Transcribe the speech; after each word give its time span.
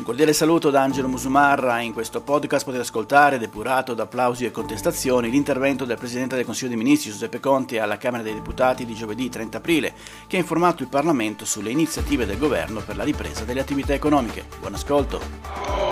Un 0.00 0.06
cordiale 0.06 0.32
saluto 0.32 0.70
da 0.70 0.80
Angelo 0.80 1.08
Musumarra. 1.08 1.82
In 1.82 1.92
questo 1.92 2.22
podcast 2.22 2.64
potete 2.64 2.84
ascoltare, 2.84 3.36
depurato 3.36 3.92
da 3.92 4.04
applausi 4.04 4.46
e 4.46 4.50
contestazioni, 4.50 5.28
l'intervento 5.28 5.84
del 5.84 5.98
Presidente 5.98 6.36
del 6.36 6.46
Consiglio 6.46 6.70
dei 6.70 6.78
Ministri 6.78 7.10
Giuseppe 7.10 7.38
Conti 7.38 7.76
alla 7.76 7.98
Camera 7.98 8.22
dei 8.22 8.32
Deputati 8.32 8.86
di 8.86 8.94
giovedì 8.94 9.28
30 9.28 9.58
aprile, 9.58 9.92
che 10.26 10.36
ha 10.36 10.40
informato 10.40 10.82
il 10.82 10.88
Parlamento 10.88 11.44
sulle 11.44 11.70
iniziative 11.70 12.24
del 12.24 12.38
Governo 12.38 12.80
per 12.80 12.96
la 12.96 13.04
ripresa 13.04 13.44
delle 13.44 13.60
attività 13.60 13.92
economiche. 13.92 14.46
Buon 14.58 14.72
ascolto. 14.72 15.20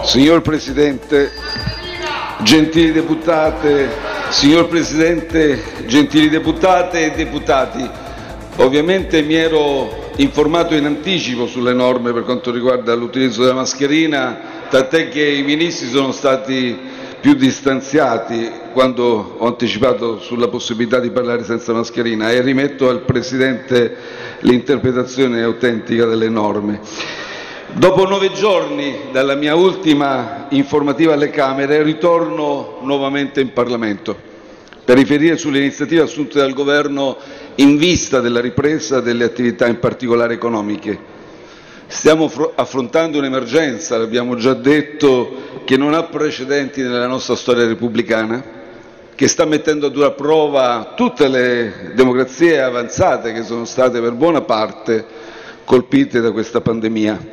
Signor 0.04 0.40
Presidente, 0.40 1.30
gentili 2.44 2.92
deputate, 2.92 3.90
signor 4.30 4.68
Presidente, 4.68 5.84
gentili 5.86 6.30
deputate 6.30 7.12
e 7.12 7.14
deputati, 7.14 7.86
ovviamente 8.58 9.22
mi 9.22 9.34
ero 9.34 10.10
informato 10.16 10.74
in 10.74 10.84
anticipo 10.84 11.46
sulle 11.46 11.72
norme 11.72 12.12
per 12.12 12.24
quanto 12.24 12.50
riguarda 12.50 12.94
l'utilizzo 12.94 13.42
della 13.42 13.54
mascherina, 13.54 14.66
tant'è 14.68 15.08
che 15.08 15.24
i 15.24 15.42
ministri 15.42 15.88
sono 15.88 16.12
stati 16.12 16.76
più 17.20 17.34
distanziati 17.34 18.50
quando 18.72 19.34
ho 19.38 19.46
anticipato 19.46 20.20
sulla 20.20 20.48
possibilità 20.48 21.00
di 21.00 21.10
parlare 21.10 21.44
senza 21.44 21.72
mascherina 21.72 22.30
e 22.30 22.40
rimetto 22.40 22.88
al 22.88 23.00
Presidente 23.00 23.96
l'interpretazione 24.40 25.42
autentica 25.42 26.04
delle 26.06 26.28
norme. 26.28 26.80
Dopo 27.72 28.06
nove 28.06 28.32
giorni 28.32 28.96
dalla 29.12 29.34
mia 29.34 29.54
ultima 29.54 30.46
informativa 30.50 31.12
alle 31.14 31.30
Camere 31.30 31.82
ritorno 31.82 32.78
nuovamente 32.82 33.40
in 33.40 33.52
Parlamento 33.52 34.27
per 34.88 34.96
riferire 34.96 35.36
sulle 35.36 35.58
iniziative 35.58 36.00
assunte 36.00 36.38
dal 36.38 36.54
Governo 36.54 37.18
in 37.56 37.76
vista 37.76 38.20
della 38.20 38.40
ripresa 38.40 39.02
delle 39.02 39.24
attività 39.24 39.66
in 39.66 39.78
particolare 39.80 40.32
economiche. 40.32 40.98
Stiamo 41.86 42.32
affrontando 42.54 43.18
un'emergenza, 43.18 43.98
l'abbiamo 43.98 44.34
già 44.36 44.54
detto, 44.54 45.60
che 45.66 45.76
non 45.76 45.92
ha 45.92 46.04
precedenti 46.04 46.80
nella 46.80 47.06
nostra 47.06 47.36
storia 47.36 47.66
repubblicana, 47.66 48.42
che 49.14 49.28
sta 49.28 49.44
mettendo 49.44 49.88
a 49.88 49.90
dura 49.90 50.12
prova 50.12 50.94
tutte 50.96 51.28
le 51.28 51.92
democrazie 51.94 52.62
avanzate 52.62 53.34
che 53.34 53.42
sono 53.42 53.66
state 53.66 54.00
per 54.00 54.12
buona 54.12 54.40
parte 54.40 55.04
colpite 55.66 56.22
da 56.22 56.30
questa 56.30 56.62
pandemia. 56.62 57.26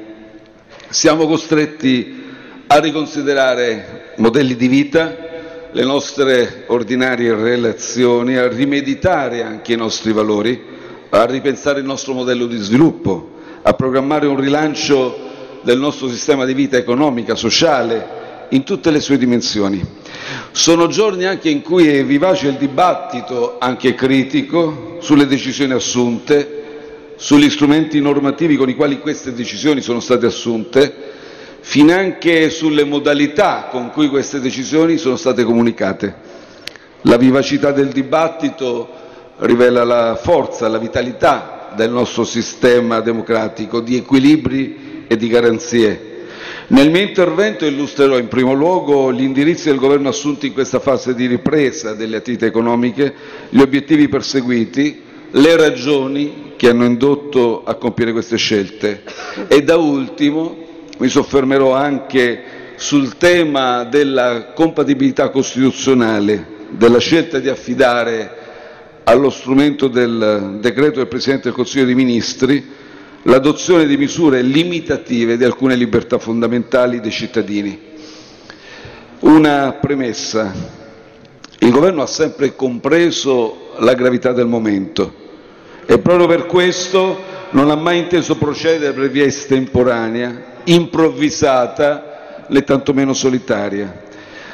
Siamo 0.89 1.25
costretti 1.25 2.21
a 2.67 2.79
riconsiderare 2.79 4.11
modelli 4.17 4.57
di 4.57 4.67
vita, 4.67 5.24
le 5.75 5.83
nostre 5.83 6.63
ordinarie 6.67 7.35
relazioni, 7.35 8.37
a 8.37 8.47
rimeditare 8.47 9.43
anche 9.43 9.73
i 9.73 9.75
nostri 9.75 10.13
valori, 10.13 10.57
a 11.09 11.25
ripensare 11.25 11.79
il 11.79 11.85
nostro 11.85 12.13
modello 12.13 12.45
di 12.45 12.55
sviluppo, 12.55 13.31
a 13.61 13.73
programmare 13.73 14.25
un 14.25 14.39
rilancio 14.39 15.19
del 15.63 15.77
nostro 15.77 16.07
sistema 16.07 16.45
di 16.45 16.53
vita 16.53 16.77
economica, 16.77 17.35
sociale, 17.35 18.47
in 18.51 18.63
tutte 18.63 18.89
le 18.89 19.01
sue 19.01 19.17
dimensioni. 19.17 19.85
Sono 20.51 20.87
giorni 20.87 21.25
anche 21.25 21.49
in 21.49 21.61
cui 21.61 21.89
è 21.89 22.05
vivace 22.05 22.47
il 22.47 22.55
dibattito, 22.55 23.57
anche 23.59 23.95
critico, 23.95 24.95
sulle 25.01 25.27
decisioni 25.27 25.73
assunte, 25.73 26.63
sugli 27.17 27.49
strumenti 27.49 27.99
normativi 27.99 28.55
con 28.55 28.69
i 28.69 28.75
quali 28.75 28.99
queste 28.99 29.33
decisioni 29.33 29.81
sono 29.81 29.99
state 29.99 30.25
assunte, 30.25 31.14
finanche 31.67 32.51
sulle 32.51 32.83
modalità 32.83 33.69
con 33.71 33.89
cui 33.89 34.07
queste 34.07 34.39
decisioni 34.39 34.97
sono 34.97 35.15
state 35.15 35.43
comunicate. 35.43 36.13
La 37.01 37.17
vivacità 37.17 37.71
del 37.71 37.87
dibattito 37.87 38.87
rivela 39.39 39.83
la 39.83 40.15
forza, 40.15 40.67
la 40.67 40.77
vitalità 40.77 41.71
del 41.75 41.89
nostro 41.89 42.23
sistema 42.23 42.99
democratico 43.01 43.79
di 43.81 43.97
equilibri 43.97 45.05
e 45.07 45.17
di 45.17 45.27
garanzie. 45.27 46.13
Nel 46.67 46.91
mio 46.91 47.01
intervento 47.01 47.65
illustrerò 47.65 48.19
in 48.19 48.27
primo 48.27 48.53
luogo 48.53 49.11
gli 49.11 49.23
indirizzi 49.23 49.67
del 49.69 49.79
Governo 49.79 50.09
assunti 50.09 50.47
in 50.47 50.53
questa 50.53 50.79
fase 50.79 51.15
di 51.15 51.25
ripresa 51.25 51.95
delle 51.95 52.17
attività 52.17 52.45
economiche, 52.45 53.11
gli 53.49 53.59
obiettivi 53.59 54.07
perseguiti, 54.07 55.01
le 55.31 55.57
ragioni 55.57 56.53
che 56.57 56.69
hanno 56.69 56.85
indotto 56.85 57.63
a 57.65 57.73
compiere 57.73 58.11
queste 58.11 58.37
scelte 58.37 59.01
e 59.47 59.63
da 59.63 59.77
ultimo 59.77 60.64
mi 60.97 61.09
soffermerò 61.09 61.73
anche 61.73 62.43
sul 62.75 63.17
tema 63.17 63.83
della 63.83 64.51
compatibilità 64.53 65.29
costituzionale 65.29 66.53
della 66.69 66.99
scelta 66.99 67.39
di 67.39 67.49
affidare 67.49 68.43
allo 69.03 69.29
strumento 69.29 69.87
del 69.87 70.57
decreto 70.59 70.97
del 70.97 71.07
Presidente 71.07 71.43
del 71.45 71.53
Consiglio 71.53 71.85
dei 71.85 71.95
Ministri 71.95 72.65
l'adozione 73.23 73.85
di 73.85 73.97
misure 73.97 74.41
limitative 74.41 75.37
di 75.37 75.43
alcune 75.43 75.75
libertà 75.75 76.17
fondamentali 76.17 76.99
dei 76.99 77.11
cittadini. 77.11 77.79
Una 79.19 79.77
premessa. 79.79 80.53
Il 81.59 81.71
Governo 81.71 82.01
ha 82.03 82.07
sempre 82.07 82.55
compreso 82.55 83.71
la 83.79 83.93
gravità 83.93 84.31
del 84.31 84.45
momento 84.45 85.13
e 85.85 85.97
proprio 85.99 86.27
per 86.27 86.45
questo 86.45 87.33
non 87.51 87.69
ha 87.71 87.75
mai 87.75 87.99
inteso 87.99 88.35
procedere 88.37 88.93
per 88.93 89.09
via 89.09 89.25
estemporanea 89.25 90.53
improvvisata 90.65 92.45
né 92.49 92.63
tantomeno 92.63 93.13
solitaria. 93.13 94.03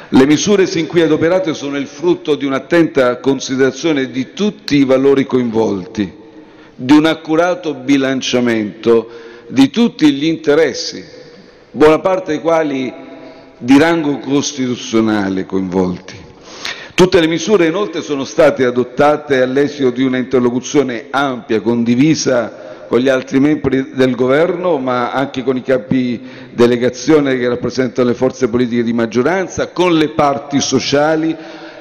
Le 0.08 0.26
misure 0.26 0.66
sin 0.66 0.86
qui 0.86 1.00
adoperate 1.00 1.54
sono 1.54 1.76
il 1.78 1.86
frutto 1.86 2.34
di 2.34 2.44
un'attenta 2.44 3.18
considerazione 3.18 4.10
di 4.10 4.32
tutti 4.34 4.76
i 4.76 4.84
valori 4.84 5.24
coinvolti, 5.24 6.12
di 6.74 6.92
un 6.92 7.06
accurato 7.06 7.74
bilanciamento 7.74 9.08
di 9.48 9.70
tutti 9.70 10.12
gli 10.12 10.24
interessi, 10.24 11.02
buona 11.70 11.98
parte 12.00 12.32
dei 12.32 12.40
quali 12.40 12.92
di 13.56 13.78
rango 13.78 14.18
costituzionale 14.18 15.46
coinvolti. 15.46 16.16
Tutte 16.94 17.20
le 17.20 17.26
misure 17.26 17.66
inoltre 17.66 18.02
sono 18.02 18.24
state 18.24 18.64
adottate 18.64 19.40
all'esito 19.40 19.90
di 19.90 20.04
una 20.04 20.18
interlocuzione 20.18 21.06
ampia, 21.10 21.60
condivisa 21.60 22.61
con 22.92 23.00
gli 23.00 23.08
altri 23.08 23.40
membri 23.40 23.92
del 23.94 24.14
Governo, 24.14 24.76
ma 24.76 25.12
anche 25.12 25.42
con 25.42 25.56
i 25.56 25.62
capi 25.62 26.20
delegazione 26.52 27.38
che 27.38 27.48
rappresentano 27.48 28.10
le 28.10 28.14
forze 28.14 28.50
politiche 28.50 28.82
di 28.82 28.92
maggioranza, 28.92 29.68
con 29.68 29.94
le 29.94 30.10
parti 30.10 30.60
sociali 30.60 31.34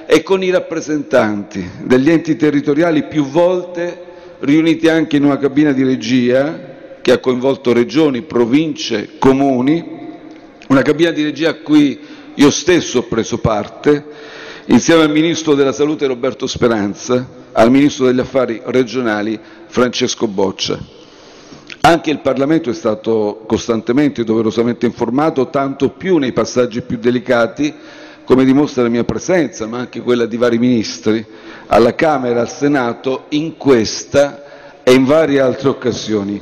e 0.06 0.24
con 0.24 0.42
i 0.42 0.50
rappresentanti 0.52 1.70
degli 1.84 2.10
enti 2.10 2.38
territoriali 2.38 3.08
più 3.08 3.26
volte 3.26 4.04
riuniti 4.40 4.88
anche 4.88 5.18
in 5.18 5.26
una 5.26 5.38
cabina 5.38 5.74
di 5.74 5.84
regia 5.84 6.98
che 7.02 7.12
ha 7.12 7.18
coinvolto 7.18 7.74
regioni, 7.74 8.22
province, 8.22 9.18
comuni, 9.20 9.84
una 10.70 10.82
cabina 10.82 11.12
di 11.12 11.24
regia 11.24 11.50
a 11.50 11.56
cui 11.56 12.00
io 12.36 12.50
stesso 12.50 13.00
ho 13.00 13.04
preso 13.04 13.40
parte, 13.40 14.02
insieme 14.68 15.04
al 15.04 15.12
Ministro 15.12 15.56
della 15.56 15.74
Salute 15.74 16.08
Roberto 16.08 16.48
Speranza, 16.48 17.28
al 17.52 17.70
Ministro 17.70 18.06
degli 18.06 18.22
Affari 18.22 18.62
regionali 18.64 19.38
Francesco 19.68 20.26
Boccia. 20.26 21.00
Anche 21.84 22.12
il 22.12 22.20
Parlamento 22.20 22.70
è 22.70 22.74
stato 22.74 23.44
costantemente 23.48 24.22
e 24.22 24.24
doverosamente 24.24 24.86
informato, 24.86 25.50
tanto 25.50 25.90
più 25.90 26.18
nei 26.18 26.32
passaggi 26.32 26.84
più 26.84 26.98
delicati, 26.98 27.74
come 28.24 28.46
dimostra 28.46 28.84
la 28.84 28.90
mia 28.90 29.04
presenza, 29.04 29.66
ma 29.66 29.80
anche 29.80 30.00
quella 30.02 30.28
di 30.28 30.38
vari 30.38 30.60
ministri, 30.60 31.26
alla 31.66 31.96
Camera 31.96 32.42
al 32.42 32.50
Senato, 32.50 33.26
in 33.30 33.58
questa 33.58 34.82
e 34.84 34.94
in 34.94 35.06
varie 35.06 35.40
altre 35.40 35.70
occasioni. 35.70 36.40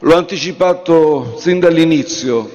L'ho 0.00 0.14
anticipato 0.14 1.36
sin 1.38 1.58
dall'inizio, 1.58 2.50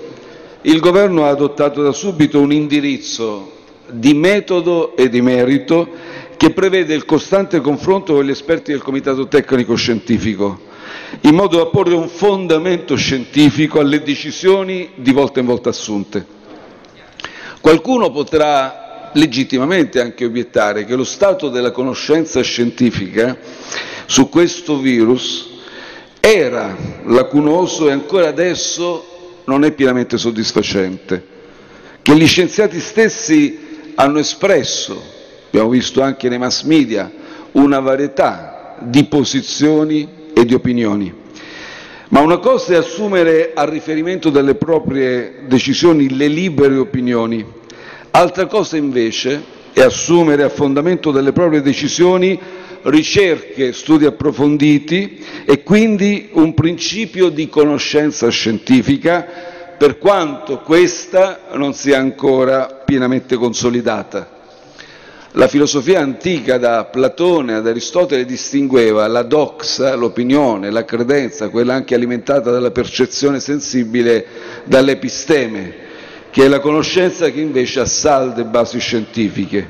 il 0.62 0.80
Governo 0.80 1.26
ha 1.26 1.30
adottato 1.30 1.82
da 1.82 1.92
subito 1.92 2.40
un 2.40 2.54
indirizzo 2.54 3.52
di 3.90 4.14
metodo 4.14 4.96
e 4.96 5.10
di 5.10 5.22
merito 5.22 5.90
che 6.38 6.52
prevede 6.52 6.94
il 6.94 7.06
costante 7.06 7.62
confronto 7.62 8.14
con 8.14 8.24
gli 8.24 8.30
esperti 8.30 8.72
del 8.72 8.84
Comitato 8.84 9.28
Tecnico 9.28 9.74
Scientifico, 9.74 10.70
in 11.22 11.36
modo 11.36 11.58
da 11.58 11.66
porre 11.68 11.94
un 11.94 12.08
fondamento 12.08 12.96
scientifico 12.96 13.80
alle 13.80 14.02
decisioni 14.02 14.92
di 14.96 15.12
volta 15.12 15.40
in 15.40 15.46
volta 15.46 15.70
assunte. 15.70 16.26
Qualcuno 17.60 18.12
potrà 18.12 19.10
legittimamente 19.14 20.00
anche 20.00 20.26
obiettare 20.26 20.86
che 20.86 20.96
lo 20.96 21.04
stato 21.04 21.50
della 21.50 21.72
conoscenza 21.72 22.42
scientifica 22.42 23.38
su 24.06 24.30
questo 24.30 24.78
virus 24.78 25.50
era 26.20 26.76
lacunoso 27.06 27.88
e 27.88 27.92
ancora 27.92 28.28
adesso 28.28 29.42
non 29.46 29.66
è 29.66 29.72
pienamente 29.72 30.18
soddisfacente, 30.18 31.26
che 32.02 32.16
gli 32.16 32.28
scienziati 32.28 32.80
stessi 32.80 33.92
hanno 33.96 34.20
espresso, 34.20 35.02
abbiamo 35.48 35.70
visto 35.70 36.02
anche 36.02 36.30
nei 36.30 36.38
mass 36.38 36.64
media, 36.64 37.12
una 37.54 37.80
varietà 37.80 38.78
di 38.80 39.04
posizioni 39.06 40.08
e 40.34 40.46
di 40.46 40.54
opinioni. 40.54 41.14
Ma 42.10 42.20
una 42.20 42.40
cosa 42.40 42.74
è 42.74 42.76
assumere 42.76 43.52
a 43.54 43.64
riferimento 43.64 44.30
delle 44.30 44.56
proprie 44.56 45.44
decisioni 45.48 46.16
le 46.16 46.28
libere 46.28 46.76
opinioni, 46.76 47.46
altra 48.12 48.48
cosa 48.48 48.76
invece 48.76 49.42
è 49.72 49.82
assumere 49.82 50.44
a 50.44 50.50
fondamento 50.50 51.12
delle 51.12 51.32
proprie 51.32 51.62
decisioni 51.62 52.38
ricerche, 52.84 53.74
studi 53.74 54.06
approfonditi 54.06 55.24
e 55.46 55.64
quindi 55.64 56.30
un 56.34 56.54
principio 56.54 57.30
di 57.30 57.48
conoscenza 57.48 58.28
scientifica 58.30 59.26
per 59.78 59.98
quanto 59.98 60.60
questa 60.60 61.48
non 61.54 61.74
sia 61.74 61.98
ancora 61.98 62.82
pienamente 62.86 63.36
consolidata. 63.36 64.41
La 65.36 65.48
filosofia 65.48 66.02
antica 66.02 66.58
da 66.58 66.84
Platone 66.84 67.54
ad 67.54 67.66
Aristotele 67.66 68.26
distingueva 68.26 69.08
la 69.08 69.24
doxa, 69.24 69.96
l'opinione, 69.96 70.70
la 70.72 70.84
credenza, 70.84 71.48
quella 71.48 71.74
anche 71.74 71.96
alimentata 71.96 72.52
dalla 72.52 72.72
percezione 72.72 73.40
sensibile, 73.40 74.26
dall'episteme, 74.66 75.74
che 76.32 76.44
è 76.44 76.48
la 76.50 76.60
conoscenza 76.60 77.30
che 77.30 77.40
invece 77.40 77.80
ha 77.80 77.86
salde 77.86 78.44
basi 78.44 78.78
scientifiche. 78.80 79.70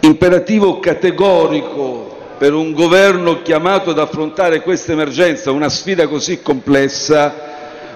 Imperativo 0.00 0.80
categorico 0.80 2.18
per 2.36 2.52
un 2.52 2.72
governo 2.72 3.40
chiamato 3.42 3.90
ad 3.90 4.00
affrontare 4.00 4.62
questa 4.62 4.90
emergenza, 4.90 5.52
una 5.52 5.68
sfida 5.68 6.08
così 6.08 6.42
complessa, 6.42 7.32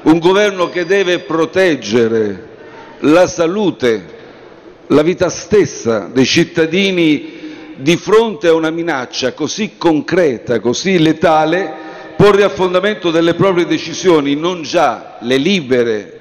un 0.02 0.20
governo 0.20 0.68
che 0.68 0.84
deve 0.84 1.18
proteggere 1.18 2.46
la 3.00 3.26
salute, 3.26 4.14
la 4.88 5.02
vita 5.02 5.28
stessa 5.28 6.08
dei 6.12 6.24
cittadini 6.26 7.34
di 7.76 7.96
fronte 7.96 8.48
a 8.48 8.54
una 8.54 8.70
minaccia 8.70 9.32
così 9.32 9.72
concreta, 9.76 10.60
così 10.60 10.98
letale, 10.98 11.84
porre 12.16 12.44
a 12.44 12.48
fondamento 12.48 13.10
delle 13.10 13.34
proprie 13.34 13.66
decisioni 13.66 14.34
non 14.34 14.62
già 14.62 15.18
le 15.20 15.36
libere, 15.36 16.20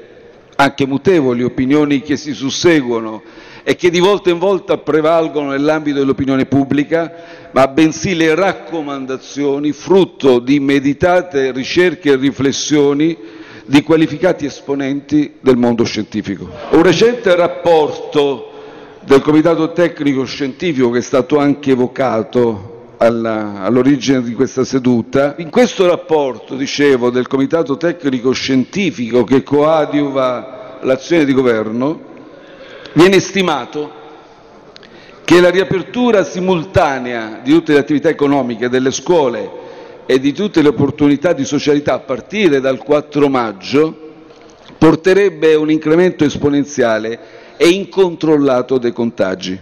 anche 0.56 0.85
mutevoli 0.85 1.44
opinioni 1.44 2.01
che 2.01 2.17
si 2.17 2.33
susseguono 2.33 3.21
e 3.63 3.75
che 3.75 3.89
di 3.89 4.00
volta 4.00 4.29
in 4.29 4.38
volta 4.38 4.77
prevalgono 4.77 5.51
nell'ambito 5.51 6.00
dell'opinione 6.00 6.45
pubblica, 6.45 7.50
ma 7.51 7.67
bensì 7.67 8.15
le 8.15 8.35
raccomandazioni 8.35 9.71
frutto 9.71 10.39
di 10.39 10.59
meditate 10.59 11.51
ricerche 11.51 12.12
e 12.12 12.15
riflessioni 12.15 13.17
di 13.65 13.81
qualificati 13.81 14.45
esponenti 14.45 15.35
del 15.39 15.57
mondo 15.57 15.83
scientifico. 15.83 16.50
Un 16.71 16.83
recente 16.83 17.33
rapporto 17.35 18.51
del 19.06 19.22
Comitato 19.22 19.72
Tecnico 19.72 20.25
Scientifico 20.25 20.90
che 20.90 20.98
è 20.98 21.02
stato 21.02 21.38
anche 21.38 21.72
evocato 21.72 22.94
all'origine 22.98 24.24
di 24.24 24.34
questa 24.34 24.63
seduta. 24.63 25.36
In 25.38 25.52
questo 25.52 25.86
rapporto, 25.88 26.56
dicevo, 26.56 27.12
del 27.12 27.28
Comitato 27.28 27.78
Tecnico 27.78 28.31
Scientifico 28.31 29.24
che 29.24 29.44
coadiuva 29.44 30.80
l'azione 30.81 31.25
di 31.25 31.34
governo, 31.34 32.13
Viene 32.96 33.19
stimato 33.19 33.92
che 35.25 35.42
la 35.42 35.50
riapertura 35.50 36.24
simultanea 36.24 37.42
di 37.44 37.51
tutte 37.51 37.74
le 37.74 37.80
attività 37.80 38.08
economiche, 38.08 38.69
delle 38.69 38.92
scuole 38.92 39.51
e 40.06 40.18
di 40.18 40.31
tutte 40.31 40.62
le 40.62 40.69
opportunità 40.69 41.34
di 41.34 41.44
socialità 41.44 41.96
a 41.96 42.00
partire 42.00 42.62
dal 42.62 42.78
4 42.78 43.28
maggio 43.28 44.00
porterebbe 44.78 45.56
un 45.56 45.69
incremento 45.69 46.24
esponenziale 46.24 47.19
e 47.57 47.68
incontrollato 47.69 48.78
dei 48.78 48.92
contagi. 48.92 49.60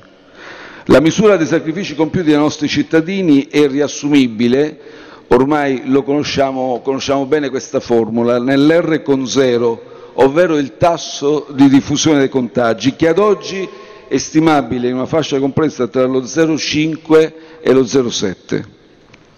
La 0.85 0.99
misura 0.99 1.37
dei 1.37 1.47
sacrifici 1.47 1.95
compiuti 1.95 2.31
dai 2.31 2.39
nostri 2.39 2.67
cittadini 2.67 3.47
è 3.47 3.67
riassumibile, 3.67 4.79
ormai 5.27 5.83
lo 5.85 6.03
conosciamo, 6.03 6.81
conosciamo 6.83 7.25
bene 7.25 7.49
questa 7.49 7.79
formula, 7.79 8.39
nell'R 8.39 9.01
con 9.01 9.25
zero 9.27 9.91
ovvero 10.15 10.57
il 10.57 10.77
tasso 10.77 11.47
di 11.49 11.69
diffusione 11.69 12.19
dei 12.19 12.29
contagi, 12.29 12.95
che 12.95 13.07
ad 13.07 13.17
oggi 13.17 13.67
è 14.07 14.17
stimabile 14.17 14.89
in 14.89 14.95
una 14.95 15.05
fascia 15.05 15.39
compresa 15.39 15.87
tra 15.87 16.05
lo 16.05 16.21
0,5 16.21 17.33
e 17.61 17.71
lo 17.71 17.81
0,7. 17.81 18.63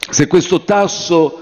Se 0.09 0.27
questo 0.27 0.61
tasso 0.61 1.39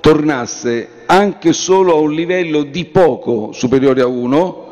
tornasse 0.00 0.88
anche 1.06 1.52
solo 1.52 1.96
a 1.96 2.00
un 2.00 2.12
livello 2.12 2.62
di 2.62 2.84
poco 2.84 3.50
superiore 3.52 4.02
a 4.02 4.06
1, 4.06 4.65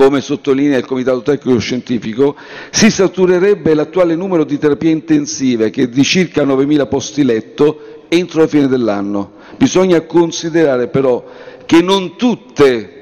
come 0.00 0.22
sottolinea 0.22 0.78
il 0.78 0.86
Comitato 0.86 1.20
Tecnico 1.20 1.58
Scientifico, 1.58 2.34
si 2.70 2.90
saturerebbe 2.90 3.74
l'attuale 3.74 4.14
numero 4.14 4.44
di 4.44 4.56
terapie 4.56 4.90
intensive, 4.90 5.68
che 5.68 5.82
è 5.82 5.88
di 5.88 6.02
circa 6.02 6.42
9.000 6.42 6.88
posti 6.88 7.22
letto, 7.22 8.04
entro 8.08 8.40
la 8.40 8.46
fine 8.46 8.66
dell'anno. 8.66 9.32
Bisogna 9.58 10.00
considerare 10.00 10.88
però 10.88 11.22
che 11.66 11.82
non 11.82 12.16
tutte 12.16 12.94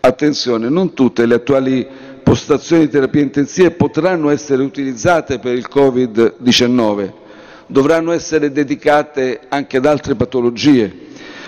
Attenzione, 0.00 0.68
non 0.68 0.94
tutte 0.94 1.26
le 1.26 1.34
attuali 1.34 1.84
postazioni 2.22 2.86
di 2.86 2.90
terapia 2.90 3.22
intensiva 3.22 3.70
potranno 3.72 4.30
essere 4.30 4.62
utilizzate 4.62 5.40
per 5.40 5.54
il 5.54 5.66
Covid-19, 5.68 7.12
dovranno 7.66 8.12
essere 8.12 8.52
dedicate 8.52 9.40
anche 9.48 9.78
ad 9.78 9.86
altre 9.86 10.14
patologie. 10.14 10.94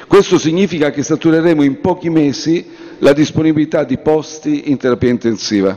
Questo 0.09 0.39
significa 0.39 0.91
che 0.91 1.05
satureremo 1.05 1.63
in 1.63 1.81
pochi 1.81 2.11
mesi 2.11 2.67
la 2.99 3.13
disponibilità 3.13 3.85
di 3.85 3.99
posti 3.99 4.71
in 4.71 4.77
terapia 4.77 5.11
intensiva. 5.11 5.77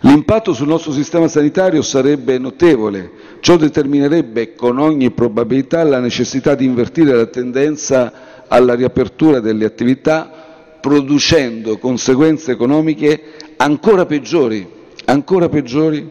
L'impatto 0.00 0.52
sul 0.52 0.66
nostro 0.66 0.92
sistema 0.92 1.28
sanitario 1.28 1.80
sarebbe 1.82 2.36
notevole, 2.38 3.10
ciò 3.40 3.56
determinerebbe 3.56 4.54
con 4.54 4.78
ogni 4.78 5.12
probabilità 5.12 5.84
la 5.84 6.00
necessità 6.00 6.56
di 6.56 6.64
invertire 6.64 7.14
la 7.14 7.26
tendenza 7.26 8.44
alla 8.48 8.74
riapertura 8.74 9.38
delle 9.38 9.64
attività 9.64 10.42
producendo 10.80 11.78
conseguenze 11.78 12.50
economiche 12.50 13.22
ancora 13.56 14.04
peggiori, 14.04 14.68
ancora 15.04 15.48
peggiori 15.48 16.10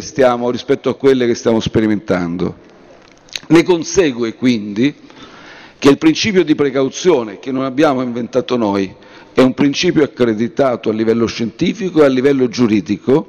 stiamo, 0.00 0.50
rispetto 0.50 0.88
a 0.90 0.96
quelle 0.96 1.26
che 1.26 1.34
stiamo 1.34 1.60
sperimentando. 1.60 2.56
Ne 3.48 3.62
consegue 3.62 4.34
quindi 4.34 4.92
che 5.78 5.88
il 5.88 5.98
principio 5.98 6.42
di 6.42 6.56
precauzione, 6.56 7.38
che 7.38 7.52
non 7.52 7.64
abbiamo 7.64 8.02
inventato 8.02 8.56
noi, 8.56 8.92
è 9.36 9.42
un 9.42 9.52
principio 9.52 10.02
accreditato 10.02 10.88
a 10.88 10.94
livello 10.94 11.26
scientifico 11.26 12.00
e 12.00 12.06
a 12.06 12.08
livello 12.08 12.48
giuridico, 12.48 13.26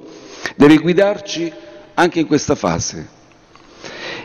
deve 0.55 0.77
guidarci 0.77 1.51
anche 1.95 2.21
in 2.21 2.27
questa 2.27 2.55
fase. 2.55 3.09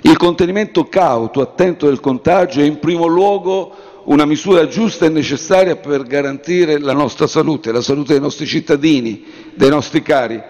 Il 0.03 0.17
contenimento 0.17 0.85
cauto, 0.85 1.41
attento 1.41 1.87
del 1.87 1.99
contagio 1.99 2.61
è 2.61 2.65
in 2.65 2.79
primo 2.79 3.07
luogo 3.07 3.75
una 4.05 4.25
misura 4.27 4.69
giusta 4.69 5.07
e 5.07 5.09
necessaria 5.09 5.75
per 5.75 6.05
garantire 6.05 6.79
la 6.79 6.93
nostra 6.93 7.27
salute, 7.27 7.73
la 7.73 7.81
salute 7.83 8.13
dei 8.13 8.23
nostri 8.23 8.47
cittadini, 8.47 9.25
dei 9.57 9.71
nostri 9.71 10.03
cari, 10.03 10.41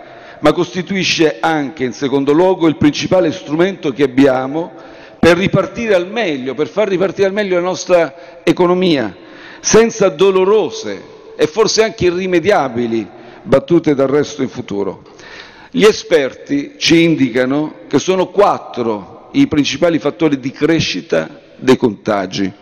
ma 0.41 0.53
costituisce 0.53 1.39
anche, 1.41 1.85
in 1.85 1.95
secondo 1.95 2.33
luogo, 2.33 2.69
il 2.69 2.77
principale 2.77 3.33
strumento 3.33 3.91
che 3.91 4.03
abbiamo 4.03 4.71
per 5.19 5.39
ripartire 5.39 5.95
al 5.95 6.11
meglio, 6.11 6.53
per 6.53 6.69
far 6.69 6.89
ripartire 6.89 7.27
al 7.27 7.33
meglio 7.33 7.55
la 7.55 7.63
nostra 7.63 8.43
economia, 8.45 9.17
senza 9.61 10.11
dolorose 10.11 11.21
e 11.37 11.47
forse 11.47 11.83
anche 11.83 12.07
irrimediabili 12.07 13.09
battute 13.43 13.95
d'arresto 13.95 14.43
in 14.43 14.49
futuro. 14.49 15.03
Gli 15.71 15.85
esperti 15.85 16.75
ci 16.77 17.03
indicano 17.03 17.75
che 17.89 17.99
sono 17.99 18.29
quattro 18.29 19.29
i 19.33 19.47
principali 19.47 19.99
fattori 19.99 20.39
di 20.39 20.51
crescita 20.51 21.41
dei 21.57 21.77
contagi 21.77 22.61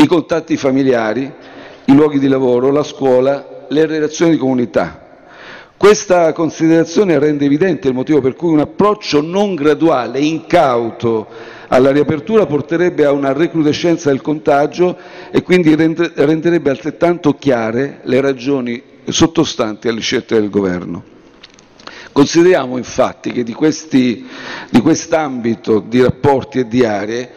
i 0.00 0.06
contatti 0.06 0.56
familiari, 0.56 1.30
i 1.84 1.94
luoghi 1.94 2.18
di 2.18 2.26
lavoro, 2.26 2.70
la 2.70 2.82
scuola, 2.82 3.66
le 3.68 3.84
relazioni 3.84 4.32
di 4.32 4.38
comunità. 4.38 5.08
Questa 5.76 6.32
considerazione 6.32 7.18
rende 7.18 7.44
evidente 7.44 7.88
il 7.88 7.94
motivo 7.94 8.22
per 8.22 8.34
cui 8.34 8.50
un 8.50 8.60
approccio 8.60 9.20
non 9.20 9.54
graduale, 9.54 10.18
incauto 10.20 11.26
alla 11.72 11.92
riapertura 11.92 12.46
porterebbe 12.46 13.04
a 13.04 13.12
una 13.12 13.32
recrudescenza 13.32 14.10
del 14.10 14.20
contagio 14.20 14.96
e 15.30 15.42
quindi 15.42 15.74
renderebbe 15.76 16.68
altrettanto 16.70 17.34
chiare 17.34 18.00
le 18.04 18.20
ragioni 18.20 18.82
sottostanti 19.06 19.86
alle 19.88 20.00
scelte 20.00 20.34
del 20.38 20.50
Governo. 20.50 21.04
Consideriamo 22.12 22.76
infatti 22.76 23.30
che 23.30 23.44
di, 23.44 23.52
questi, 23.52 24.26
di 24.68 24.80
quest'ambito 24.80 25.78
di 25.78 26.02
rapporti 26.02 26.58
e 26.58 26.66
di 26.66 26.84
aree, 26.84 27.30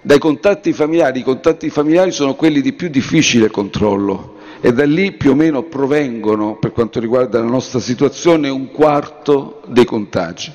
dai 0.00 0.18
contatti 0.18 0.72
familiari, 0.72 1.20
i 1.20 1.22
contatti 1.22 1.68
familiari 1.68 2.10
sono 2.10 2.34
quelli 2.34 2.62
di 2.62 2.72
più 2.72 2.88
difficile 2.88 3.50
controllo 3.50 4.32
e 4.62 4.72
da 4.72 4.86
lì 4.86 5.12
più 5.12 5.32
o 5.32 5.34
meno 5.34 5.62
provengono, 5.64 6.56
per 6.56 6.72
quanto 6.72 7.00
riguarda 7.00 7.38
la 7.38 7.44
nostra 7.44 7.80
situazione, 7.80 8.48
un 8.48 8.70
quarto 8.70 9.60
dei 9.66 9.84
contagi. 9.84 10.52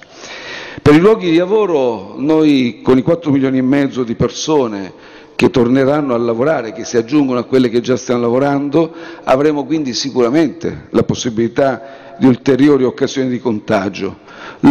Per 0.82 0.94
i 0.94 1.00
luoghi 1.00 1.32
di 1.32 1.38
lavoro 1.38 2.16
noi 2.18 2.82
con 2.84 2.98
i 2.98 3.02
4 3.02 3.32
milioni 3.32 3.58
e 3.58 3.64
mezzo 3.64 4.04
di 4.04 4.16
persone 4.16 4.94
che 5.36 5.50
torneranno 5.50 6.14
a 6.14 6.18
lavorare, 6.18 6.74
che 6.74 6.84
si 6.84 6.98
aggiungono 6.98 7.40
a 7.40 7.44
quelle 7.44 7.70
che 7.70 7.80
già 7.80 7.96
stanno 7.96 8.22
lavorando, 8.22 8.94
avremo 9.24 9.64
quindi 9.66 9.94
sicuramente 9.94 10.88
la 10.90 11.04
possibilità 11.04 12.16
di 12.20 12.26
ulteriori 12.26 12.84
occasioni 12.84 13.30
di 13.30 13.40
contagio. 13.40 14.18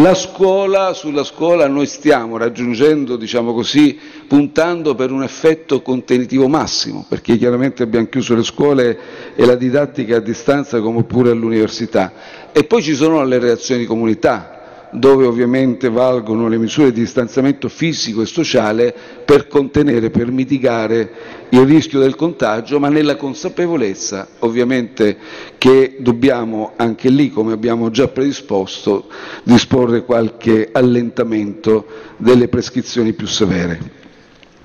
La 0.02 0.14
scuola, 0.14 0.93
sulla 0.93 1.25
scuola 1.25 1.67
noi 1.67 1.87
stiamo 1.87 2.37
raggiungendo, 2.37 3.17
diciamo 3.17 3.55
così, 3.55 3.99
puntando 4.26 4.95
per 4.95 5.11
un 5.11 5.23
effetto 5.23 5.81
contenitivo 5.81 6.49
massimo, 6.49 7.07
perché 7.09 7.38
chiaramente 7.38 7.83
abbiamo 7.83 8.07
chiuso 8.09 8.35
le 8.35 8.43
scuole 8.43 8.99
e 9.35 9.47
la 9.47 9.55
didattica 9.55 10.17
a 10.17 10.21
distanza 10.21 10.81
come 10.81 11.05
pure 11.05 11.31
all'università. 11.31 12.12
E 12.52 12.64
poi 12.64 12.83
ci 12.83 12.95
sono 12.95 13.25
le 13.25 13.38
reazioni 13.38 13.81
di 13.81 13.87
comunità, 13.87 14.58
dove 14.90 15.26
ovviamente 15.26 15.88
valgono 15.90 16.49
le 16.49 16.57
misure 16.57 16.92
di 16.92 17.00
distanziamento 17.00 17.68
fisico 17.68 18.23
e 18.23 18.26
sociale 18.26 18.95
per 19.25 19.47
contenere, 19.47 20.11
per 20.11 20.30
mitigare 20.30 21.11
il 21.50 21.61
rischio 21.66 21.99
del 22.00 22.14
contagio, 22.14 22.78
ma 22.78 22.88
nella 22.88 23.16
consapevolezza 23.16 24.28
ovviamente 24.40 25.16
che 25.59 25.97
dobbiamo 26.00 26.73
anche 26.76 27.11
lì, 27.11 27.30
come 27.30 27.52
abbiamo 27.52 27.90
già 27.90 28.09
predisposto, 28.09 29.09
disporre 29.42 30.04
qualche 30.04 30.68
allentamento 30.73 31.87
delle 32.16 32.49
prescrizioni 32.49 33.12
più 33.12 33.26
severe. 33.26 33.97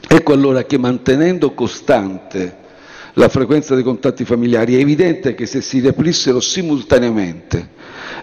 Ecco 0.07 0.33
allora 0.33 0.63
che 0.63 0.77
mantenendo 0.77 1.53
costante 1.53 2.61
la 3.15 3.29
frequenza 3.29 3.75
dei 3.75 3.83
contatti 3.83 4.25
familiari 4.25 4.75
è 4.75 4.79
evidente 4.79 5.35
che 5.35 5.45
se 5.45 5.61
si 5.61 5.79
riaprissero 5.79 6.39
simultaneamente 6.39 7.69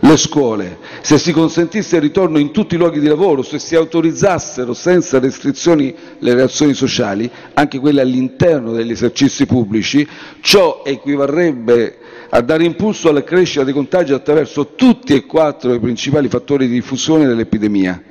le 0.00 0.16
scuole, 0.16 0.78
se 1.02 1.18
si 1.18 1.32
consentisse 1.32 1.96
il 1.96 2.02
ritorno 2.02 2.38
in 2.38 2.52
tutti 2.52 2.74
i 2.74 2.78
luoghi 2.78 3.00
di 3.00 3.06
lavoro, 3.06 3.42
se 3.42 3.58
si 3.58 3.74
autorizzassero 3.76 4.72
senza 4.72 5.18
restrizioni 5.18 5.94
le 6.18 6.34
relazioni 6.34 6.74
sociali, 6.74 7.30
anche 7.54 7.78
quelle 7.78 8.00
all'interno 8.00 8.72
degli 8.72 8.90
esercizi 8.90 9.46
pubblici, 9.46 10.06
ciò 10.40 10.82
equivarrebbe 10.84 11.98
a 12.30 12.40
dare 12.40 12.64
impulso 12.64 13.08
alla 13.08 13.24
crescita 13.24 13.64
dei 13.64 13.72
contagi 13.74 14.12
attraverso 14.12 14.74
tutti 14.74 15.14
e 15.14 15.26
quattro 15.26 15.74
i 15.74 15.80
principali 15.80 16.28
fattori 16.28 16.66
di 16.66 16.74
diffusione 16.74 17.26
dell'epidemia. 17.26 18.02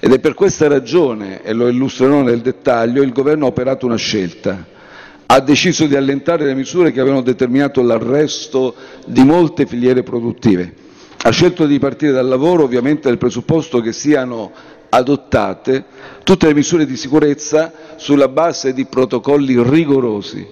Ed 0.00 0.12
è 0.12 0.18
per 0.18 0.34
questa 0.34 0.68
ragione, 0.68 1.42
e 1.42 1.52
lo 1.54 1.68
illustrerò 1.68 2.20
nel 2.22 2.40
dettaglio, 2.40 3.02
il 3.02 3.12
Governo 3.12 3.46
ha 3.46 3.48
operato 3.48 3.86
una 3.86 3.96
scelta 3.96 4.72
ha 5.26 5.40
deciso 5.40 5.86
di 5.86 5.96
allentare 5.96 6.44
le 6.44 6.54
misure 6.54 6.92
che 6.92 7.00
avevano 7.00 7.22
determinato 7.22 7.82
l'arresto 7.82 8.74
di 9.06 9.24
molte 9.24 9.64
filiere 9.66 10.02
produttive. 10.02 10.83
Ha 11.26 11.30
scelto 11.30 11.64
di 11.64 11.78
partire 11.78 12.12
dal 12.12 12.26
lavoro 12.28 12.64
ovviamente 12.64 13.08
nel 13.08 13.16
presupposto 13.16 13.80
che 13.80 13.92
siano 13.94 14.52
adottate 14.90 15.82
tutte 16.22 16.46
le 16.46 16.52
misure 16.52 16.84
di 16.84 16.98
sicurezza 16.98 17.72
sulla 17.96 18.28
base 18.28 18.74
di 18.74 18.84
protocolli 18.84 19.58
rigorosi, 19.62 20.46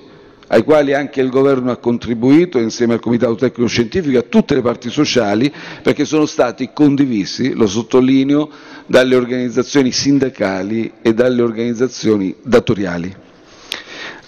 ai 0.46 0.64
quali 0.64 0.94
anche 0.94 1.20
il 1.20 1.28
Governo 1.28 1.70
ha 1.72 1.76
contribuito 1.76 2.58
insieme 2.58 2.94
al 2.94 3.00
Comitato 3.00 3.34
Tecnico 3.34 3.68
Scientifico 3.68 4.16
e 4.16 4.20
a 4.20 4.24
tutte 4.26 4.54
le 4.54 4.62
parti 4.62 4.88
sociali, 4.88 5.52
perché 5.82 6.06
sono 6.06 6.24
stati 6.24 6.70
condivisi, 6.72 7.52
lo 7.52 7.66
sottolineo, 7.66 8.48
dalle 8.86 9.14
organizzazioni 9.14 9.92
sindacali 9.92 10.90
e 11.02 11.12
dalle 11.12 11.42
organizzazioni 11.42 12.34
datoriali. 12.42 13.14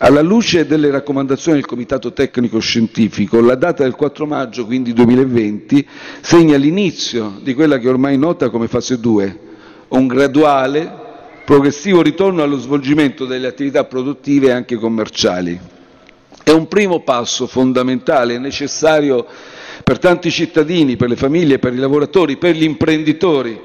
Alla 0.05 0.21
luce 0.21 0.67
delle 0.67 0.91
raccomandazioni 0.91 1.57
del 1.57 1.67
Comitato 1.67 2.13
Tecnico 2.13 2.59
Scientifico, 2.59 3.41
la 3.41 3.55
data 3.55 3.85
del 3.85 3.95
4 3.95 4.27
maggio, 4.27 4.67
quindi 4.67 4.93
2020, 4.93 5.89
segna 6.21 6.59
l'inizio 6.59 7.39
di 7.41 7.55
quella 7.55 7.79
che 7.79 7.89
ormai 7.89 8.19
nota 8.19 8.51
come 8.51 8.69
fase 8.69 9.01
2, 9.01 9.39
un 9.89 10.07
graduale, 10.07 10.93
progressivo 11.47 12.03
ritorno 12.03 12.43
allo 12.43 12.59
svolgimento 12.59 13.25
delle 13.25 13.47
attività 13.47 13.85
produttive 13.85 14.49
e 14.49 14.51
anche 14.51 14.77
commerciali. 14.77 15.59
È 16.43 16.51
un 16.51 16.69
primo 16.69 17.01
passo 17.01 17.47
fondamentale 17.47 18.35
e 18.35 18.39
necessario 18.39 19.25
per 19.83 19.99
tanti 19.99 20.31
cittadini, 20.31 20.97
per 20.97 21.09
le 21.09 21.17
famiglie, 21.17 21.59
per 21.59 21.73
i 21.73 21.79
lavoratori, 21.79 22.37
per 22.37 22.55
gli 22.55 22.65
imprenditori, 22.65 23.59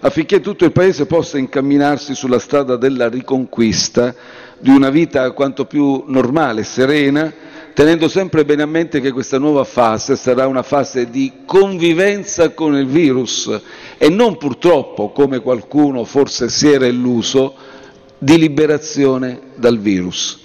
affinché 0.00 0.42
tutto 0.42 0.66
il 0.66 0.72
Paese 0.72 1.06
possa 1.06 1.38
incamminarsi 1.38 2.14
sulla 2.14 2.38
strada 2.38 2.76
della 2.76 3.08
riconquista 3.08 4.14
di 4.58 4.70
una 4.70 4.90
vita 4.90 5.30
quanto 5.32 5.66
più 5.66 6.04
normale, 6.06 6.64
serena, 6.64 7.32
tenendo 7.74 8.08
sempre 8.08 8.44
bene 8.44 8.62
a 8.62 8.66
mente 8.66 9.00
che 9.00 9.12
questa 9.12 9.38
nuova 9.38 9.64
fase 9.64 10.16
sarà 10.16 10.46
una 10.46 10.62
fase 10.62 11.10
di 11.10 11.40
convivenza 11.44 12.50
con 12.50 12.74
il 12.74 12.86
virus 12.86 13.60
e 13.98 14.08
non 14.08 14.38
purtroppo, 14.38 15.10
come 15.10 15.40
qualcuno 15.40 16.04
forse 16.04 16.48
si 16.48 16.70
era 16.70 16.86
illuso, 16.86 17.54
di 18.18 18.38
liberazione 18.38 19.40
dal 19.56 19.78
virus. 19.78 20.38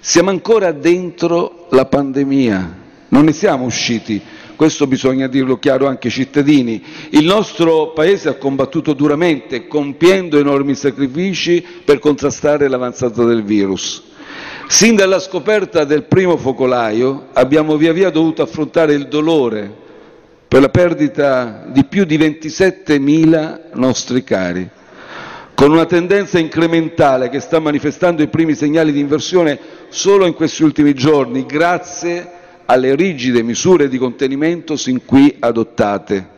Siamo 0.00 0.30
ancora 0.30 0.72
dentro 0.72 1.66
la 1.70 1.84
pandemia, 1.84 2.78
non 3.08 3.24
ne 3.24 3.32
siamo 3.32 3.64
usciti 3.64 4.20
questo 4.56 4.86
bisogna 4.86 5.28
dirlo 5.28 5.58
chiaro 5.58 5.86
anche 5.86 6.08
ai 6.08 6.12
cittadini. 6.12 6.82
Il 7.10 7.24
nostro 7.24 7.92
Paese 7.92 8.28
ha 8.28 8.34
combattuto 8.34 8.94
duramente, 8.94 9.68
compiendo 9.68 10.38
enormi 10.38 10.74
sacrifici 10.74 11.64
per 11.84 12.00
contrastare 12.00 12.66
l'avanzata 12.66 13.22
del 13.24 13.44
virus. 13.44 14.02
Sin 14.68 14.96
dalla 14.96 15.20
scoperta 15.20 15.84
del 15.84 16.04
primo 16.04 16.36
focolaio 16.36 17.28
abbiamo 17.34 17.76
via 17.76 17.92
via 17.92 18.10
dovuto 18.10 18.42
affrontare 18.42 18.94
il 18.94 19.06
dolore 19.06 19.72
per 20.48 20.60
la 20.60 20.68
perdita 20.68 21.66
di 21.68 21.84
più 21.84 22.04
di 22.04 22.18
27.000 22.18 23.60
nostri 23.74 24.24
cari, 24.24 24.68
con 25.54 25.70
una 25.70 25.86
tendenza 25.86 26.38
incrementale 26.38 27.28
che 27.28 27.40
sta 27.40 27.60
manifestando 27.60 28.22
i 28.22 28.28
primi 28.28 28.54
segnali 28.54 28.90
di 28.92 29.00
inversione 29.00 29.58
solo 29.88 30.26
in 30.26 30.34
questi 30.34 30.62
ultimi 30.64 30.94
giorni, 30.94 31.46
grazie 31.46 32.35
alle 32.66 32.94
rigide 32.94 33.42
misure 33.42 33.88
di 33.88 33.98
contenimento 33.98 34.76
sin 34.76 35.04
qui 35.04 35.36
adottate. 35.38 36.34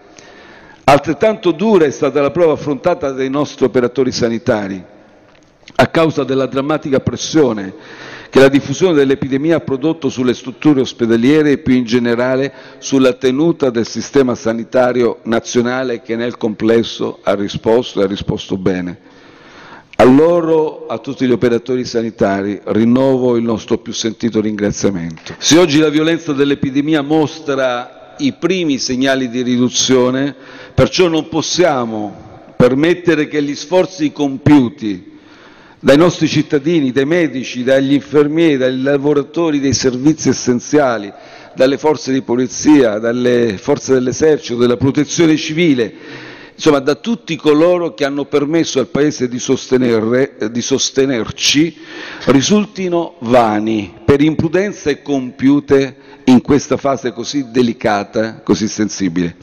Altrettanto 0.85 1.50
dura 1.52 1.85
è 1.85 1.90
stata 1.90 2.20
la 2.20 2.30
prova 2.30 2.52
affrontata 2.52 3.11
dai 3.11 3.28
nostri 3.28 3.64
operatori 3.64 4.12
sanitari, 4.12 4.82
a 5.75 5.87
causa 5.88 6.25
della 6.25 6.47
drammatica 6.47 7.00
pressione 7.00 7.75
che 8.30 8.40
la 8.40 8.49
diffusione 8.49 8.94
dell'epidemia 8.94 9.56
ha 9.56 9.61
prodotto 9.61 10.08
sulle 10.11 10.35
strutture 10.35 10.80
ospedaliere 10.80 11.52
e 11.52 11.58
più 11.58 11.75
in 11.75 11.85
generale 11.85 12.52
sulla 12.78 13.14
tenuta 13.14 13.70
del 13.70 13.87
sistema 13.87 14.35
sanitario 14.35 15.20
nazionale 15.25 16.02
che 16.02 16.14
nel 16.14 16.37
complesso 16.37 17.20
ha 17.23 17.35
risposto 17.35 18.00
e 18.00 18.04
ha 18.04 18.06
risposto 18.06 18.56
bene. 18.58 18.99
A 20.00 20.05
loro, 20.05 20.87
a 20.87 20.99
tutti 20.99 21.26
gli 21.26 21.33
operatori 21.33 21.85
sanitari, 21.85 22.61
rinnovo 22.67 23.37
il 23.37 23.43
nostro 23.43 23.78
più 23.78 23.93
sentito 23.93 24.40
ringraziamento. 24.40 25.35
Se 25.38 25.59
oggi 25.59 25.81
la 25.81 25.88
violenza 25.88 26.33
dell'epidemia 26.33 27.02
mostra 27.02 28.14
i 28.19 28.33
primi 28.35 28.78
segnali 28.78 29.28
di 29.28 29.43
riduzione, 29.43 30.37
perciò 30.73 31.09
non 31.09 31.28
possiamo 31.28 32.45
permettere 32.57 33.26
che 33.26 33.43
gli 33.43 33.57
sforzi 33.57 34.12
compiuti 34.12 35.19
dai 35.81 35.97
nostri 35.97 36.28
cittadini, 36.28 36.93
dai 36.93 37.05
medici, 37.05 37.64
dagli 37.64 37.95
infermieri, 37.95 38.57
dai 38.57 38.81
lavoratori 38.81 39.59
dei 39.59 39.75
servizi 39.75 40.28
essenziali, 40.28 41.12
dalle 41.57 41.76
forze 41.76 42.12
di 42.12 42.23
polizia, 42.23 43.00
dalle 43.00 43.59
forze 43.59 43.95
dell'esercito, 43.95 44.61
della 44.61 44.76
protezione 44.76 45.37
civile, 45.37 45.93
insomma 46.59 46.81
da 46.81 46.97
tutti 46.97 47.37
coloro 47.37 47.95
che 47.95 48.05
hanno 48.05 48.25
permesso 48.25 48.81
al 48.81 48.88
Paese 48.88 49.29
di, 49.29 49.41
di 50.50 50.61
sostenerci, 50.61 51.77
risultino 52.25 53.15
vani 53.21 53.95
per 54.05 54.21
imprudenze 54.21 55.00
compiute 55.00 55.97
in 56.25 56.43
questa 56.43 56.77
fase 56.77 57.12
così 57.12 57.53
delicata, 57.53 58.41
così 58.43 58.67
sensibile. 58.67 59.37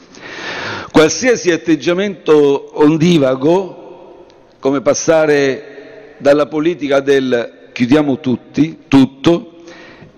Qualsiasi 0.92 1.50
atteggiamento 1.50 2.78
ondivago, 2.82 4.26
come 4.60 4.82
passare 4.82 6.16
dalla 6.18 6.46
politica 6.46 7.00
del 7.00 7.70
chiudiamo 7.72 8.20
tutti, 8.20 8.80
tutto, 8.88 9.52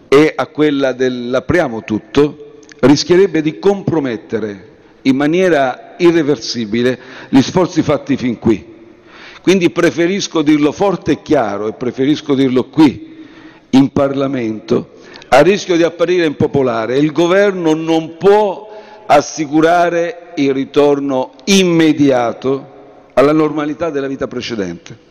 e 0.09 0.33
a 0.35 0.47
quella 0.49 0.91
dell'apriamo 0.91 1.85
tutto, 1.85 2.59
rischierebbe 2.81 3.41
di 3.41 3.61
compromettere 3.61 4.68
in 5.03 5.17
maniera 5.17 5.95
irreversibile 5.99 6.99
gli 7.29 7.41
sforzi 7.41 7.83
fatti 7.83 8.17
fin 8.17 8.39
qui. 8.39 8.77
Quindi 9.43 9.71
preferisco 9.71 10.43
dirlo 10.43 10.73
forte 10.73 11.13
e 11.13 11.23
chiaro 11.23 11.69
e 11.69 11.73
preferisco 11.73 12.35
dirlo 12.35 12.65
qui, 12.65 13.17
in 13.71 13.91
Parlamento, 13.91 14.91
a 15.29 15.41
rischio 15.41 15.77
di 15.77 15.83
apparire 15.83 16.27
impopolare, 16.27 16.99
il 16.99 17.13
governo 17.13 17.75
non 17.75 18.17
può 18.17 18.67
assicurare 19.07 20.33
il 20.37 20.53
ritorno 20.53 21.33
immediato 21.45 22.77
alla 23.15 23.33
normalità 23.33 23.91
della 23.91 24.07
vita 24.07 24.27
precedente. 24.27 25.07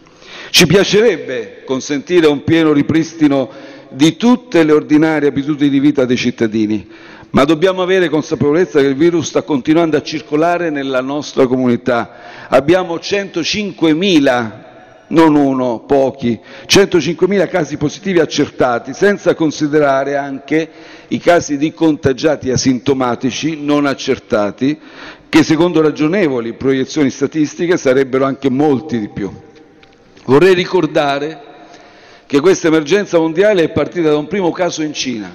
Ci 0.49 0.65
piacerebbe 0.65 1.63
consentire 1.65 2.27
un 2.27 2.43
pieno 2.43 2.71
ripristino 2.71 3.49
di 3.89 4.15
tutte 4.17 4.63
le 4.63 4.71
ordinarie 4.71 5.29
abitudini 5.29 5.69
di 5.69 5.79
vita 5.79 6.05
dei 6.05 6.17
cittadini, 6.17 6.87
ma 7.31 7.43
dobbiamo 7.43 7.81
avere 7.81 8.09
consapevolezza 8.09 8.79
che 8.79 8.87
il 8.87 8.95
virus 8.95 9.27
sta 9.27 9.41
continuando 9.41 9.97
a 9.97 10.01
circolare 10.01 10.69
nella 10.69 11.01
nostra 11.01 11.45
comunità. 11.47 12.47
Abbiamo 12.49 12.95
105.000 12.95 14.65
non 15.09 15.35
uno, 15.35 15.83
pochi, 15.87 16.37
105.000 16.67 17.47
casi 17.47 17.77
positivi 17.77 18.19
accertati, 18.19 18.93
senza 18.93 19.35
considerare 19.35 20.17
anche 20.17 20.69
i 21.09 21.17
casi 21.19 21.57
di 21.57 21.71
contagiati 21.73 22.51
asintomatici 22.51 23.63
non 23.63 23.85
accertati, 23.85 24.77
che 25.29 25.43
secondo 25.43 25.81
ragionevoli 25.81 26.53
proiezioni 26.53 27.09
statistiche 27.09 27.77
sarebbero 27.77 28.25
anche 28.25 28.49
molti 28.49 28.99
di 28.99 29.09
più. 29.09 29.31
Vorrei 30.25 30.53
ricordare 30.53 31.46
che 32.27 32.41
questa 32.41 32.67
emergenza 32.67 33.17
mondiale 33.17 33.63
è 33.63 33.69
partita 33.69 34.09
da 34.09 34.17
un 34.17 34.27
primo 34.27 34.51
caso 34.51 34.83
in 34.83 34.93
Cina, 34.93 35.33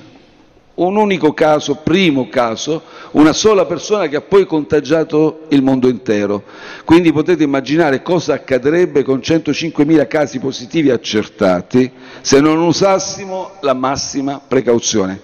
un 0.74 0.96
unico 0.96 1.32
caso, 1.32 1.76
primo 1.76 2.28
caso, 2.28 2.82
una 3.12 3.32
sola 3.32 3.64
persona 3.64 4.08
che 4.08 4.16
ha 4.16 4.20
poi 4.20 4.46
contagiato 4.46 5.46
il 5.48 5.62
mondo 5.62 5.88
intero. 5.88 6.44
Quindi 6.84 7.10
potete 7.10 7.44
immaginare 7.44 8.02
cosa 8.02 8.34
accadrebbe 8.34 9.02
con 9.02 9.18
105.000 9.18 10.06
casi 10.06 10.38
positivi 10.38 10.90
accertati 10.90 11.90
se 12.20 12.40
non 12.40 12.60
usassimo 12.60 13.52
la 13.60 13.74
massima 13.74 14.40
precauzione. 14.46 15.18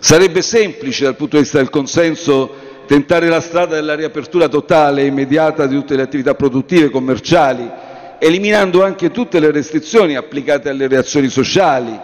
Sarebbe 0.00 0.42
semplice 0.42 1.04
dal 1.04 1.16
punto 1.16 1.36
di 1.36 1.42
vista 1.42 1.58
del 1.58 1.70
consenso 1.70 2.66
tentare 2.86 3.28
la 3.28 3.40
strada 3.40 3.74
della 3.74 3.94
riapertura 3.94 4.48
totale 4.48 5.02
e 5.02 5.06
immediata 5.06 5.66
di 5.66 5.74
tutte 5.74 5.94
le 5.94 6.02
attività 6.02 6.34
produttive 6.34 6.86
e 6.86 6.90
commerciali, 6.90 7.70
eliminando 8.18 8.82
anche 8.82 9.10
tutte 9.10 9.40
le 9.40 9.50
restrizioni 9.50 10.16
applicate 10.16 10.68
alle 10.68 10.88
reazioni 10.88 11.28
sociali, 11.28 11.98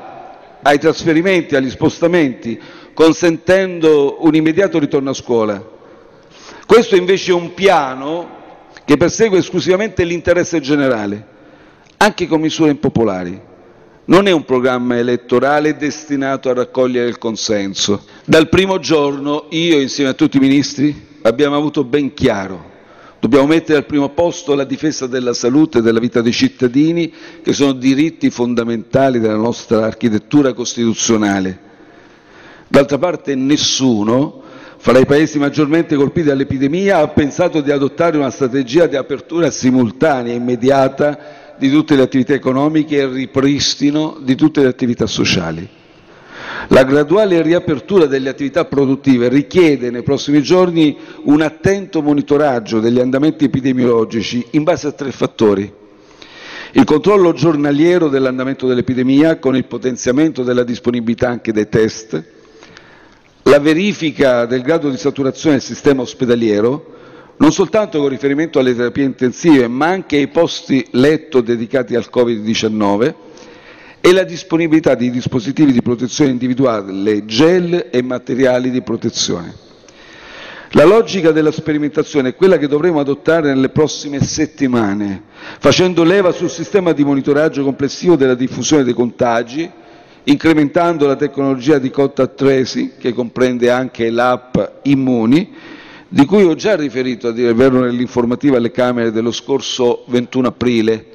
ai 0.62 0.78
trasferimenti, 0.78 1.56
agli 1.56 1.70
spostamenti, 1.70 2.60
consentendo 2.94 4.18
un 4.20 4.34
immediato 4.34 4.78
ritorno 4.78 5.10
a 5.10 5.14
scuola. 5.14 5.72
Questo 6.66 6.96
invece 6.96 7.32
è 7.32 7.34
un 7.34 7.52
piano 7.52 8.42
che 8.84 8.96
persegue 8.96 9.38
esclusivamente 9.38 10.04
l'interesse 10.04 10.60
generale, 10.60 11.26
anche 11.96 12.26
con 12.26 12.40
misure 12.40 12.70
impopolari. 12.70 13.52
Non 14.06 14.28
è 14.28 14.30
un 14.30 14.44
programma 14.44 14.98
elettorale 14.98 15.76
destinato 15.76 16.50
a 16.50 16.54
raccogliere 16.54 17.08
il 17.08 17.18
consenso. 17.18 18.04
Dal 18.24 18.48
primo 18.48 18.78
giorno 18.78 19.46
io, 19.50 19.80
insieme 19.80 20.10
a 20.10 20.14
tutti 20.14 20.36
i 20.36 20.40
ministri, 20.40 21.06
abbiamo 21.22 21.56
avuto 21.56 21.84
ben 21.84 22.12
chiaro 22.12 22.72
Dobbiamo 23.24 23.46
mettere 23.46 23.78
al 23.78 23.86
primo 23.86 24.10
posto 24.10 24.54
la 24.54 24.64
difesa 24.64 25.06
della 25.06 25.32
salute 25.32 25.78
e 25.78 25.80
della 25.80 25.98
vita 25.98 26.20
dei 26.20 26.30
cittadini, 26.30 27.10
che 27.42 27.54
sono 27.54 27.72
diritti 27.72 28.28
fondamentali 28.28 29.18
della 29.18 29.34
nostra 29.36 29.86
architettura 29.86 30.52
costituzionale. 30.52 31.58
D'altra 32.68 32.98
parte 32.98 33.34
nessuno, 33.34 34.42
fra 34.76 34.98
i 34.98 35.06
paesi 35.06 35.38
maggiormente 35.38 35.96
colpiti 35.96 36.26
dall'epidemia, 36.26 36.98
ha 36.98 37.08
pensato 37.08 37.62
di 37.62 37.70
adottare 37.70 38.18
una 38.18 38.28
strategia 38.28 38.86
di 38.86 38.96
apertura 38.96 39.50
simultanea 39.50 40.34
e 40.34 40.36
immediata 40.36 41.54
di 41.58 41.70
tutte 41.70 41.96
le 41.96 42.02
attività 42.02 42.34
economiche 42.34 42.98
e 42.98 43.06
ripristino 43.06 44.18
di 44.20 44.34
tutte 44.34 44.60
le 44.60 44.68
attività 44.68 45.06
sociali. 45.06 45.66
La 46.68 46.84
graduale 46.84 47.42
riapertura 47.42 48.06
delle 48.06 48.30
attività 48.30 48.64
produttive 48.64 49.28
richiede 49.28 49.90
nei 49.90 50.02
prossimi 50.02 50.42
giorni 50.42 50.96
un 51.24 51.42
attento 51.42 52.00
monitoraggio 52.00 52.80
degli 52.80 52.98
andamenti 52.98 53.44
epidemiologici 53.44 54.46
in 54.52 54.62
base 54.62 54.86
a 54.86 54.92
tre 54.92 55.12
fattori. 55.12 55.70
Il 56.72 56.84
controllo 56.84 57.34
giornaliero 57.34 58.08
dell'andamento 58.08 58.66
dell'epidemia 58.66 59.38
con 59.38 59.54
il 59.56 59.66
potenziamento 59.66 60.42
della 60.42 60.64
disponibilità 60.64 61.28
anche 61.28 61.52
dei 61.52 61.68
test, 61.68 62.24
la 63.42 63.60
verifica 63.60 64.46
del 64.46 64.62
grado 64.62 64.88
di 64.88 64.96
saturazione 64.96 65.56
del 65.56 65.64
sistema 65.64 66.02
ospedaliero, 66.02 66.92
non 67.36 67.52
soltanto 67.52 68.00
con 68.00 68.08
riferimento 68.08 68.58
alle 68.58 68.74
terapie 68.74 69.04
intensive, 69.04 69.68
ma 69.68 69.88
anche 69.88 70.16
ai 70.16 70.28
posti 70.28 70.86
letto 70.92 71.42
dedicati 71.42 71.94
al 71.94 72.08
Covid-19, 72.12 73.14
e 74.06 74.12
la 74.12 74.24
disponibilità 74.24 74.94
di 74.94 75.10
dispositivi 75.10 75.72
di 75.72 75.80
protezione 75.80 76.30
individuale, 76.30 77.24
gel 77.24 77.88
e 77.90 78.02
materiali 78.02 78.70
di 78.70 78.82
protezione. 78.82 79.54
La 80.72 80.84
logica 80.84 81.30
della 81.30 81.50
sperimentazione 81.50 82.28
è 82.28 82.34
quella 82.34 82.58
che 82.58 82.68
dovremo 82.68 83.00
adottare 83.00 83.48
nelle 83.48 83.70
prossime 83.70 84.20
settimane, 84.22 85.22
facendo 85.58 86.04
leva 86.04 86.32
sul 86.32 86.50
sistema 86.50 86.92
di 86.92 87.02
monitoraggio 87.02 87.64
complessivo 87.64 88.14
della 88.14 88.34
diffusione 88.34 88.84
dei 88.84 88.92
contagi, 88.92 89.70
incrementando 90.24 91.06
la 91.06 91.16
tecnologia 91.16 91.78
di 91.78 91.88
contact 91.88 92.34
tracing, 92.34 92.98
che 92.98 93.14
comprende 93.14 93.70
anche 93.70 94.10
l'app 94.10 94.58
Immuni, 94.82 95.50
di 96.08 96.26
cui 96.26 96.42
ho 96.42 96.54
già 96.54 96.76
riferito 96.76 97.28
a 97.28 97.32
dire 97.32 97.48
il 97.48 97.54
vero 97.54 97.80
nell'informativa 97.80 98.58
alle 98.58 98.70
Camere 98.70 99.12
dello 99.12 99.32
scorso 99.32 100.04
21 100.08 100.48
aprile, 100.48 101.06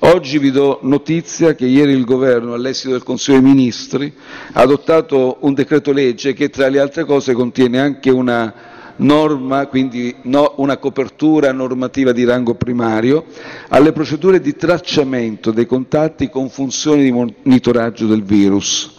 Oggi 0.00 0.38
vi 0.38 0.52
do 0.52 0.78
notizia 0.82 1.56
che 1.56 1.66
ieri 1.66 1.90
il 1.90 2.04
Governo, 2.04 2.54
all'esito 2.54 2.90
del 2.90 3.02
Consiglio 3.02 3.40
dei 3.40 3.50
Ministri, 3.50 4.14
ha 4.52 4.60
adottato 4.60 5.38
un 5.40 5.54
decreto 5.54 5.90
legge 5.90 6.34
che 6.34 6.50
tra 6.50 6.68
le 6.68 6.78
altre 6.78 7.04
cose 7.04 7.32
contiene 7.32 7.80
anche 7.80 8.08
una 8.10 8.54
norma, 8.96 9.66
quindi 9.66 10.14
no, 10.22 10.54
una 10.58 10.76
copertura 10.76 11.50
normativa 11.50 12.12
di 12.12 12.22
rango 12.24 12.54
primario, 12.54 13.24
alle 13.68 13.90
procedure 13.90 14.40
di 14.40 14.54
tracciamento 14.54 15.50
dei 15.50 15.66
contatti 15.66 16.30
con 16.30 16.48
funzioni 16.48 17.02
di 17.02 17.10
monitoraggio 17.10 18.06
del 18.06 18.22
virus. 18.22 18.97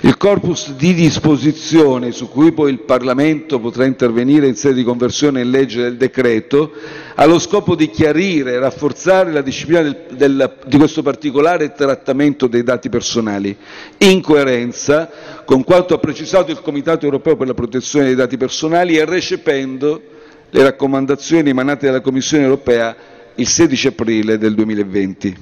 Il 0.00 0.16
corpus 0.16 0.74
di 0.74 0.94
disposizioni 0.94 2.12
su 2.12 2.28
cui 2.28 2.52
poi 2.52 2.70
il 2.70 2.82
Parlamento 2.82 3.58
potrà 3.58 3.84
intervenire 3.84 4.46
in 4.46 4.54
sede 4.54 4.76
di 4.76 4.84
conversione 4.84 5.40
in 5.40 5.50
legge 5.50 5.82
del 5.82 5.96
decreto 5.96 6.70
ha 7.16 7.24
lo 7.26 7.40
scopo 7.40 7.74
di 7.74 7.90
chiarire 7.90 8.52
e 8.52 8.58
rafforzare 8.60 9.32
la 9.32 9.40
disciplina 9.40 9.82
del, 9.82 9.96
del, 10.10 10.54
di 10.66 10.76
questo 10.78 11.02
particolare 11.02 11.72
trattamento 11.72 12.46
dei 12.46 12.62
dati 12.62 12.88
personali, 12.88 13.56
in 13.98 14.20
coerenza 14.22 15.10
con 15.44 15.64
quanto 15.64 15.94
ha 15.94 15.98
precisato 15.98 16.52
il 16.52 16.60
Comitato 16.60 17.04
europeo 17.04 17.34
per 17.36 17.48
la 17.48 17.54
protezione 17.54 18.04
dei 18.06 18.14
dati 18.14 18.36
personali 18.36 18.96
e 18.96 19.04
recependo 19.04 20.00
le 20.48 20.62
raccomandazioni 20.62 21.48
emanate 21.50 21.86
dalla 21.86 22.00
Commissione 22.00 22.44
europea 22.44 22.94
il 23.34 23.48
16 23.48 23.88
aprile 23.88 24.38
del 24.38 24.54
2020. 24.54 25.36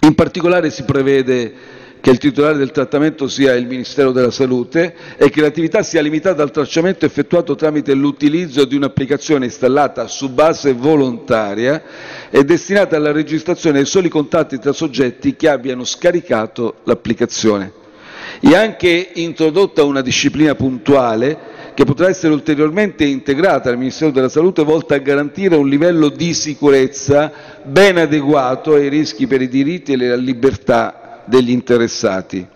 In 0.00 0.14
particolare 0.14 0.70
si 0.70 0.84
prevede 0.84 1.76
che 2.08 2.14
il 2.14 2.20
titolare 2.20 2.56
del 2.56 2.70
trattamento 2.70 3.28
sia 3.28 3.52
il 3.54 3.66
Ministero 3.66 4.12
della 4.12 4.30
Salute 4.30 4.94
e 5.18 5.28
che 5.28 5.42
l'attività 5.42 5.82
sia 5.82 6.00
limitata 6.00 6.42
al 6.42 6.50
tracciamento 6.50 7.04
effettuato 7.04 7.54
tramite 7.54 7.92
l'utilizzo 7.92 8.64
di 8.64 8.76
un'applicazione 8.76 9.44
installata 9.44 10.06
su 10.06 10.30
base 10.30 10.72
volontaria 10.72 11.82
e 12.30 12.44
destinata 12.44 12.96
alla 12.96 13.12
registrazione 13.12 13.76
dei 13.76 13.84
soli 13.84 14.08
contatti 14.08 14.58
tra 14.58 14.72
soggetti 14.72 15.36
che 15.36 15.50
abbiano 15.50 15.84
scaricato 15.84 16.76
l'applicazione. 16.84 17.72
È 18.40 18.54
anche 18.54 19.10
introdotta 19.16 19.84
una 19.84 20.00
disciplina 20.00 20.54
puntuale 20.54 21.56
che 21.74 21.84
potrà 21.84 22.08
essere 22.08 22.32
ulteriormente 22.32 23.04
integrata 23.04 23.68
al 23.68 23.76
Ministero 23.76 24.10
della 24.12 24.30
Salute 24.30 24.64
volta 24.64 24.94
a 24.94 24.98
garantire 24.98 25.56
un 25.56 25.68
livello 25.68 26.08
di 26.08 26.32
sicurezza 26.32 27.30
ben 27.64 27.98
adeguato 27.98 28.72
ai 28.72 28.88
rischi 28.88 29.26
per 29.26 29.42
i 29.42 29.48
diritti 29.48 29.92
e 29.92 29.96
le 29.96 30.16
libertà 30.16 31.02
degli 31.28 31.50
interessati. 31.50 32.46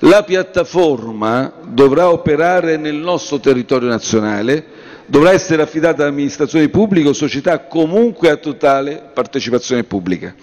La 0.00 0.24
piattaforma 0.24 1.52
dovrà 1.64 2.10
operare 2.10 2.76
nel 2.76 2.96
nostro 2.96 3.38
territorio 3.38 3.88
nazionale, 3.88 4.64
dovrà 5.06 5.30
essere 5.30 5.62
affidata 5.62 6.02
ad 6.02 6.08
amministrazioni 6.08 6.68
pubbliche 6.68 7.08
o 7.08 7.12
società 7.12 7.60
comunque 7.66 8.28
a 8.30 8.36
totale 8.36 9.10
partecipazione 9.12 9.84
pubblica. 9.84 10.34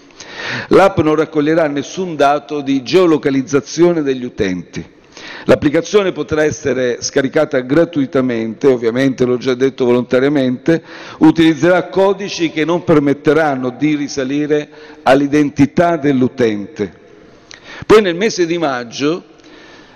L'app 0.68 0.98
non 1.00 1.14
raccoglierà 1.14 1.66
nessun 1.66 2.16
dato 2.16 2.62
di 2.62 2.82
geolocalizzazione 2.82 4.02
degli 4.02 4.24
utenti. 4.24 4.82
L'applicazione 5.44 6.12
potrà 6.12 6.44
essere 6.44 6.98
scaricata 7.00 7.60
gratuitamente, 7.60 8.66
ovviamente 8.66 9.24
l'ho 9.24 9.36
già 9.38 9.54
detto 9.54 9.84
volontariamente, 9.84 10.82
utilizzerà 11.18 11.88
codici 11.88 12.50
che 12.50 12.64
non 12.64 12.84
permetteranno 12.84 13.70
di 13.70 13.94
risalire 13.96 14.68
all'identità 15.02 15.96
dell'utente. 15.96 16.99
Poi 17.86 18.02
nel 18.02 18.14
mese 18.14 18.46
di 18.46 18.58
maggio, 18.58 19.24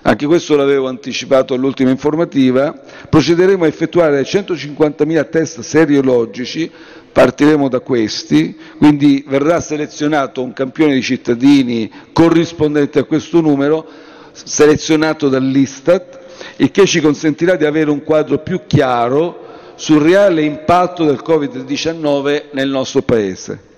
anche 0.03 0.27
questo 0.27 0.57
l'avevo 0.57 0.89
anticipato 0.89 1.55
all'ultima 1.55 1.91
informativa, 1.91 2.79
procederemo 3.09 3.65
a 3.65 3.67
effettuare 3.67 4.23
150.000 4.23 5.29
test 5.31 5.61
seriologici, 5.61 6.71
partiremo 7.13 7.69
da 7.69 7.81
questi, 7.81 8.57
quindi 8.77 9.25
verrà 9.27 9.61
selezionato 9.61 10.43
un 10.43 10.53
campione 10.53 10.95
di 10.95 11.03
cittadini 11.03 11.91
corrispondente 12.13 12.99
a 12.99 13.05
questo 13.05 13.41
numero, 13.41 13.87
selezionato 14.33 15.29
dall'Istat, 15.29 16.21
il 16.57 16.71
che 16.71 16.87
ci 16.87 17.01
consentirà 17.01 17.57
di 17.57 17.65
avere 17.65 17.91
un 17.91 18.03
quadro 18.03 18.39
più 18.39 18.63
chiaro 18.67 19.43
sul 19.77 20.01
reale 20.03 20.43
impatto 20.43 21.05
del 21.05 21.23
Covid-19 21.25 22.45
nel 22.53 22.69
nostro 22.69 23.03
Paese. 23.03 23.73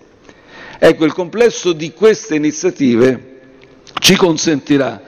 Ecco, 0.79 1.05
il 1.05 1.13
complesso 1.13 1.73
di 1.73 1.93
queste 1.93 2.35
iniziative 2.35 3.35
ci 4.01 4.17
consentirà 4.17 5.03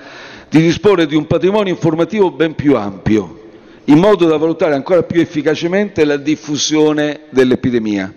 di 0.48 0.60
disporre 0.60 1.06
di 1.06 1.14
un 1.14 1.26
patrimonio 1.26 1.72
informativo 1.72 2.30
ben 2.30 2.54
più 2.54 2.76
ampio, 2.76 3.48
in 3.84 3.98
modo 3.98 4.26
da 4.26 4.36
valutare 4.36 4.74
ancora 4.74 5.02
più 5.02 5.20
efficacemente 5.20 6.04
la 6.04 6.16
diffusione 6.16 7.20
dell'epidemia. 7.30 8.12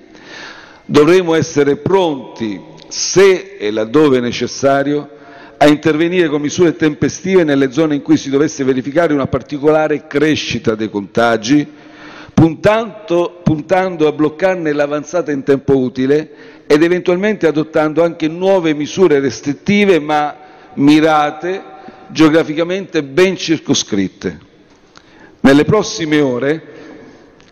Dovremo 0.85 1.35
essere 1.35 1.77
pronti, 1.77 2.59
se 2.87 3.57
e 3.57 3.71
laddove 3.71 4.19
necessario, 4.19 5.09
a 5.57 5.67
intervenire 5.67 6.27
con 6.27 6.41
misure 6.41 6.75
tempestive 6.75 7.43
nelle 7.43 7.71
zone 7.71 7.95
in 7.95 8.01
cui 8.01 8.17
si 8.17 8.29
dovesse 8.29 8.63
verificare 8.63 9.13
una 9.13 9.27
particolare 9.27 10.07
crescita 10.07 10.73
dei 10.73 10.89
contagi, 10.89 11.67
puntando, 12.33 13.41
puntando 13.43 14.07
a 14.07 14.11
bloccarne 14.11 14.73
l'avanzata 14.73 15.31
in 15.31 15.43
tempo 15.43 15.77
utile 15.77 16.63
ed 16.65 16.81
eventualmente 16.81 17.45
adottando 17.45 18.03
anche 18.03 18.27
nuove 18.27 18.73
misure 18.73 19.19
restrittive 19.19 19.99
ma 19.99 20.35
mirate, 20.75 21.61
geograficamente 22.07 23.03
ben 23.03 23.35
circoscritte. 23.37 24.39
Nelle 25.41 25.63
prossime 25.65 26.19
ore 26.21 26.63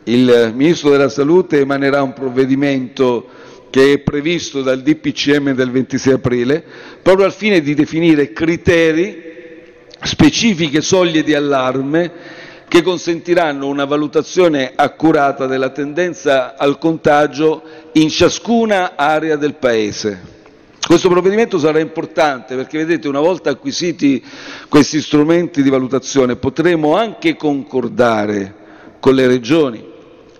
il 0.03 0.51
Ministro 0.55 0.89
della 0.89 1.09
Salute 1.09 1.59
emanerà 1.59 2.01
un 2.01 2.13
provvedimento 2.13 3.27
che 3.69 3.93
è 3.93 3.97
previsto 3.99 4.61
dal 4.61 4.81
DPCM 4.81 5.53
del 5.53 5.71
26 5.71 6.13
aprile, 6.13 6.63
proprio 7.01 7.25
al 7.25 7.33
fine 7.33 7.61
di 7.61 7.73
definire 7.73 8.33
criteri, 8.33 9.27
specifiche 10.01 10.81
soglie 10.81 11.23
di 11.23 11.33
allarme 11.33 12.11
che 12.67 12.81
consentiranno 12.81 13.67
una 13.67 13.85
valutazione 13.85 14.71
accurata 14.75 15.45
della 15.47 15.69
tendenza 15.69 16.55
al 16.55 16.77
contagio 16.77 17.63
in 17.93 18.09
ciascuna 18.09 18.95
area 18.95 19.35
del 19.35 19.55
Paese. 19.55 20.37
Questo 20.89 21.07
provvedimento 21.07 21.59
sarà 21.59 21.77
importante 21.79 22.55
perché, 22.55 22.79
vedete, 22.79 23.07
una 23.07 23.19
volta 23.19 23.51
acquisiti 23.51 24.23
questi 24.69 25.01
strumenti 25.01 25.61
di 25.61 25.69
valutazione 25.69 26.35
potremo 26.35 26.95
anche 26.97 27.35
concordare 27.35 28.55
con 28.99 29.13
le 29.13 29.27
regioni, 29.27 29.85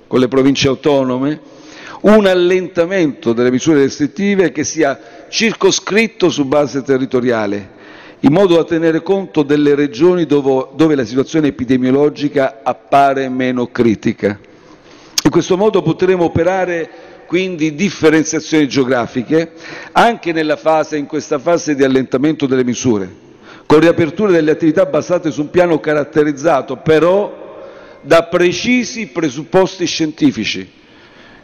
con 0.08 0.20
le 0.20 0.28
province 0.28 0.68
autonome, 0.68 1.40
un 2.02 2.26
allentamento 2.26 3.32
delle 3.34 3.52
misure 3.52 3.82
restrittive 3.82 4.52
che 4.52 4.64
sia 4.64 5.00
circoscritto 5.30 6.30
su 6.32 6.46
base 6.46 6.82
territoriale, 6.82 7.70
in 8.22 8.34
modo 8.34 8.56
da 8.56 8.64
tenere 8.64 9.04
conto 9.04 9.44
delle 9.44 9.76
regioni 9.76 10.26
dove, 10.26 10.70
dove 10.74 10.96
la 10.96 11.06
situazione 11.06 11.50
epidemiologica 11.50 12.62
appare 12.64 13.30
meno 13.30 13.68
critica. 13.68 14.40
In 15.26 15.30
questo 15.30 15.58
modo 15.58 15.84
potremo 15.84 16.24
operare 16.24 16.90
quindi 17.30 17.76
differenziazioni 17.76 18.68
geografiche 18.68 19.52
anche 19.92 20.32
nella 20.32 20.56
fase, 20.56 20.98
in 20.98 21.06
questa 21.06 21.38
fase 21.38 21.76
di 21.76 21.84
allentamento 21.84 22.48
delle 22.48 22.64
misure, 22.64 23.08
con 23.68 23.80
riaperture 23.80 24.32
delle 24.32 24.50
attività 24.50 24.88
basate 24.88 25.30
su 25.30 25.42
un 25.42 25.52
piano 25.52 25.80
caratterizzato 25.80 26.78
però 26.78 27.62
da 28.02 28.24
precisi 28.24 29.10
presupposti 29.10 29.86
scientifici 29.86 30.68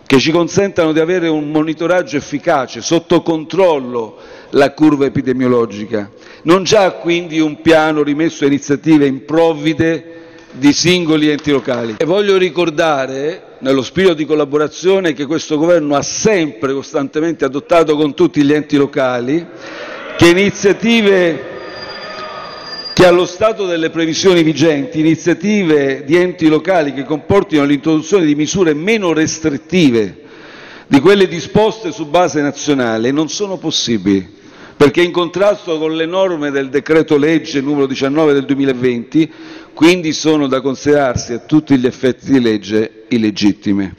che 0.08 0.20
ci 0.20 0.32
consentano 0.32 0.92
di 0.92 1.00
avere 1.00 1.28
un 1.28 1.52
monitoraggio 1.52 2.18
efficace, 2.18 2.82
sotto 2.82 3.22
controllo 3.22 4.18
la 4.52 4.72
curva 4.72 5.06
epidemiologica, 5.06 6.10
non 6.44 6.64
già 6.64 6.94
quindi 6.94 7.40
un 7.40 7.62
piano 7.62 8.02
rimesso 8.02 8.44
a 8.44 8.48
iniziative 8.48 9.06
improvvide 9.06 10.16
di 10.52 10.74
singoli 10.74 11.30
enti 11.30 11.52
locali. 11.52 11.96
E 11.98 12.06
voglio 12.06 12.38
ricordare, 12.38 13.55
nello 13.66 13.82
spirito 13.82 14.14
di 14.14 14.26
collaborazione 14.26 15.14
che 15.14 15.26
questo 15.26 15.58
governo 15.58 15.96
ha 15.96 16.04
sempre 16.04 16.72
costantemente 16.72 17.46
adottato 17.46 17.96
con 17.96 18.14
tutti 18.14 18.44
gli 18.44 18.54
enti 18.54 18.78
locali, 18.78 19.44
che 20.18 20.28
iniziative 20.30 21.54
che 22.94 23.08
allo 23.08 23.26
stato 23.26 23.66
delle 23.66 23.90
previsioni 23.90 24.44
vigenti, 24.44 25.00
iniziative 25.00 26.04
di 26.06 26.16
enti 26.16 26.48
locali 26.48 26.94
che 26.94 27.06
comportino 27.06 27.64
l'introduzione 27.64 28.26
di 28.26 28.36
misure 28.36 28.76
meno 28.76 29.14
restrittive 29.14 30.22
di 30.86 31.00
quelle 31.00 31.28
disposte 31.28 31.92
su 31.92 32.06
base 32.06 32.42
nazionale 32.42 33.10
non 33.10 33.30
sono 33.30 33.58
possibili 33.58 34.34
perché 34.78 35.02
in 35.02 35.12
contrasto 35.12 35.78
con 35.80 35.96
le 35.96 36.06
norme 36.06 36.52
del 36.52 36.70
decreto 36.70 37.18
legge 37.18 37.62
numero 37.62 37.88
19 37.88 38.34
del 38.34 38.46
2020, 38.46 39.32
quindi 39.76 40.14
sono 40.14 40.48
da 40.48 40.62
considerarsi 40.62 41.34
a 41.34 41.40
tutti 41.40 41.78
gli 41.78 41.86
effetti 41.86 42.32
di 42.32 42.40
legge 42.40 43.04
illegittime. 43.10 43.94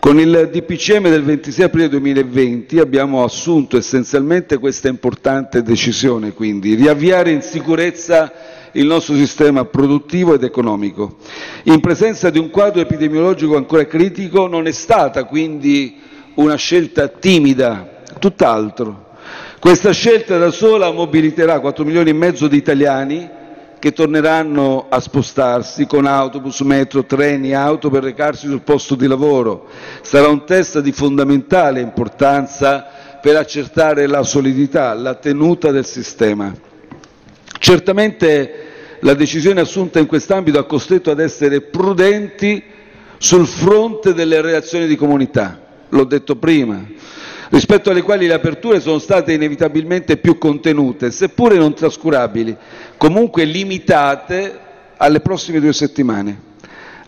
Con 0.00 0.18
il 0.18 0.48
DPCM 0.50 1.08
del 1.10 1.22
26 1.22 1.64
aprile 1.64 1.88
2020 1.90 2.78
abbiamo 2.78 3.22
assunto 3.22 3.76
essenzialmente 3.76 4.56
questa 4.58 4.88
importante 4.88 5.62
decisione, 5.62 6.32
quindi 6.32 6.74
riavviare 6.74 7.30
in 7.30 7.42
sicurezza 7.42 8.32
il 8.72 8.86
nostro 8.86 9.14
sistema 9.16 9.64
produttivo 9.66 10.34
ed 10.34 10.44
economico. 10.44 11.16
In 11.64 11.80
presenza 11.80 12.30
di 12.30 12.38
un 12.38 12.48
quadro 12.50 12.80
epidemiologico 12.80 13.56
ancora 13.56 13.84
critico 13.86 14.46
non 14.46 14.66
è 14.66 14.72
stata 14.72 15.24
quindi 15.24 15.96
una 16.34 16.54
scelta 16.56 17.08
timida, 17.08 18.02
tutt'altro. 18.18 19.04
Questa 19.60 19.92
scelta 19.92 20.38
da 20.38 20.50
sola 20.50 20.90
mobiliterà 20.90 21.60
4 21.60 21.84
milioni 21.84 22.10
e 22.10 22.14
mezzo 22.14 22.48
di 22.48 22.56
italiani 22.56 23.28
che 23.86 23.92
torneranno 23.92 24.86
a 24.88 24.98
spostarsi 24.98 25.86
con 25.86 26.06
autobus, 26.06 26.58
metro, 26.62 27.04
treni, 27.04 27.54
auto 27.54 27.88
per 27.88 28.02
recarsi 28.02 28.48
sul 28.48 28.62
posto 28.62 28.96
di 28.96 29.06
lavoro. 29.06 29.68
Sarà 30.00 30.26
un 30.26 30.44
test 30.44 30.80
di 30.80 30.90
fondamentale 30.90 31.78
importanza 31.78 32.84
per 33.22 33.36
accertare 33.36 34.08
la 34.08 34.24
solidità, 34.24 34.92
la 34.92 35.14
tenuta 35.14 35.70
del 35.70 35.86
sistema. 35.86 36.52
Certamente 37.60 38.98
la 39.02 39.14
decisione 39.14 39.60
assunta 39.60 40.00
in 40.00 40.06
quest'ambito 40.06 40.58
ha 40.58 40.64
costretto 40.64 41.12
ad 41.12 41.20
essere 41.20 41.60
prudenti 41.60 42.60
sul 43.18 43.46
fronte 43.46 44.14
delle 44.14 44.40
reazioni 44.40 44.88
di 44.88 44.96
comunità. 44.96 45.60
L'ho 45.90 46.04
detto 46.04 46.34
prima, 46.34 46.84
rispetto 47.50 47.90
alle 47.90 48.02
quali 48.02 48.26
le 48.26 48.34
aperture 48.34 48.80
sono 48.80 48.98
state 48.98 49.32
inevitabilmente 49.32 50.16
più 50.16 50.38
contenute, 50.38 51.10
seppure 51.10 51.56
non 51.56 51.74
trascurabili, 51.74 52.56
comunque 52.96 53.44
limitate 53.44 54.58
alle 54.96 55.20
prossime 55.20 55.60
due 55.60 55.72
settimane, 55.72 56.40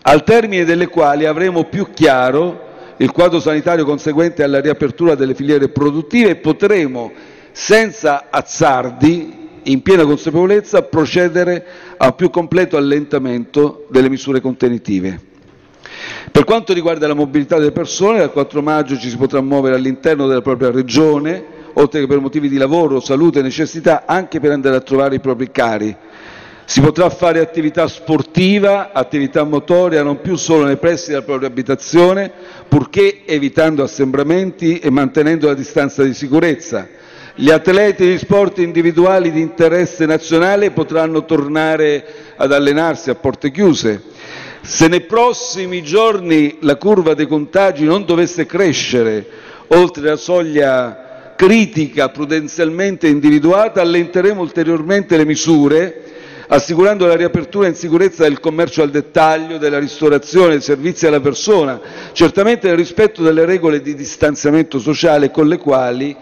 al 0.03 0.23
termine 0.23 0.63
delle 0.65 0.87
quali 0.87 1.25
avremo 1.25 1.65
più 1.65 1.87
chiaro 1.93 2.67
il 2.97 3.11
quadro 3.11 3.39
sanitario 3.39 3.85
conseguente 3.85 4.43
alla 4.43 4.59
riapertura 4.59 5.15
delle 5.15 5.33
filiere 5.33 5.69
produttive 5.69 6.31
e 6.31 6.35
potremo, 6.35 7.11
senza 7.51 8.25
azzardi, 8.29 9.37
in 9.63 9.81
piena 9.81 10.03
consapevolezza, 10.03 10.81
procedere 10.83 11.65
a 11.97 12.07
un 12.07 12.15
più 12.15 12.29
completo 12.29 12.77
allentamento 12.77 13.85
delle 13.89 14.09
misure 14.09 14.41
contenitive. 14.41 15.27
Per 16.31 16.43
quanto 16.43 16.73
riguarda 16.73 17.07
la 17.07 17.15
mobilità 17.15 17.57
delle 17.57 17.71
persone, 17.71 18.19
dal 18.19 18.31
4 18.31 18.61
maggio 18.61 18.97
ci 18.97 19.09
si 19.09 19.17
potrà 19.17 19.41
muovere 19.41 19.75
all'interno 19.75 20.27
della 20.27 20.41
propria 20.41 20.69
regione, 20.69 21.43
oltre 21.73 22.01
che 22.01 22.07
per 22.07 22.19
motivi 22.19 22.47
di 22.49 22.57
lavoro, 22.57 22.99
salute 22.99 23.39
e 23.39 23.41
necessità, 23.41 24.03
anche 24.05 24.39
per 24.39 24.51
andare 24.51 24.75
a 24.75 24.81
trovare 24.81 25.15
i 25.15 25.19
propri 25.19 25.49
cari. 25.49 25.95
Si 26.65 26.81
potrà 26.81 27.09
fare 27.09 27.39
attività 27.39 27.87
sportiva, 27.87 28.91
attività 28.91 29.43
motoria, 29.43 30.03
non 30.03 30.21
più 30.21 30.35
solo 30.35 30.65
nei 30.65 30.77
pressi 30.77 31.09
della 31.09 31.23
propria 31.23 31.47
abitazione, 31.47 32.31
purché 32.67 33.23
evitando 33.25 33.81
assembramenti 33.81 34.77
e 34.77 34.91
mantenendo 34.91 35.47
la 35.47 35.55
distanza 35.55 36.03
di 36.03 36.13
sicurezza. 36.13 36.87
Gli 37.33 37.49
atleti 37.49 38.05
di 38.05 38.17
sport 38.19 38.59
individuali 38.59 39.31
di 39.31 39.41
interesse 39.41 40.05
nazionale 40.05 40.71
potranno 40.71 41.25
tornare 41.25 42.05
ad 42.35 42.51
allenarsi 42.51 43.09
a 43.09 43.15
porte 43.15 43.49
chiuse 43.49 44.03
se 44.69 44.87
nei 44.87 45.01
prossimi 45.01 45.81
giorni 45.81 46.57
la 46.61 46.75
curva 46.75 47.15
dei 47.15 47.25
contagi 47.25 47.85
non 47.85 48.05
dovesse 48.05 48.45
crescere 48.45 49.25
oltre 49.69 50.03
la 50.03 50.15
soglia 50.15 51.33
critica 51.35 52.09
prudenzialmente 52.09 53.07
individuata, 53.07 53.81
allenteremo 53.81 54.39
ulteriormente 54.41 55.17
le 55.17 55.25
misure, 55.25 56.03
assicurando 56.49 57.07
la 57.07 57.15
riapertura 57.15 57.65
in 57.67 57.73
sicurezza 57.73 58.23
del 58.23 58.39
commercio 58.39 58.83
al 58.83 58.91
dettaglio, 58.91 59.57
della 59.57 59.79
ristorazione, 59.79 60.49
dei 60.49 60.61
servizi 60.61 61.07
alla 61.07 61.19
persona, 61.19 61.81
certamente 62.11 62.67
nel 62.67 62.77
rispetto 62.77 63.23
delle 63.23 63.45
regole 63.45 63.81
di 63.81 63.95
distanziamento 63.95 64.77
sociale 64.77 65.31
con 65.31 65.47
le 65.47 65.57
quali 65.57 66.15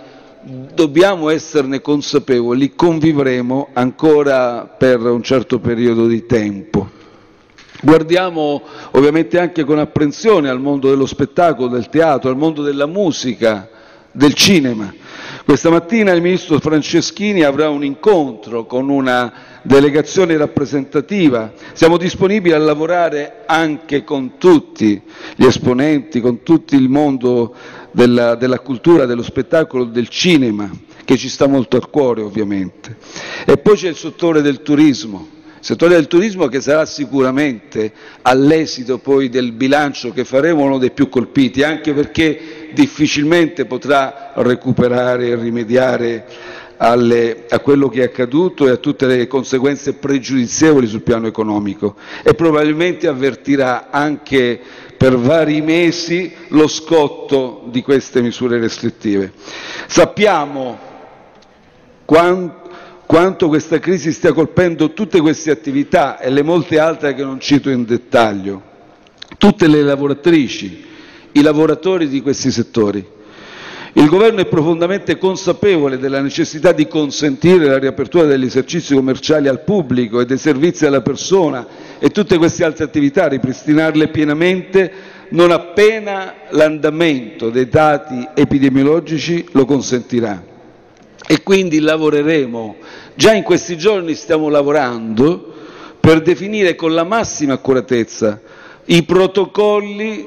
dobbiamo 0.73 1.29
esserne 1.29 1.81
consapevoli, 1.81 2.75
convivremo 2.75 3.69
ancora 3.73 4.73
per 4.77 5.01
un 5.01 5.21
certo 5.21 5.60
periodo 5.60 6.07
di 6.07 6.25
tempo. 6.25 6.96
Guardiamo 7.81 8.63
ovviamente 8.91 9.39
anche 9.39 9.63
con 9.63 9.77
apprensione 9.77 10.49
al 10.49 10.59
mondo 10.59 10.89
dello 10.89 11.05
spettacolo, 11.05 11.67
del 11.67 11.89
teatro, 11.89 12.29
al 12.29 12.37
mondo 12.37 12.63
della 12.63 12.87
musica, 12.87 13.69
del 14.11 14.33
cinema. 14.33 14.91
Questa 15.45 15.69
mattina 15.69 16.11
il 16.11 16.21
ministro 16.21 16.59
Franceschini 16.59 17.43
avrà 17.43 17.69
un 17.69 17.83
incontro 17.83 18.65
con 18.65 18.89
una 18.89 19.31
delegazione 19.61 20.35
rappresentativa, 20.37 21.53
siamo 21.73 21.97
disponibili 21.97 22.53
a 22.53 22.57
lavorare 22.57 23.43
anche 23.45 24.03
con 24.03 24.37
tutti 24.37 25.01
gli 25.35 25.45
esponenti, 25.45 26.19
con 26.19 26.41
tutto 26.41 26.75
il 26.75 26.89
mondo 26.89 27.55
della, 27.91 28.35
della 28.35 28.59
cultura, 28.59 29.05
dello 29.05 29.23
spettacolo, 29.23 29.85
del 29.85 30.09
cinema, 30.09 30.69
che 31.05 31.15
ci 31.15 31.29
sta 31.29 31.47
molto 31.47 31.77
al 31.77 31.89
cuore 31.89 32.21
ovviamente. 32.21 32.97
E 33.45 33.57
poi 33.57 33.75
c'è 33.75 33.89
il 33.89 33.95
settore 33.95 34.41
del 34.41 34.61
turismo, 34.61 35.35
settore 35.59 35.95
del 35.95 36.07
turismo 36.07 36.47
che 36.47 36.61
sarà 36.61 36.85
sicuramente 36.85 37.91
all'esito 38.21 38.97
poi 38.99 39.29
del 39.29 39.51
bilancio 39.51 40.11
che 40.11 40.25
faremo 40.25 40.63
uno 40.63 40.77
dei 40.77 40.91
più 40.91 41.09
colpiti, 41.09 41.63
anche 41.63 41.93
perché 41.93 42.69
difficilmente 42.73 43.65
potrà 43.65 44.31
recuperare 44.35 45.27
e 45.27 45.35
rimediare 45.35 46.25
alle, 46.77 47.45
a 47.49 47.59
quello 47.59 47.89
che 47.89 48.01
è 48.01 48.05
accaduto 48.05 48.67
e 48.67 48.71
a 48.71 48.77
tutte 48.77 49.07
le 49.07 49.27
conseguenze 49.27 49.93
pregiudizievoli 49.93 50.87
sul 50.87 51.01
piano 51.01 51.27
economico 51.27 51.95
e 52.23 52.33
probabilmente 52.33 53.07
avvertirà 53.07 53.89
anche 53.89 54.59
per 54.95 55.17
vari 55.17 55.61
mesi 55.61 56.33
lo 56.49 56.67
scotto 56.67 57.63
di 57.69 57.81
queste 57.81 58.21
misure 58.21 58.59
restrittive. 58.59 59.31
Sappiamo 59.87 60.79
quanto 62.05 62.66
quanto 63.07 63.47
questa 63.47 63.79
crisi 63.79 64.11
stia 64.11 64.33
colpendo 64.33 64.91
tutte 64.91 65.21
queste 65.21 65.49
attività 65.49 66.19
e 66.19 66.29
le 66.29 66.43
molte 66.43 66.77
altre 66.77 67.15
che 67.15 67.23
non 67.23 67.39
cito 67.39 67.69
in 67.69 67.85
dettaglio, 67.85 68.61
tutte 69.37 69.67
le 69.67 69.81
lavoratrici, 69.81 70.85
i 71.31 71.41
lavoratori 71.41 72.09
di 72.09 72.21
questi 72.21 72.51
settori. 72.51 73.15
Il 73.93 74.09
Governo 74.09 74.41
è 74.41 74.45
profondamente 74.45 75.17
consapevole 75.17 75.97
della 75.97 76.21
necessità 76.21 76.73
di 76.73 76.85
consentire 76.87 77.65
la 77.65 77.79
riapertura 77.79 78.25
degli 78.25 78.43
esercizi 78.45 78.93
commerciali 78.93 79.47
al 79.47 79.63
pubblico 79.63 80.19
e 80.19 80.25
dei 80.25 80.37
servizi 80.37 80.85
alla 80.85 81.01
persona 81.01 81.65
e 81.97 82.09
tutte 82.09 82.37
queste 82.37 82.65
altre 82.65 82.83
attività, 82.83 83.27
ripristinarle 83.27 84.09
pienamente 84.09 84.91
non 85.29 85.51
appena 85.51 86.33
l'andamento 86.49 87.49
dei 87.49 87.69
dati 87.69 88.27
epidemiologici 88.35 89.47
lo 89.53 89.65
consentirà. 89.65 90.55
E 91.27 91.43
quindi 91.43 91.79
lavoreremo, 91.79 92.77
già 93.15 93.33
in 93.33 93.43
questi 93.43 93.77
giorni 93.77 94.15
stiamo 94.15 94.47
lavorando 94.47 95.53
per 95.99 96.21
definire 96.21 96.75
con 96.75 96.93
la 96.93 97.03
massima 97.03 97.53
accuratezza 97.53 98.39
i 98.85 99.03
protocolli 99.03 100.25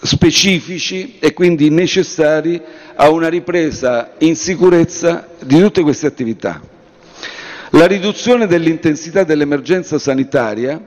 specifici 0.00 1.16
e 1.18 1.32
quindi 1.32 1.68
necessari 1.70 2.60
a 2.94 3.08
una 3.10 3.28
ripresa 3.28 4.12
in 4.18 4.36
sicurezza 4.36 5.28
di 5.40 5.58
tutte 5.58 5.82
queste 5.82 6.06
attività. 6.06 6.60
La 7.70 7.86
riduzione 7.86 8.46
dell'intensità 8.46 9.24
dell'emergenza 9.24 9.98
sanitaria, 9.98 10.80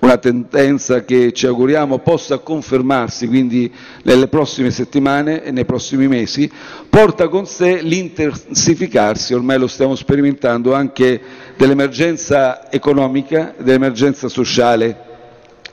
una 0.00 0.16
tendenza 0.18 1.04
che 1.04 1.32
ci 1.32 1.46
auguriamo 1.46 1.98
possa 1.98 2.38
confermarsi 2.38 3.26
quindi 3.26 3.72
nelle 4.04 4.28
prossime 4.28 4.70
settimane 4.70 5.42
e 5.42 5.50
nei 5.50 5.64
prossimi 5.64 6.06
mesi, 6.06 6.50
porta 6.88 7.28
con 7.28 7.46
sé 7.46 7.80
l'intensificarsi, 7.82 9.34
ormai 9.34 9.58
lo 9.58 9.66
stiamo 9.66 9.94
sperimentando, 9.94 10.74
anche 10.74 11.20
dell'emergenza 11.56 12.70
economica 12.70 13.54
dell'emergenza 13.58 14.28
sociale. 14.28 15.06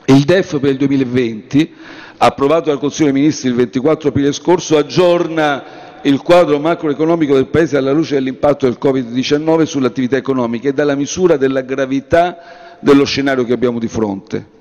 Il 0.06 0.24
DEF 0.24 0.60
per 0.60 0.72
il 0.72 0.78
2020 0.78 1.74
approvato 2.18 2.70
dal 2.70 2.80
Consiglio 2.80 3.12
dei 3.12 3.22
Ministri 3.22 3.50
il 3.50 3.56
24 3.56 4.10
aprile 4.10 4.32
scorso, 4.32 4.78
aggiorna 4.78 5.84
il 6.04 6.22
quadro 6.22 6.60
macroeconomico 6.60 7.34
del 7.34 7.48
Paese 7.48 7.78
alla 7.78 7.92
luce 7.92 8.14
dell'impatto 8.16 8.68
del 8.68 8.78
Covid-19 8.80 9.64
sulle 9.64 9.88
attività 9.88 10.16
economiche 10.16 10.70
e 10.70 10.74
dalla 10.74 10.96
misura 10.96 11.36
della 11.36 11.62
gravità 11.62 12.65
dello 12.86 13.04
scenario 13.04 13.44
che 13.46 13.54
abbiamo 13.54 13.80
di 13.80 13.88
fronte. 13.88 14.54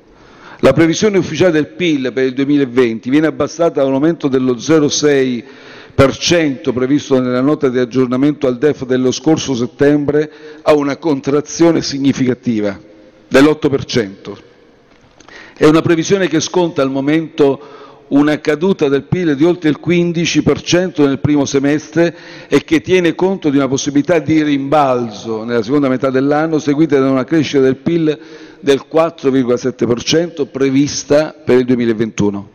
La 0.60 0.72
previsione 0.72 1.18
ufficiale 1.18 1.52
del 1.52 1.66
PIL 1.68 2.10
per 2.14 2.24
il 2.24 2.32
2020 2.32 3.10
viene 3.10 3.26
abbassata 3.26 3.82
da 3.82 3.86
un 3.86 3.92
aumento 3.92 4.28
dello 4.28 4.54
0,6% 4.54 6.72
previsto 6.72 7.20
nella 7.20 7.42
nota 7.42 7.68
di 7.68 7.78
aggiornamento 7.78 8.46
al 8.46 8.56
DEF 8.56 8.86
dello 8.86 9.10
scorso 9.10 9.54
settembre 9.54 10.32
a 10.62 10.72
una 10.74 10.96
contrazione 10.96 11.82
significativa 11.82 12.80
dell'8%. 13.28 14.32
È 15.56 15.66
una 15.66 15.82
previsione 15.82 16.26
che 16.26 16.40
sconta 16.40 16.80
al 16.80 16.90
momento 16.90 17.60
una 18.08 18.38
caduta 18.40 18.88
del 18.88 19.04
PIL 19.04 19.34
di 19.34 19.44
oltre 19.44 19.70
il 19.70 19.80
15% 19.84 21.04
nel 21.04 21.20
primo 21.20 21.44
semestre 21.44 22.14
e 22.48 22.62
che 22.64 22.80
tiene 22.80 23.14
conto 23.14 23.50
di 23.50 23.56
una 23.56 23.68
possibilità 23.68 24.18
di 24.18 24.42
rimbalzo 24.42 25.44
nella 25.44 25.62
seconda 25.62 25.88
metà 25.88 26.10
dell'anno, 26.10 26.58
seguita 26.58 26.98
da 26.98 27.10
una 27.10 27.24
crescita 27.24 27.60
del 27.60 27.76
PIL 27.76 28.18
del 28.60 28.82
4,7% 28.90 30.46
prevista 30.50 31.34
per 31.44 31.58
il 31.58 31.64
2021. 31.64 32.52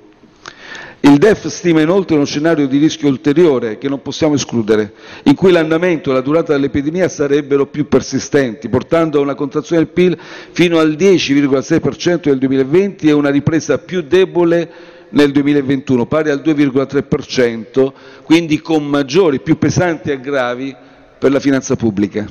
Il 1.01 1.17
DEF 1.17 1.47
stima 1.47 1.79
inoltre 1.79 2.15
uno 2.17 2.25
scenario 2.25 2.67
di 2.67 2.77
rischio 2.77 3.07
ulteriore 3.07 3.77
che 3.77 3.87
non 3.87 4.01
possiamo 4.01 4.35
escludere, 4.35 4.91
in 5.23 5.33
cui 5.33 5.49
l'andamento 5.49 6.09
e 6.09 6.13
la 6.13 6.19
durata 6.19 6.51
dell'epidemia 6.51 7.07
sarebbero 7.07 7.67
più 7.67 7.87
persistenti, 7.87 8.67
portando 8.67 9.17
a 9.17 9.21
una 9.21 9.33
contrazione 9.33 9.81
del 9.81 9.93
PIL 9.93 10.17
fino 10.51 10.77
al 10.77 10.91
10,6% 10.91 12.19
nel 12.25 12.37
2020 12.37 13.07
e 13.07 13.13
una 13.13 13.29
ripresa 13.29 13.77
più 13.77 14.01
debole 14.01 14.69
nel 15.09 15.31
2021, 15.31 16.05
pari 16.05 16.29
al 16.29 16.41
2,3%, 16.43 17.91
quindi 18.23 18.61
con 18.61 18.85
maggiori, 18.85 19.39
più 19.39 19.57
pesanti 19.57 20.11
aggravi 20.11 20.75
per 21.17 21.31
la 21.31 21.39
finanza 21.39 21.75
pubblica. 21.75 22.25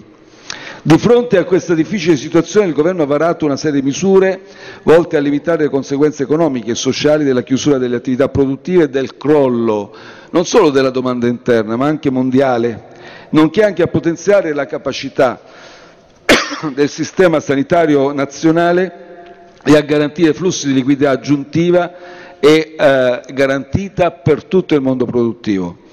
Di 0.80 0.96
fronte 0.96 1.38
a 1.38 1.44
questa 1.44 1.74
difficile 1.74 2.16
situazione 2.16 2.68
il 2.68 2.72
Governo 2.72 3.02
ha 3.02 3.06
varato 3.06 3.44
una 3.44 3.56
serie 3.56 3.80
di 3.80 3.86
misure 3.86 4.40
volte 4.84 5.16
a 5.16 5.20
limitare 5.20 5.64
le 5.64 5.68
conseguenze 5.70 6.22
economiche 6.22 6.70
e 6.70 6.74
sociali 6.76 7.24
della 7.24 7.42
chiusura 7.42 7.78
delle 7.78 7.96
attività 7.96 8.28
produttive 8.28 8.84
e 8.84 8.88
del 8.88 9.16
crollo 9.16 9.94
non 10.30 10.44
solo 10.44 10.70
della 10.70 10.90
domanda 10.90 11.26
interna 11.26 11.76
ma 11.76 11.86
anche 11.86 12.10
mondiale, 12.10 12.84
nonché 13.30 13.64
anche 13.64 13.82
a 13.82 13.86
potenziare 13.88 14.52
la 14.52 14.66
capacità 14.66 15.40
del 16.74 16.88
sistema 16.88 17.40
sanitario 17.40 18.12
nazionale 18.12 19.06
e 19.64 19.76
a 19.76 19.80
garantire 19.80 20.32
flussi 20.32 20.68
di 20.68 20.74
liquidità 20.74 21.10
aggiuntiva 21.10 21.92
e 22.40 22.74
eh, 22.78 23.20
garantita 23.32 24.10
per 24.10 24.44
tutto 24.44 24.74
il 24.74 24.80
mondo 24.80 25.04
produttivo. 25.04 25.86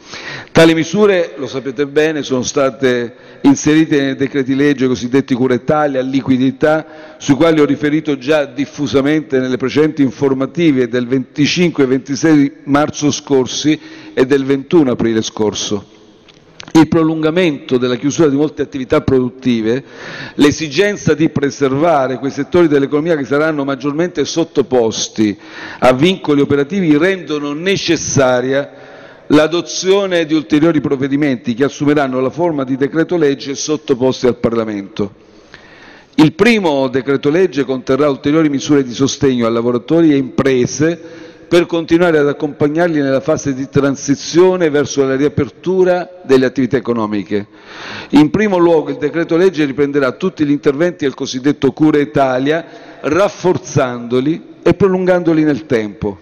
Tali 0.52 0.74
misure, 0.74 1.34
lo 1.36 1.48
sapete 1.48 1.86
bene, 1.88 2.24
sono 2.24 2.44
state 2.44 3.14
inserite 3.42 4.00
nei 4.02 4.16
decreti 4.16 4.56
legge 4.56 4.88
cosiddetti 4.88 5.34
Cura 5.34 5.54
Italia, 5.54 6.02
liquidità, 6.02 7.16
sui 7.18 7.36
quali 7.36 7.60
ho 7.60 7.66
riferito 7.66 8.18
già 8.18 8.46
diffusamente 8.46 9.40
nelle 9.40 9.58
precedenti 9.58 10.02
informative 10.02 10.88
del 10.88 11.08
25 11.08 11.84
e 11.84 11.88
26 11.88 12.54
marzo 12.66 13.12
scorsi 13.12 13.78
e 14.14 14.26
del 14.26 14.46
21 14.46 14.92
aprile 14.92 15.22
scorso. 15.22 15.95
Il 16.76 16.90
prolungamento 16.90 17.78
della 17.78 17.96
chiusura 17.96 18.28
di 18.28 18.36
molte 18.36 18.62
attività 18.62 19.00
produttive, 19.00 19.82
l'esigenza 20.36 21.14
di 21.14 21.30
preservare 21.30 22.18
quei 22.20 22.32
settori 22.32 22.68
dell'economia 22.68 23.16
che 23.16 23.24
saranno 23.24 23.64
maggiormente 23.64 24.26
sottoposti 24.26 25.38
a 25.80 25.94
vincoli 25.94 26.42
operativi 26.42 26.98
rendono 26.98 27.54
necessaria 27.54 28.70
l'adozione 29.28 30.26
di 30.26 30.34
ulteriori 30.34 30.82
provvedimenti 30.82 31.54
che 31.54 31.64
assumeranno 31.64 32.20
la 32.20 32.30
forma 32.30 32.66
di 32.66 32.76
decreto 32.76 33.16
legge 33.16 33.56
sottoposti 33.56 34.28
al 34.28 34.36
Parlamento. 34.36 35.14
Il 36.16 36.34
primo 36.34 36.90
decreto 36.90 37.30
legge 37.30 37.64
conterrà 37.64 38.10
ulteriori 38.10 38.50
misure 38.50 38.84
di 38.84 38.94
sostegno 38.94 39.46
a 39.46 39.50
lavoratori 39.50 40.12
e 40.12 40.18
imprese 40.18 41.24
per 41.48 41.66
continuare 41.66 42.18
ad 42.18 42.28
accompagnarli 42.28 43.02
nella 43.02 43.20
fase 43.22 43.54
di 43.54 43.70
transizione 43.70 44.70
verso 44.70 45.06
la 45.06 45.16
riapertura 45.16 46.22
delle 46.24 46.46
attività 46.46 46.78
economiche. 46.78 47.48
In 48.10 48.30
primo 48.30 48.58
luogo 48.58 48.90
il 48.90 48.98
decreto 48.98 49.38
legge 49.38 49.66
riprenderà 49.66 50.14
tutti 50.14 50.46
gli 50.46 50.52
interventi 50.52 51.06
del 51.06 51.14
cosiddetto 51.14 51.72
Cura 51.72 52.00
Italia, 52.00 52.66
rafforzandoli 53.02 54.54
e 54.64 54.74
prolungandoli 54.74 55.44
nel 55.44 55.66
tempo. 55.66 56.20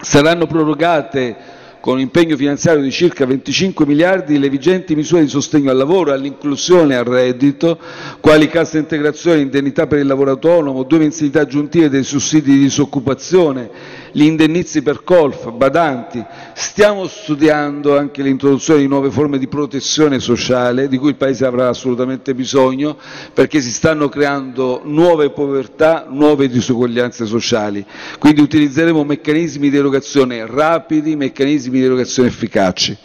Saranno 0.00 0.46
prorogate 0.46 1.58
con 1.80 1.94
un 1.94 2.00
impegno 2.00 2.36
finanziario 2.36 2.82
di 2.82 2.90
circa 2.90 3.24
25 3.24 3.86
miliardi 3.86 4.38
le 4.38 4.50
vigenti 4.50 4.94
misure 4.94 5.22
di 5.22 5.28
sostegno 5.28 5.70
al 5.70 5.78
lavoro, 5.78 6.12
all'inclusione 6.12 6.94
e 6.94 6.96
al 6.98 7.04
reddito, 7.04 7.78
quali 8.20 8.48
cassa 8.48 8.76
integrazione, 8.78 9.40
indennità 9.40 9.86
per 9.86 9.98
il 9.98 10.06
lavoro 10.06 10.30
autonomo, 10.30 10.82
due 10.82 10.98
mensilità 10.98 11.40
aggiuntive 11.40 11.88
dei 11.88 12.04
sussidi 12.04 12.52
di 12.52 12.58
disoccupazione, 12.60 13.70
gli 14.12 14.22
indennizi 14.22 14.82
per 14.82 15.02
colf, 15.02 15.50
badanti. 15.50 16.24
Stiamo 16.54 17.06
studiando 17.06 17.96
anche 17.96 18.22
l'introduzione 18.22 18.80
di 18.80 18.86
nuove 18.86 19.10
forme 19.10 19.38
di 19.38 19.46
protezione 19.48 20.18
sociale 20.20 20.88
di 20.88 20.98
cui 20.98 21.10
il 21.10 21.16
Paese 21.16 21.44
avrà 21.46 21.68
assolutamente 21.68 22.34
bisogno 22.34 22.96
perché 23.32 23.60
si 23.60 23.70
stanno 23.70 24.08
creando 24.08 24.82
nuove 24.84 25.30
povertà, 25.30 26.06
nuove 26.08 26.48
disuguaglianze 26.48 27.26
sociali. 27.26 27.84
Quindi 28.18 28.40
utilizzeremo 28.40 29.04
meccanismi 29.04 29.70
di 29.70 29.76
erogazione 29.76 30.46
rapidi, 30.46 31.16
meccanismi 31.16 31.78
di 31.78 31.84
erogazione 31.84 32.28
efficaci. 32.28 32.96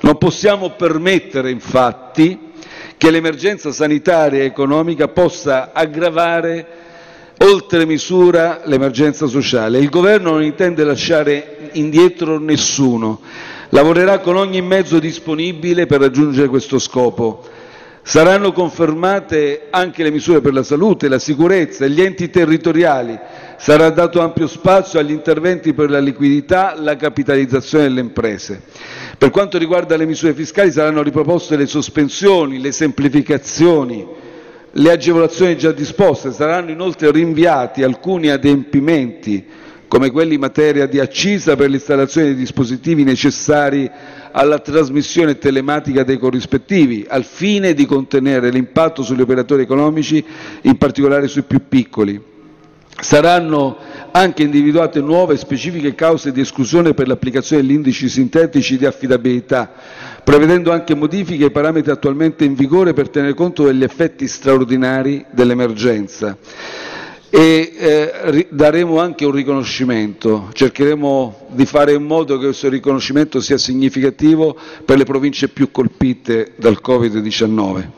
Non 0.00 0.18
possiamo 0.18 0.70
permettere 0.70 1.50
infatti 1.50 2.50
che 2.96 3.10
l'emergenza 3.10 3.72
sanitaria 3.72 4.42
e 4.42 4.46
economica 4.46 5.08
possa 5.08 5.72
aggravare 5.72 6.81
oltre 7.42 7.86
misura 7.86 8.60
l'emergenza 8.64 9.26
sociale. 9.26 9.78
Il 9.78 9.90
Governo 9.90 10.30
non 10.30 10.42
intende 10.42 10.84
lasciare 10.84 11.70
indietro 11.72 12.38
nessuno, 12.38 13.20
lavorerà 13.70 14.20
con 14.20 14.36
ogni 14.36 14.62
mezzo 14.62 14.98
disponibile 14.98 15.86
per 15.86 16.00
raggiungere 16.00 16.48
questo 16.48 16.78
scopo. 16.78 17.44
Saranno 18.04 18.50
confermate 18.52 19.68
anche 19.70 20.02
le 20.02 20.10
misure 20.10 20.40
per 20.40 20.52
la 20.52 20.64
salute, 20.64 21.08
la 21.08 21.20
sicurezza 21.20 21.84
e 21.84 21.90
gli 21.90 22.02
enti 22.02 22.30
territoriali. 22.30 23.16
Sarà 23.56 23.90
dato 23.90 24.20
ampio 24.20 24.48
spazio 24.48 24.98
agli 24.98 25.12
interventi 25.12 25.72
per 25.72 25.88
la 25.88 26.00
liquidità, 26.00 26.74
la 26.76 26.96
capitalizzazione 26.96 27.84
delle 27.84 28.00
imprese. 28.00 28.60
Per 29.16 29.30
quanto 29.30 29.56
riguarda 29.56 29.96
le 29.96 30.06
misure 30.06 30.34
fiscali 30.34 30.72
saranno 30.72 31.00
riproposte 31.00 31.56
le 31.56 31.66
sospensioni, 31.66 32.60
le 32.60 32.72
semplificazioni, 32.72 34.04
le 34.72 34.90
agevolazioni 34.90 35.56
già 35.56 35.72
disposte. 35.72 36.32
Saranno 36.32 36.70
inoltre 36.70 37.10
rinviati 37.10 37.82
alcuni 37.82 38.28
adempimenti, 38.28 39.44
come 39.88 40.10
quelli 40.10 40.34
in 40.34 40.40
materia 40.40 40.86
di 40.86 40.98
accisa 41.00 41.54
per 41.56 41.68
l'installazione 41.68 42.28
dei 42.28 42.36
dispositivi 42.36 43.04
necessari 43.04 43.90
alla 44.30 44.58
trasmissione 44.58 45.36
telematica 45.36 46.02
dei 46.02 46.18
corrispettivi, 46.18 47.04
al 47.06 47.24
fine 47.24 47.74
di 47.74 47.84
contenere 47.84 48.50
l'impatto 48.50 49.02
sugli 49.02 49.20
operatori 49.20 49.62
economici, 49.62 50.24
in 50.62 50.78
particolare 50.78 51.28
sui 51.28 51.42
più 51.42 51.68
piccoli. 51.68 52.30
Saranno 52.98 53.76
anche 54.12 54.42
individuate 54.42 55.00
nuove 55.00 55.34
e 55.34 55.38
specifiche 55.38 55.94
cause 55.94 56.32
di 56.32 56.40
esclusione 56.40 56.94
per 56.94 57.08
l'applicazione 57.08 57.62
degli 57.62 57.72
indici 57.72 58.08
sintetici 58.08 58.76
di 58.76 58.86
affidabilità, 58.86 59.70
prevedendo 60.22 60.70
anche 60.70 60.94
modifiche 60.94 61.44
ai 61.44 61.50
parametri 61.50 61.90
attualmente 61.90 62.44
in 62.44 62.54
vigore 62.54 62.92
per 62.92 63.08
tenere 63.08 63.34
conto 63.34 63.64
degli 63.64 63.82
effetti 63.82 64.28
straordinari 64.28 65.24
dell'emergenza 65.30 66.36
e 67.34 67.72
eh, 67.78 68.46
daremo 68.50 69.00
anche 69.00 69.24
un 69.24 69.32
riconoscimento, 69.32 70.50
cercheremo 70.52 71.46
di 71.52 71.64
fare 71.64 71.94
in 71.94 72.02
modo 72.02 72.36
che 72.36 72.44
questo 72.44 72.68
riconoscimento 72.68 73.40
sia 73.40 73.56
significativo 73.56 74.54
per 74.84 74.98
le 74.98 75.04
province 75.04 75.48
più 75.48 75.70
colpite 75.70 76.52
dal 76.56 76.78
Covid-19. 76.84 77.88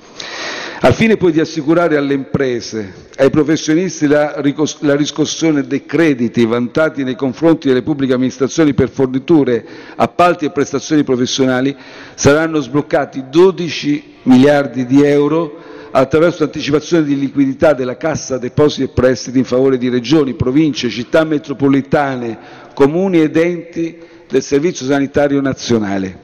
Al 0.80 0.92
fine 0.92 1.16
poi 1.16 1.32
di 1.32 1.40
assicurare 1.40 1.96
alle 1.96 2.14
imprese, 2.14 2.92
ai 3.16 3.30
professionisti 3.30 4.06
la, 4.06 4.34
la 4.80 4.96
riscossione 4.96 5.62
dei 5.66 5.86
crediti 5.86 6.44
vantati 6.44 7.04
nei 7.04 7.14
confronti 7.14 7.68
delle 7.68 7.82
pubbliche 7.82 8.12
amministrazioni 8.12 8.74
per 8.74 8.90
forniture, 8.90 9.64
appalti 9.96 10.44
e 10.44 10.50
prestazioni 10.50 11.04
professionali, 11.04 11.74
saranno 12.14 12.60
sbloccati 12.60 13.24
12 13.30 14.14
miliardi 14.24 14.84
di 14.84 15.02
euro 15.02 15.58
attraverso 15.92 16.42
l'anticipazione 16.42 17.04
di 17.04 17.18
liquidità 17.18 17.72
della 17.72 17.96
Cassa 17.96 18.36
depositi 18.36 18.82
e 18.82 18.88
prestiti 18.88 19.38
in 19.38 19.44
favore 19.44 19.78
di 19.78 19.88
regioni, 19.88 20.34
province, 20.34 20.90
città 20.90 21.22
metropolitane, 21.24 22.36
comuni 22.74 23.20
ed 23.20 23.36
enti 23.36 23.96
del 24.28 24.42
Servizio 24.42 24.84
sanitario 24.86 25.40
nazionale. 25.40 26.23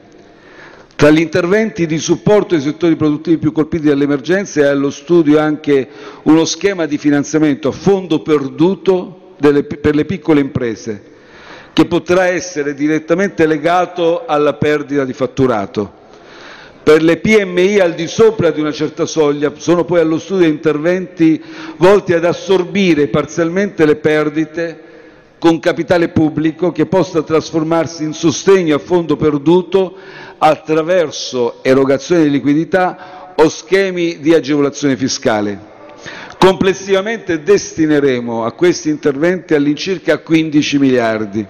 Tra 1.01 1.09
gli 1.09 1.19
interventi 1.19 1.87
di 1.87 1.97
supporto 1.97 2.53
ai 2.53 2.61
settori 2.61 2.95
produttivi 2.95 3.39
più 3.39 3.51
colpiti 3.51 3.87
dall'emergenza 3.87 4.61
è 4.61 4.65
allo 4.65 4.91
studio 4.91 5.39
anche 5.39 5.87
uno 6.25 6.45
schema 6.45 6.85
di 6.85 6.99
finanziamento 6.99 7.69
a 7.69 7.71
fondo 7.71 8.21
perduto 8.21 9.31
delle, 9.39 9.63
per 9.63 9.95
le 9.95 10.05
piccole 10.05 10.41
imprese, 10.41 11.01
che 11.73 11.85
potrà 11.85 12.27
essere 12.27 12.75
direttamente 12.75 13.47
legato 13.47 14.27
alla 14.27 14.53
perdita 14.53 15.03
di 15.03 15.13
fatturato. 15.13 15.91
Per 16.83 17.01
le 17.01 17.17
PMI 17.17 17.79
al 17.79 17.95
di 17.95 18.05
sopra 18.05 18.51
di 18.51 18.59
una 18.59 18.71
certa 18.71 19.07
soglia 19.07 19.51
sono 19.55 19.83
poi 19.85 20.01
allo 20.01 20.19
studio 20.19 20.45
interventi 20.45 21.41
volti 21.77 22.13
ad 22.13 22.25
assorbire 22.25 23.07
parzialmente 23.07 23.87
le 23.87 23.95
perdite 23.95 24.90
con 25.41 25.59
capitale 25.59 26.09
pubblico 26.09 26.71
che 26.71 26.85
possa 26.85 27.23
trasformarsi 27.23 28.03
in 28.03 28.13
sostegno 28.13 28.75
a 28.75 28.77
fondo 28.77 29.15
perduto 29.15 29.95
attraverso 30.37 31.63
erogazione 31.63 32.25
di 32.25 32.29
liquidità 32.29 33.33
o 33.35 33.49
schemi 33.49 34.19
di 34.19 34.35
agevolazione 34.35 34.95
fiscale. 34.95 35.59
Complessivamente 36.37 37.41
destineremo 37.41 38.45
a 38.45 38.51
questi 38.51 38.89
interventi 38.89 39.55
all'incirca 39.55 40.19
15 40.19 40.77
miliardi. 40.77 41.43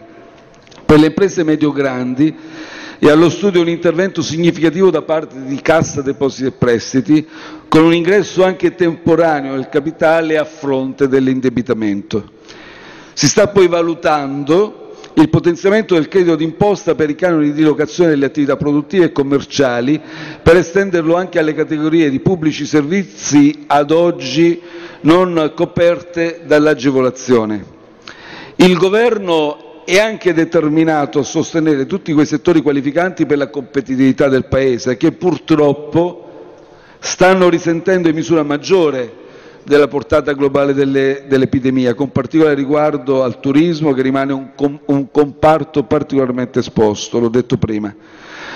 Per 0.86 0.98
le 0.98 1.08
imprese 1.08 1.44
medio-grandi 1.44 2.34
e 2.98 3.10
allo 3.10 3.30
studio 3.30 3.60
un 3.60 3.68
intervento 3.68 4.22
significativo 4.22 4.90
da 4.90 5.02
parte 5.02 5.44
di 5.44 5.62
Cassa 5.62 6.02
Depositi 6.02 6.46
e 6.46 6.52
Prestiti, 6.52 7.28
con 7.68 7.84
un 7.84 7.94
ingresso 7.94 8.46
anche 8.46 8.74
temporaneo 8.74 9.56
del 9.56 9.68
capitale 9.68 10.38
a 10.38 10.46
fronte 10.46 11.10
dell'indebitamento. 11.10 12.40
Si 13.14 13.28
sta 13.28 13.48
poi 13.48 13.68
valutando 13.68 14.82
il 15.16 15.30
potenziamento 15.30 15.94
del 15.96 16.08
credito 16.08 16.36
d'imposta 16.36 16.96
per 16.96 17.10
i 17.10 17.16
canoni 17.16 17.52
di 17.52 17.64
locazione 17.64 18.12
delle 18.12 18.26
attività 18.26 18.56
produttive 18.56 19.06
e 19.06 19.12
commerciali 19.12 20.00
per 20.42 20.56
estenderlo 20.56 21.16
anche 21.16 21.38
alle 21.38 21.54
categorie 21.54 22.10
di 22.10 22.22
pubblici 22.22 22.66
servizi 22.66 23.66
ad 23.68 23.92
oggi 23.92 24.62
non 25.02 25.52
coperte 25.56 26.42
dall'agevolazione. 26.46 27.80
Il 28.58 28.78
Governo 28.78 29.84
è 29.84 30.00
anche 30.00 30.34
determinato 30.34 31.20
a 31.20 31.24
sostenere 31.24 31.86
tutti 31.86 32.14
quei 32.14 32.26
settori 32.26 32.62
qualificanti 32.62 33.26
per 33.26 33.38
la 33.38 33.50
competitività 33.50 34.30
del 34.30 34.46
Paese 34.46 34.96
che 34.96 35.12
purtroppo 35.12 36.28
stanno 37.00 37.50
risentendo 37.50 38.08
in 38.08 38.16
misura 38.16 38.44
maggiore 38.44 39.20
della 39.64 39.88
portata 39.88 40.34
globale 40.34 40.74
delle, 40.74 41.26
dell'epidemia, 41.28 41.94
con 41.94 42.12
particolare 42.12 42.56
riguardo 42.56 43.24
al 43.24 43.40
turismo 43.40 43.94
che 43.94 44.02
rimane 44.02 44.34
un, 44.34 44.50
com, 44.56 44.80
un 44.86 45.12
comparto 45.12 45.84
particolarmente 45.84 46.60
esposto, 46.60 47.20
l'ho 47.20 47.30
detto 47.30 47.58
prima. 47.58 47.94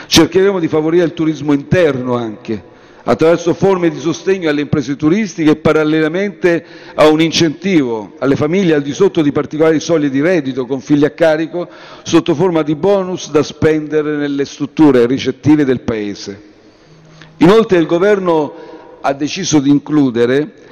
Cercheremo 0.08 0.60
di 0.60 0.68
favorire 0.68 1.06
il 1.06 1.14
turismo 1.14 1.54
interno 1.54 2.16
anche, 2.16 2.62
attraverso 3.04 3.54
forme 3.54 3.90
di 3.90 4.00
sostegno 4.00 4.50
alle 4.50 4.62
imprese 4.62 4.96
turistiche 4.96 5.52
e 5.52 5.56
parallelamente 5.58 6.66
a 6.96 7.08
un 7.08 7.22
incentivo 7.22 8.14
alle 8.20 8.36
famiglie 8.36 8.74
al 8.74 8.82
di 8.82 8.94
sotto 8.94 9.22
di 9.22 9.32
particolari 9.32 9.80
soglie 9.80 10.10
di 10.10 10.22
reddito 10.22 10.66
con 10.66 10.80
figli 10.80 11.06
a 11.06 11.12
carico 11.12 11.68
sotto 12.04 12.34
forma 12.34 12.64
di 12.64 12.76
bonus 12.76 13.30
da 13.30 13.44
spendere 13.44 14.16
nelle 14.16 14.46
strutture 14.46 15.06
ricettive 15.06 15.66
del 15.66 15.82
Paese. 15.82 16.54
Inoltre 17.38 17.78
il 17.78 17.86
Governo 17.86 18.54
ha 19.02 19.14
deciso 19.14 19.60
di 19.60 19.70
includere 19.70 20.64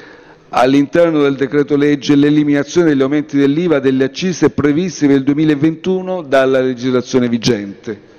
all'interno 0.55 1.21
del 1.21 1.35
decreto 1.35 1.75
legge 1.75 2.15
l'eliminazione 2.15 2.89
degli 2.89 3.01
aumenti 3.01 3.37
dell'IVA 3.37 3.79
delle 3.79 4.03
accise 4.03 4.51
previsti 4.51 5.07
per 5.07 5.15
il 5.17 5.23
2021 5.23 6.21
dalla 6.21 6.61
legislazione 6.61 7.27
vigente. 7.27 8.11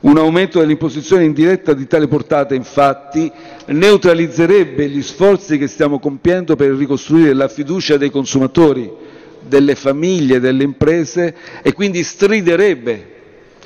Un 0.00 0.18
aumento 0.18 0.58
dell'imposizione 0.58 1.24
indiretta 1.24 1.74
di 1.74 1.86
tale 1.86 2.08
portata, 2.08 2.54
infatti, 2.54 3.30
neutralizzerebbe 3.66 4.88
gli 4.88 5.02
sforzi 5.02 5.56
che 5.56 5.68
stiamo 5.68 5.98
compiendo 6.00 6.56
per 6.56 6.70
ricostruire 6.72 7.32
la 7.32 7.48
fiducia 7.48 7.96
dei 7.96 8.10
consumatori, 8.10 8.90
delle 9.40 9.74
famiglie 9.76 10.40
delle 10.40 10.64
imprese 10.64 11.34
e 11.62 11.72
quindi 11.72 12.02
striderebbe 12.02 13.14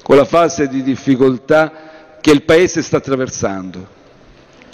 con 0.02 0.16
la 0.16 0.24
fase 0.26 0.68
di 0.68 0.82
difficoltà 0.82 2.16
che 2.20 2.30
il 2.30 2.42
Paese 2.42 2.82
sta 2.82 2.98
attraversando. 2.98 4.00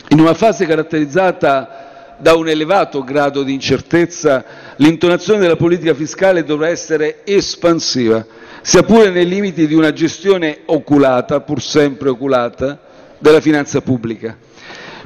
In 0.09 0.20
una 0.20 0.35
fase 0.35 0.66
caratterizzata 0.66 1.88
da 2.18 2.35
un 2.35 2.48
elevato 2.48 3.02
grado 3.04 3.42
di 3.42 3.52
incertezza, 3.52 4.44
l'intonazione 4.76 5.40
della 5.40 5.57
politica 5.57 5.94
fiscale 5.94 6.44
dovrà 6.44 6.68
essere 6.68 7.20
espansiva 7.24 8.24
sia 8.61 8.83
pure 8.83 9.11
nei 9.11 9.26
limiti 9.26 9.66
di 9.66 9.74
una 9.74 9.92
gestione 9.92 10.59
oculata, 10.66 11.40
pur 11.40 11.62
sempre 11.62 12.09
oculata, 12.11 12.78
della 13.18 13.40
finanza 13.40 13.81
pubblica. 13.81 14.37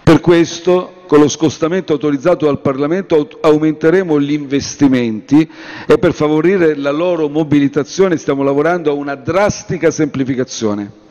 Per 0.02 0.20
questo, 0.20 1.02
con 1.06 1.20
lo 1.20 1.28
scostamento 1.28 1.92
autorizzato 1.92 2.46
dal 2.46 2.60
Parlamento, 2.60 3.28
aumenteremo 3.40 4.20
gli 4.20 4.32
investimenti 4.32 5.48
e 5.86 5.98
per 5.98 6.12
favorire 6.12 6.74
la 6.74 6.90
loro 6.90 7.28
mobilitazione 7.28 8.16
stiamo 8.16 8.42
lavorando 8.42 8.90
a 8.90 8.94
una 8.94 9.14
drastica 9.14 9.90
semplificazione. 9.90 11.01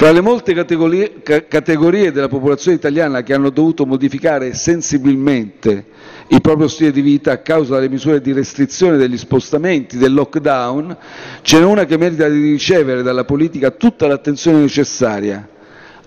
Fra 0.00 0.12
le 0.12 0.22
molte 0.22 0.54
categorie, 0.54 2.10
della 2.10 2.28
popolazione 2.28 2.78
italiana 2.78 3.22
che 3.22 3.34
hanno 3.34 3.50
dovuto 3.50 3.84
modificare 3.84 4.54
sensibilmente 4.54 5.84
il 6.28 6.40
proprio 6.40 6.68
stile 6.68 6.90
di 6.90 7.02
vita 7.02 7.32
a 7.32 7.38
causa 7.40 7.74
delle 7.74 7.90
misure 7.90 8.22
di 8.22 8.32
restrizione 8.32 8.96
degli 8.96 9.18
spostamenti, 9.18 9.98
del 9.98 10.14
lockdown, 10.14 10.96
ce 11.42 11.58
n'è 11.58 11.66
una 11.66 11.84
che 11.84 11.98
merita 11.98 12.26
di 12.30 12.40
ricevere 12.40 13.02
dalla 13.02 13.26
politica 13.26 13.72
tutta 13.72 14.06
l'attenzione 14.06 14.60
necessaria, 14.60 15.46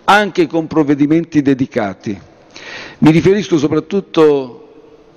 anche 0.06 0.48
con 0.48 0.66
provvedimenti 0.66 1.44
dedicati. 1.44 2.20
Mi 2.98 3.12
riferisco 3.12 3.60
soprattutto 3.60 4.70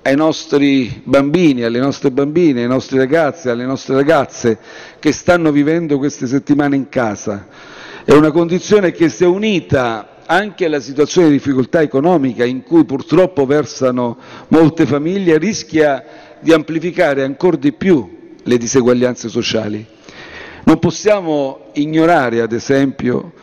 ai 0.03 0.15
nostri 0.15 1.01
bambini, 1.03 1.63
alle 1.63 1.79
nostre 1.79 2.11
bambine, 2.11 2.61
ai 2.61 2.67
nostri 2.67 2.99
ragazzi, 2.99 3.49
alle 3.49 3.65
nostre 3.65 3.95
ragazze 3.95 4.59
che 4.99 5.11
stanno 5.13 5.51
vivendo 5.51 5.97
queste 5.97 6.27
settimane 6.27 6.75
in 6.75 6.89
casa. 6.89 7.75
È 8.07 8.13
una 8.13 8.31
condizione 8.31 8.93
che 8.93 9.09
se 9.09 9.25
unita 9.25 10.19
anche 10.25 10.69
la 10.69 10.79
situazione 10.79 11.27
di 11.27 11.33
difficoltà 11.33 11.81
economica 11.81 12.45
in 12.45 12.63
cui 12.63 12.85
purtroppo 12.85 13.45
versano 13.45 14.15
molte 14.47 14.85
famiglie 14.85 15.37
rischia 15.37 16.05
di 16.39 16.53
amplificare 16.53 17.23
ancora 17.25 17.57
di 17.57 17.73
più 17.73 18.31
le 18.41 18.57
diseguaglianze 18.57 19.27
sociali. 19.27 19.85
Non 20.63 20.79
possiamo 20.79 21.65
ignorare, 21.73 22.39
ad 22.39 22.53
esempio, 22.53 23.33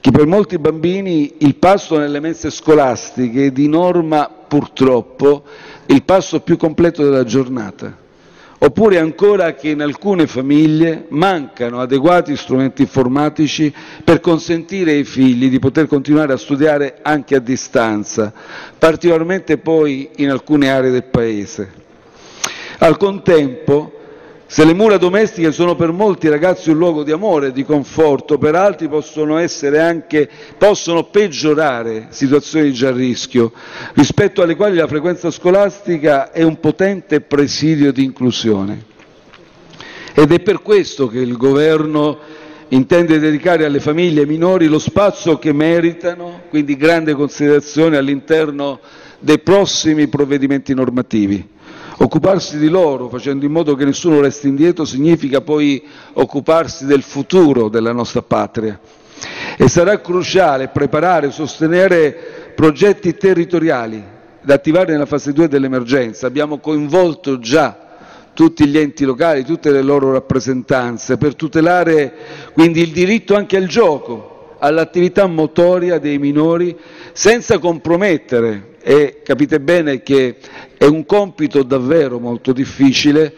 che 0.00 0.10
per 0.10 0.26
molti 0.26 0.58
bambini 0.58 1.36
il 1.38 1.54
passo 1.54 1.96
nelle 1.96 2.20
mense 2.20 2.50
scolastiche 2.50 3.46
è 3.46 3.50
di 3.50 3.68
norma 3.68 4.28
purtroppo 4.46 5.44
il 5.86 6.02
passo 6.02 6.40
più 6.40 6.58
completo 6.58 7.02
della 7.02 7.24
giornata. 7.24 7.96
Oppure 8.62 8.98
ancora 8.98 9.54
che 9.54 9.70
in 9.70 9.80
alcune 9.80 10.26
famiglie 10.26 11.06
mancano 11.08 11.80
adeguati 11.80 12.36
strumenti 12.36 12.82
informatici 12.82 13.72
per 14.04 14.20
consentire 14.20 14.90
ai 14.92 15.04
figli 15.04 15.48
di 15.48 15.58
poter 15.58 15.86
continuare 15.86 16.34
a 16.34 16.36
studiare 16.36 16.98
anche 17.00 17.34
a 17.36 17.38
distanza, 17.40 18.30
particolarmente 18.78 19.56
poi 19.56 20.10
in 20.16 20.28
alcune 20.28 20.70
aree 20.70 20.90
del 20.90 21.04
Paese. 21.04 21.72
Al 22.80 22.98
contempo, 22.98 23.99
se 24.52 24.64
le 24.64 24.74
mura 24.74 24.96
domestiche 24.96 25.52
sono 25.52 25.76
per 25.76 25.92
molti 25.92 26.28
ragazzi 26.28 26.70
un 26.70 26.76
luogo 26.76 27.04
di 27.04 27.12
amore 27.12 27.46
e 27.46 27.52
di 27.52 27.64
conforto, 27.64 28.36
per 28.36 28.56
altri 28.56 28.88
possono, 28.88 29.36
anche, 29.36 30.28
possono 30.58 31.04
peggiorare 31.04 32.08
situazioni 32.08 32.72
già 32.72 32.88
a 32.88 32.92
rischio, 32.92 33.52
rispetto 33.94 34.42
alle 34.42 34.56
quali 34.56 34.74
la 34.74 34.88
frequenza 34.88 35.30
scolastica 35.30 36.32
è 36.32 36.42
un 36.42 36.58
potente 36.58 37.20
presidio 37.20 37.92
di 37.92 38.02
inclusione. 38.02 38.86
Ed 40.14 40.32
è 40.32 40.40
per 40.40 40.62
questo 40.62 41.06
che 41.06 41.20
il 41.20 41.36
Governo 41.36 42.18
intende 42.70 43.20
dedicare 43.20 43.64
alle 43.64 43.78
famiglie 43.78 44.26
minori 44.26 44.66
lo 44.66 44.80
spazio 44.80 45.38
che 45.38 45.52
meritano, 45.52 46.40
quindi 46.48 46.76
grande 46.76 47.14
considerazione 47.14 47.96
all'interno 47.98 48.80
dei 49.20 49.38
prossimi 49.38 50.08
provvedimenti 50.08 50.74
normativi. 50.74 51.58
Occuparsi 52.02 52.56
di 52.56 52.68
loro 52.68 53.10
facendo 53.10 53.44
in 53.44 53.52
modo 53.52 53.74
che 53.74 53.84
nessuno 53.84 54.22
resti 54.22 54.48
indietro 54.48 54.86
significa 54.86 55.42
poi 55.42 55.82
occuparsi 56.14 56.86
del 56.86 57.02
futuro 57.02 57.68
della 57.68 57.92
nostra 57.92 58.22
patria 58.22 58.80
e 59.58 59.68
sarà 59.68 60.00
cruciale 60.00 60.68
preparare 60.68 61.26
e 61.26 61.30
sostenere 61.30 62.52
progetti 62.56 63.14
territoriali 63.18 64.02
da 64.40 64.54
attivare 64.54 64.92
nella 64.92 65.04
fase 65.04 65.34
2 65.34 65.46
dell'emergenza. 65.46 66.26
Abbiamo 66.26 66.56
coinvolto 66.58 67.38
già 67.38 67.88
tutti 68.32 68.66
gli 68.66 68.78
enti 68.78 69.04
locali, 69.04 69.44
tutte 69.44 69.70
le 69.70 69.82
loro 69.82 70.10
rappresentanze 70.12 71.18
per 71.18 71.34
tutelare 71.34 72.14
quindi 72.54 72.80
il 72.80 72.92
diritto 72.92 73.36
anche 73.36 73.58
al 73.58 73.66
gioco, 73.66 74.56
all'attività 74.58 75.26
motoria 75.26 75.98
dei 75.98 76.16
minori 76.16 76.74
senza 77.12 77.58
compromettere 77.58 78.69
e 78.90 79.20
capite 79.22 79.60
bene 79.60 80.02
che 80.02 80.34
è 80.76 80.84
un 80.84 81.06
compito 81.06 81.62
davvero 81.62 82.18
molto 82.18 82.52
difficile, 82.52 83.32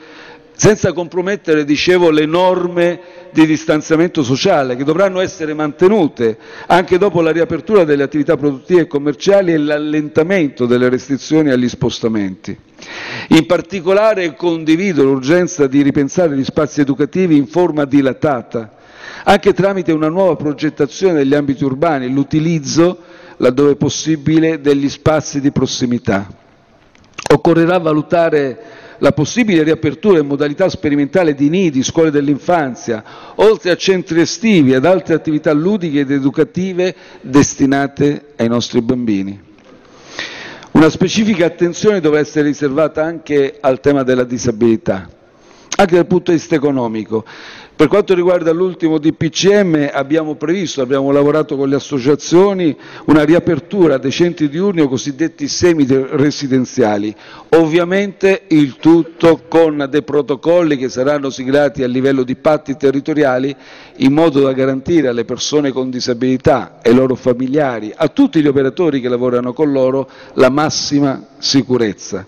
senza 0.56 0.94
compromettere, 0.94 1.66
dicevo, 1.66 2.08
le 2.08 2.24
norme 2.24 3.00
di 3.32 3.44
distanziamento 3.44 4.22
sociale 4.22 4.76
che 4.76 4.84
dovranno 4.84 5.20
essere 5.20 5.52
mantenute 5.52 6.38
anche 6.68 6.96
dopo 6.96 7.20
la 7.20 7.32
riapertura 7.32 7.84
delle 7.84 8.02
attività 8.02 8.38
produttive 8.38 8.82
e 8.82 8.86
commerciali 8.86 9.52
e 9.52 9.58
l'allentamento 9.58 10.64
delle 10.64 10.88
restrizioni 10.88 11.50
agli 11.50 11.68
spostamenti. 11.68 12.56
In 13.28 13.44
particolare 13.44 14.34
condivido 14.34 15.04
l'urgenza 15.04 15.66
di 15.66 15.82
ripensare 15.82 16.34
gli 16.34 16.44
spazi 16.44 16.80
educativi 16.80 17.36
in 17.36 17.46
forma 17.46 17.84
dilatata, 17.84 18.76
anche 19.24 19.52
tramite 19.52 19.92
una 19.92 20.08
nuova 20.08 20.34
progettazione 20.34 21.12
degli 21.12 21.34
ambiti 21.34 21.62
urbani, 21.62 22.10
l'utilizzo 22.10 23.20
laddove 23.42 23.74
possibile, 23.74 24.60
degli 24.60 24.88
spazi 24.88 25.40
di 25.40 25.50
prossimità. 25.50 26.26
Occorrerà 27.32 27.78
valutare 27.78 28.60
la 28.98 29.10
possibile 29.10 29.64
riapertura 29.64 30.20
in 30.20 30.26
modalità 30.26 30.68
sperimentale 30.68 31.34
di 31.34 31.48
nidi, 31.48 31.82
scuole 31.82 32.12
dell'infanzia, 32.12 33.02
oltre 33.36 33.72
a 33.72 33.76
centri 33.76 34.20
estivi 34.20 34.72
ed 34.72 34.84
altre 34.84 35.14
attività 35.14 35.52
ludiche 35.52 36.00
ed 36.00 36.12
educative 36.12 36.94
destinate 37.20 38.34
ai 38.36 38.46
nostri 38.48 38.80
bambini. 38.80 39.40
Una 40.72 40.88
specifica 40.88 41.44
attenzione 41.44 42.00
dovrà 42.00 42.20
essere 42.20 42.46
riservata 42.46 43.02
anche 43.02 43.58
al 43.60 43.80
tema 43.80 44.04
della 44.04 44.24
disabilità, 44.24 45.08
anche 45.82 45.96
dal 45.96 46.06
punto 46.06 46.30
di 46.30 46.36
vista 46.38 46.54
economico. 46.54 47.24
Per 47.74 47.88
quanto 47.88 48.14
riguarda 48.14 48.52
l'ultimo 48.52 48.98
DPCM 48.98 49.90
abbiamo 49.92 50.36
previsto, 50.36 50.82
abbiamo 50.82 51.10
lavorato 51.10 51.56
con 51.56 51.68
le 51.68 51.74
associazioni, 51.74 52.76
una 53.06 53.24
riapertura 53.24 53.98
dei 53.98 54.12
centri 54.12 54.48
diurni 54.48 54.82
o 54.82 54.88
cosiddetti 54.88 55.48
semi-residenziali, 55.48 57.12
ovviamente 57.56 58.42
il 58.48 58.76
tutto 58.76 59.42
con 59.48 59.88
dei 59.90 60.02
protocolli 60.04 60.76
che 60.76 60.88
saranno 60.88 61.30
siglati 61.30 61.82
a 61.82 61.88
livello 61.88 62.22
di 62.22 62.36
patti 62.36 62.76
territoriali 62.76 63.56
in 63.96 64.12
modo 64.12 64.40
da 64.40 64.52
garantire 64.52 65.08
alle 65.08 65.24
persone 65.24 65.72
con 65.72 65.90
disabilità 65.90 66.78
ai 66.82 66.94
loro 66.94 67.16
familiari, 67.16 67.92
a 67.96 68.06
tutti 68.08 68.40
gli 68.40 68.46
operatori 68.46 69.00
che 69.00 69.08
lavorano 69.08 69.52
con 69.52 69.72
loro, 69.72 70.08
la 70.34 70.50
massima 70.50 71.20
sicurezza 71.38 72.24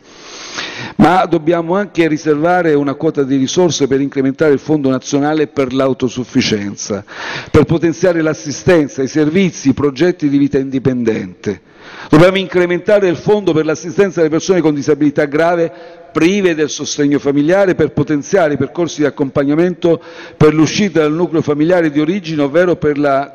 ma 0.97 1.24
dobbiamo 1.26 1.74
anche 1.76 2.07
riservare 2.09 2.74
una 2.74 2.95
quota 2.95 3.22
di 3.22 3.37
risorse 3.37 3.87
per 3.87 4.01
incrementare 4.01 4.53
il 4.53 4.59
Fondo 4.59 4.89
nazionale 4.91 5.47
per 5.47 5.72
l'autosufficienza, 5.72 7.05
per 7.51 7.64
potenziare 7.64 8.20
l'assistenza, 8.22 9.03
i 9.03 9.09
servizi, 9.09 9.70
i 9.70 9.74
progetti 9.74 10.28
di 10.28 10.39
vita 10.39 10.59
indipendente. 10.59 11.61
Dobbiamo 12.09 12.39
incrementare 12.39 13.09
il 13.09 13.16
fondo 13.16 13.53
per 13.53 13.64
l'assistenza 13.64 14.20
alle 14.20 14.28
persone 14.30 14.61
con 14.61 14.74
disabilità 14.74 15.24
grave 15.26 15.72
prive 16.12 16.55
del 16.55 16.70
sostegno 16.70 17.18
familiare 17.18 17.74
per 17.74 17.91
potenziare 17.93 18.55
i 18.55 18.57
percorsi 18.57 19.01
di 19.01 19.07
accompagnamento 19.07 20.01
per 20.37 20.55
l'uscita 20.55 21.01
dal 21.01 21.12
nucleo 21.12 21.43
familiare 21.43 21.91
di 21.91 22.01
origine, 22.01 22.43
ovvero 22.43 22.76
per 22.76 22.99
la 22.99 23.35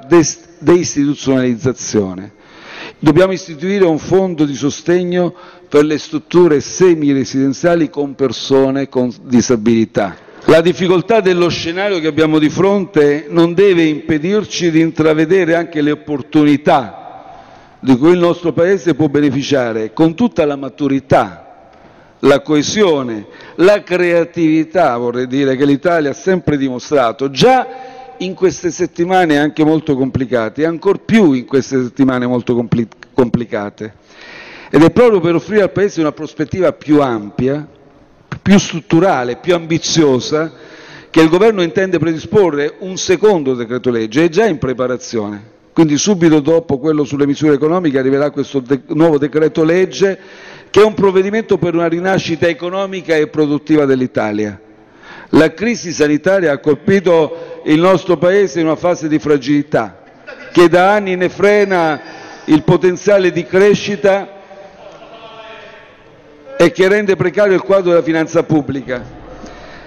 deistituzionalizzazione. 0.59 2.31
Dobbiamo 3.01 3.33
istituire 3.33 3.85
un 3.85 3.97
fondo 3.99 4.45
di 4.45 4.55
sostegno 4.55 5.33
per 5.69 5.85
le 5.85 5.99
strutture 5.99 6.59
semi-residenziali 6.59 7.89
con 7.89 8.15
persone 8.15 8.89
con 8.89 9.13
disabilità. 9.23 10.15
La 10.45 10.61
difficoltà 10.61 11.19
dello 11.21 11.47
scenario 11.49 11.99
che 11.99 12.07
abbiamo 12.07 12.39
di 12.39 12.49
fronte 12.49 13.27
non 13.29 13.53
deve 13.53 13.83
impedirci 13.83 14.71
di 14.71 14.79
intravedere 14.79 15.53
anche 15.55 15.81
le 15.81 15.91
opportunità 15.91 16.99
di 17.79 17.95
cui 17.97 18.11
il 18.11 18.17
nostro 18.17 18.51
Paese 18.51 18.95
può 18.95 19.07
beneficiare 19.07 19.93
con 19.93 20.15
tutta 20.15 20.45
la 20.45 20.55
maturità, 20.55 21.69
la 22.19 22.41
coesione, 22.41 23.27
la 23.55 23.83
creatività, 23.83 24.97
vorrei 24.97 25.27
dire, 25.27 25.55
che 25.55 25.65
l'Italia 25.65 26.09
ha 26.09 26.13
sempre 26.13 26.57
dimostrato, 26.57 27.29
già 27.29 27.67
in 28.17 28.33
queste 28.33 28.71
settimane 28.71 29.37
anche 29.37 29.63
molto 29.63 29.95
complicate 29.95 30.63
e 30.63 30.65
ancor 30.65 30.99
più 31.05 31.31
in 31.31 31.45
queste 31.45 31.81
settimane 31.81 32.25
molto 32.25 32.53
compli 32.53 32.87
complicate. 33.13 33.93
Ed 34.71 34.83
è 34.83 34.91
proprio 34.91 35.19
per 35.19 35.33
offrire 35.35 35.63
al 35.63 35.71
Paese 35.71 35.99
una 35.99 36.11
prospettiva 36.11 36.73
più 36.73 37.01
ampia, 37.01 37.67
più 38.41 38.59
strutturale, 38.59 39.37
più 39.37 39.55
ambiziosa, 39.55 40.51
che 41.09 41.21
il 41.21 41.29
Governo 41.29 41.63
intende 41.63 41.97
predisporre 41.97 42.75
un 42.79 42.95
secondo 42.97 43.55
decreto 43.55 43.89
legge, 43.89 44.25
è 44.25 44.29
già 44.29 44.45
in 44.45 44.59
preparazione. 44.59 45.57
Quindi 45.73 45.97
subito 45.97 46.39
dopo 46.39 46.77
quello 46.77 47.03
sulle 47.03 47.25
misure 47.25 47.53
economiche 47.53 47.97
arriverà 47.97 48.29
questo 48.29 48.59
de 48.59 48.81
nuovo 48.87 49.17
decreto 49.17 49.63
legge 49.63 50.19
che 50.69 50.81
è 50.81 50.85
un 50.85 50.93
provvedimento 50.93 51.57
per 51.57 51.73
una 51.73 51.87
rinascita 51.87 52.47
economica 52.47 53.15
e 53.15 53.27
produttiva 53.27 53.85
dell'Italia. 53.85 54.59
La 55.29 55.53
crisi 55.53 55.91
sanitaria 55.91 56.51
ha 56.51 56.59
colpito 56.59 57.61
il 57.65 57.79
nostro 57.79 58.17
Paese 58.17 58.59
in 58.59 58.65
una 58.67 58.75
fase 58.75 59.07
di 59.07 59.17
fragilità 59.17 60.03
che 60.51 60.67
da 60.67 60.93
anni 60.93 61.15
ne 61.15 61.29
frena 61.29 62.01
il 62.45 62.63
potenziale 62.63 63.31
di 63.31 63.45
crescita 63.45 64.38
e 66.61 66.73
che 66.73 66.89
rende 66.89 67.15
precario 67.15 67.53
il 67.55 67.61
quadro 67.61 67.91
della 67.91 68.03
finanza 68.03 68.43
pubblica. 68.43 69.01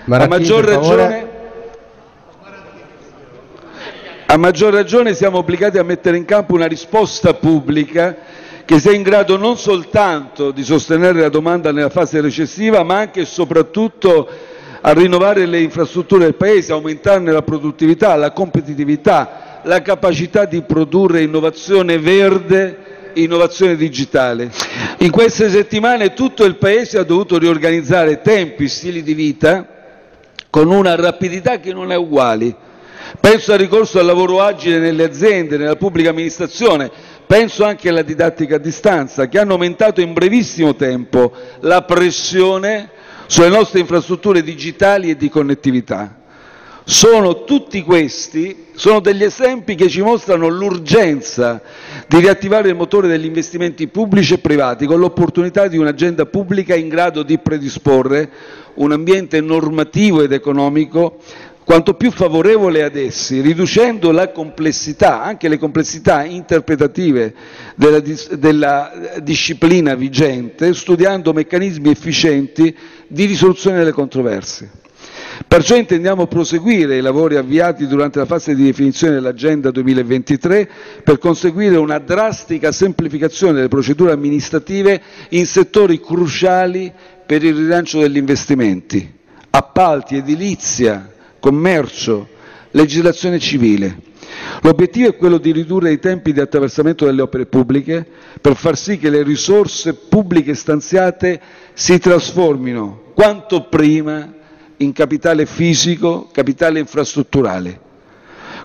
a 0.09 0.27
maggior, 0.27 0.65
ragione, 0.65 1.27
a 4.25 4.37
maggior 4.39 4.73
ragione 4.73 5.13
siamo 5.13 5.37
obbligati 5.37 5.77
a 5.77 5.83
mettere 5.83 6.17
in 6.17 6.25
campo 6.25 6.55
una 6.55 6.65
risposta 6.65 7.35
pubblica 7.35 8.17
che 8.65 8.81
sia 8.81 8.93
in 8.93 9.03
grado 9.03 9.37
non 9.37 9.59
soltanto 9.59 10.51
di 10.51 10.65
sostenere 10.65 11.21
la 11.21 11.29
domanda 11.29 11.73
nella 11.73 11.91
fase 11.91 12.23
recessiva, 12.23 12.83
ma 12.85 13.01
anche 13.01 13.21
e 13.21 13.25
soprattutto 13.27 14.27
a 14.81 14.93
rinnovare 14.95 15.45
le 15.45 15.61
infrastrutture 15.61 16.25
del 16.25 16.37
Paese, 16.37 16.73
aumentarne 16.73 17.33
la 17.33 17.43
produttività, 17.43 18.17
la 18.17 18.33
competitività, 18.33 19.61
la 19.65 19.83
capacità 19.83 20.47
di 20.47 20.63
produrre 20.63 21.21
innovazione 21.21 21.99
verde 21.99 22.92
innovazione 23.15 23.77
digitale. 23.77 24.51
In 24.99 25.11
queste 25.11 25.51
settimane 25.51 26.13
tutto 26.13 26.45
il 26.45 26.57
Paese 26.57 26.99
ha 26.99 27.03
dovuto 27.03 27.39
riorganizzare 27.39 28.21
tempi, 28.21 28.69
stili 28.69 29.03
di 29.03 29.15
vita 29.15 29.67
con 30.51 30.71
una 30.71 30.95
rapidità 30.95 31.59
che 31.59 31.73
non 31.73 31.91
è 31.93 31.97
uguale. 31.97 32.55
Penso 33.21 33.53
al 33.53 33.59
ricorso 33.59 33.99
al 33.99 34.07
lavoro 34.07 34.41
agile 34.41 34.79
nelle 34.79 35.05
aziende, 35.05 35.57
nella 35.57 35.77
pubblica 35.77 36.11
amministrazione, 36.11 36.91
penso 37.27 37.65
anche 37.65 37.89
alla 37.89 38.03
didattica 38.03 38.57
a 38.57 38.59
distanza, 38.59 39.29
che 39.29 39.39
hanno 39.39 39.53
aumentato 39.53 40.01
in 40.01 40.13
brevissimo 40.13 40.75
tempo 40.75 41.33
la 41.61 41.83
pressione 41.83 42.91
sulle 43.27 43.49
nostre 43.49 43.81
infrastrutture 43.81 44.43
digitali 44.43 45.11
e 45.11 45.17
di 45.17 45.29
connettività. 45.29 46.22
Sono 46.85 47.45
tutti 47.45 47.83
questi 47.83 48.71
sono 48.75 48.99
degli 49.01 49.23
esempi 49.23 49.77
che 49.77 49.89
ci 49.89 50.01
mostrano 50.03 50.49
l'urgenza 50.49 51.63
di 52.09 52.19
riattivare 52.19 52.69
il 52.71 52.75
motore 52.75 53.07
degli 53.07 53.27
investimenti 53.27 53.87
pubblici 53.87 54.35
e 54.35 54.39
privati 54.39 54.87
con 54.87 54.99
l'opportunità 54.99 55.69
di 55.69 55.77
un'agenda 55.77 56.27
pubblica 56.27 56.75
in 56.75 56.89
grado 56.89 57.23
di 57.23 57.39
predisporre 57.39 58.29
un 58.75 58.91
ambiente 58.91 59.41
normativo 59.41 60.23
ed 60.23 60.33
economico 60.33 61.19
quanto 61.65 61.95
più 61.95 62.11
favorevole 62.11 62.83
ad 62.83 62.97
essi, 62.97 63.41
riducendo 63.41 64.11
la 64.11 64.31
complessità, 64.33 65.23
anche 65.23 65.49
le 65.49 65.59
complessità 65.59 66.25
interpretative 66.25 67.33
della, 67.77 68.01
della 68.37 68.93
disciplina 69.23 69.95
vigente, 69.95 70.75
studiando 70.75 71.33
meccanismi 71.33 71.89
efficienti 71.91 72.77
di 73.07 73.27
risoluzione 73.27 73.79
delle 73.79 73.93
controversie. 73.93 74.71
Perciò 75.47 75.77
intendiamo 75.77 76.27
proseguire 76.27 76.97
i 76.97 77.01
lavori 77.01 77.37
avviati 77.37 77.87
durante 77.87 78.19
la 78.19 78.27
fase 78.27 78.55
di 78.55 78.65
definizione 78.65 79.15
dell'Agenda 79.15 79.71
2023 79.71 80.69
per 81.03 81.19
conseguire 81.19 81.77
una 81.77 81.99
drastica 81.99 82.73
semplificazione 82.73 83.55
delle 83.55 83.69
procedure 83.69 84.13
amministrative 84.13 85.01
in 85.31 85.47
settori 85.47 86.01
cruciali 86.01 86.93
per 87.25 87.45
il 87.45 87.55
rilancio 87.55 88.01
degli 88.01 88.17
investimenti, 88.17 89.11
appalti, 89.51 90.17
edilizia, 90.17 91.11
commercio, 91.41 92.29
legislazione 92.73 93.39
civile. 93.39 94.11
L'obiettivo 94.63 95.09
è 95.09 95.17
quello 95.17 95.39
di 95.39 95.53
ridurre 95.53 95.93
i 95.93 95.99
tempi 95.99 96.33
di 96.33 96.41
attraversamento 96.41 97.05
delle 97.05 97.23
opere 97.23 97.47
pubbliche 97.47 98.07
per 98.41 98.55
far 98.57 98.77
sì 98.77 98.99
che 98.99 99.11
le 99.11 99.23
risorse 99.23 99.95
pubbliche 99.95 100.55
stanziate 100.55 101.41
si 101.75 101.99
trasformino 101.99 103.11
quanto 103.15 103.69
prima 103.69 104.41
in 104.83 104.93
capitale 104.93 105.47
fisico, 105.47 106.29
capitale 106.33 106.79
infrastrutturale. 106.79 107.81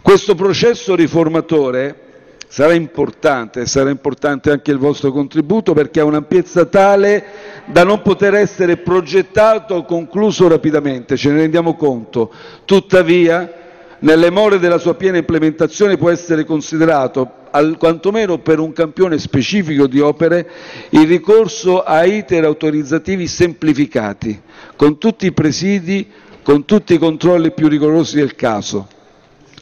Questo 0.02 0.36
processo 0.36 0.96
riformatore 0.96 2.02
sarà 2.48 2.74
importante, 2.74 3.66
sarà 3.66 3.90
importante 3.90 4.52
anche 4.52 4.72
il 4.72 4.78
vostro 4.78 5.12
contributo 5.12 5.74
perché 5.74 6.00
ha 6.00 6.06
un'ampiezza 6.06 6.66
tale 6.66 7.24
da 7.66 7.84
non 7.84 8.02
poter 8.02 8.36
essere 8.36 8.78
progettato 8.78 9.76
o 9.76 9.84
concluso 9.86 10.48
rapidamente, 10.48 11.18
ce 11.18 11.30
ne 11.30 11.40
rendiamo 11.40 11.76
conto. 11.76 12.32
Tuttavia, 12.66 13.52
nelle 14.00 14.30
more 14.30 14.60
della 14.60 14.78
sua 14.78 14.94
piena 14.96 15.18
implementazione 15.18 15.98
può 15.98 16.10
essere 16.10 16.44
considerato, 16.46 17.32
al, 17.52 17.78
quantomeno 17.78 18.40
per 18.40 18.60
un 18.60 18.74
campione 18.74 19.18
specifico 19.18 19.88
di 19.88 20.00
opere, 20.00 20.48
il 20.90 21.08
ricorso 21.08 21.82
a 21.84 22.04
iter 22.04 22.44
autorizzativi 22.44 23.28
semplificati, 23.28 24.40
con 24.76 24.98
tutti 24.98 25.26
i 25.26 25.32
presidi, 25.32 26.08
con 26.44 26.66
tutti 26.66 26.94
i 26.94 26.98
controlli 26.98 27.52
più 27.52 27.68
rigorosi 27.68 28.18
del 28.18 28.36
caso. 28.36 28.88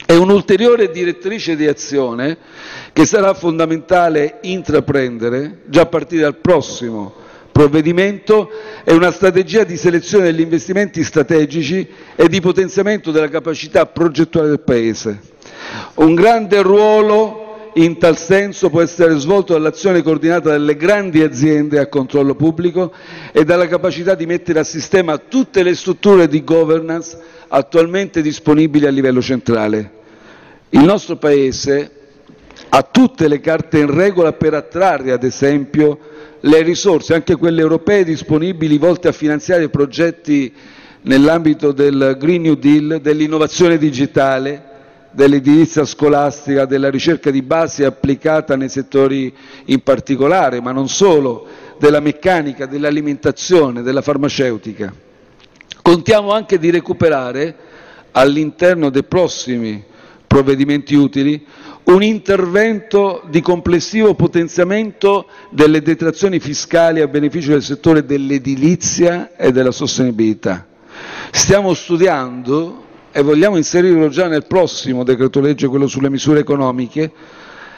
È 0.06 0.14
un'ulteriore 0.14 0.92
direttrice 0.92 1.56
di 1.56 1.66
azione 1.66 2.38
che 2.94 3.06
sarà 3.06 3.34
fondamentale 3.34 4.40
intraprendere 4.42 5.62
già 5.66 5.82
a 5.82 5.86
partire 5.88 6.24
dal 6.24 6.36
prossimo 6.36 7.24
provvedimento 7.56 8.50
è 8.84 8.92
una 8.92 9.12
strategia 9.12 9.64
di 9.64 9.78
selezione 9.78 10.26
degli 10.26 10.42
investimenti 10.42 11.06
strategici 11.06 11.88
e 12.14 12.28
di 12.28 12.42
potenziamento 12.42 13.12
della 13.12 13.30
capacità 13.30 13.86
progettuale 13.86 14.50
del 14.50 14.60
Paese. 14.60 15.22
Un 15.94 16.16
grande 16.16 16.62
ruolo 16.62 17.70
in 17.76 17.98
tal 17.98 18.18
senso 18.18 18.70
può 18.70 18.82
essere 18.82 19.18
svolto 19.20 19.54
dall'azione 19.54 20.02
coordinata 20.04 20.52
delle 20.52 20.76
grandi 20.76 21.22
aziende 21.22 21.80
a 21.80 21.88
controllo 21.88 22.36
pubblico 22.36 22.92
e 23.32 23.46
dalla 23.46 23.70
capacità 23.70 24.16
di 24.16 24.26
mettere 24.26 24.60
a 24.60 24.66
sistema 24.66 25.18
tutte 25.18 25.64
le 25.64 25.76
strutture 25.76 26.28
di 26.28 26.44
governance 26.44 27.18
attualmente 27.48 28.22
disponibili 28.22 28.86
a 28.86 28.92
livello 28.92 29.22
centrale. 29.22 29.92
Il 30.72 30.84
nostro 30.84 31.16
Paese 31.16 31.90
ha 32.68 32.82
tutte 32.84 33.30
le 33.30 33.40
carte 33.40 33.80
in 33.80 33.96
regola 33.96 34.34
per 34.34 34.56
attrarre, 34.56 35.14
ad 35.14 35.24
esempio, 35.24 36.12
le 36.48 36.62
risorse, 36.62 37.14
anche 37.16 37.36
quelle 37.36 37.62
europee, 37.62 38.04
disponibili 38.04 38.78
volte 38.78 39.08
a 39.08 39.12
finanziare 39.12 39.70
progetti 39.70 40.54
nell'ambito 41.02 41.72
del 41.72 42.16
Green 42.20 42.44
New 42.44 42.54
Deal, 42.56 43.00
dell'innovazione 43.02 43.80
digitale, 43.80 44.74
dell'edilizia 45.12 45.86
scolastica, 45.86 46.66
della 46.66 46.90
ricerca 46.92 47.32
di 47.32 47.42
base 47.42 47.84
applicata 47.86 48.56
nei 48.56 48.70
settori 48.70 49.34
in 49.66 49.80
particolare, 49.82 50.62
ma 50.62 50.72
non 50.72 50.88
solo, 50.88 51.48
della 51.80 52.00
meccanica, 52.00 52.68
dell'alimentazione, 52.68 53.82
della 53.82 54.02
farmaceutica. 54.02 54.94
Contiamo 55.82 56.32
anche 56.32 56.60
di 56.60 56.70
recuperare 56.70 57.56
all'interno 58.12 58.90
dei 58.92 59.04
prossimi 59.04 59.84
provvedimenti 60.28 60.94
utili 60.96 61.44
un 61.86 62.02
intervento 62.02 63.22
di 63.30 63.42
complessivo 63.42 64.16
potenziamento 64.16 65.28
delle 65.50 65.82
detrazioni 65.82 66.40
fiscali 66.40 67.02
a 67.02 67.08
beneficio 67.08 67.52
del 67.52 67.62
settore 67.62 68.06
dell'edilizia 68.06 69.36
e 69.36 69.52
della 69.52 69.72
sostenibilità. 69.72 70.66
Stiamo 71.32 71.74
studiando 71.74 72.84
e 73.12 73.22
vogliamo 73.22 73.58
inserirlo 73.58 74.10
già 74.10 74.28
nel 74.28 74.46
prossimo 74.46 75.04
decreto 75.04 75.40
legge, 75.40 75.68
quello 75.68 75.88
sulle 75.88 76.10
misure 76.10 76.40
economiche, 76.40 77.12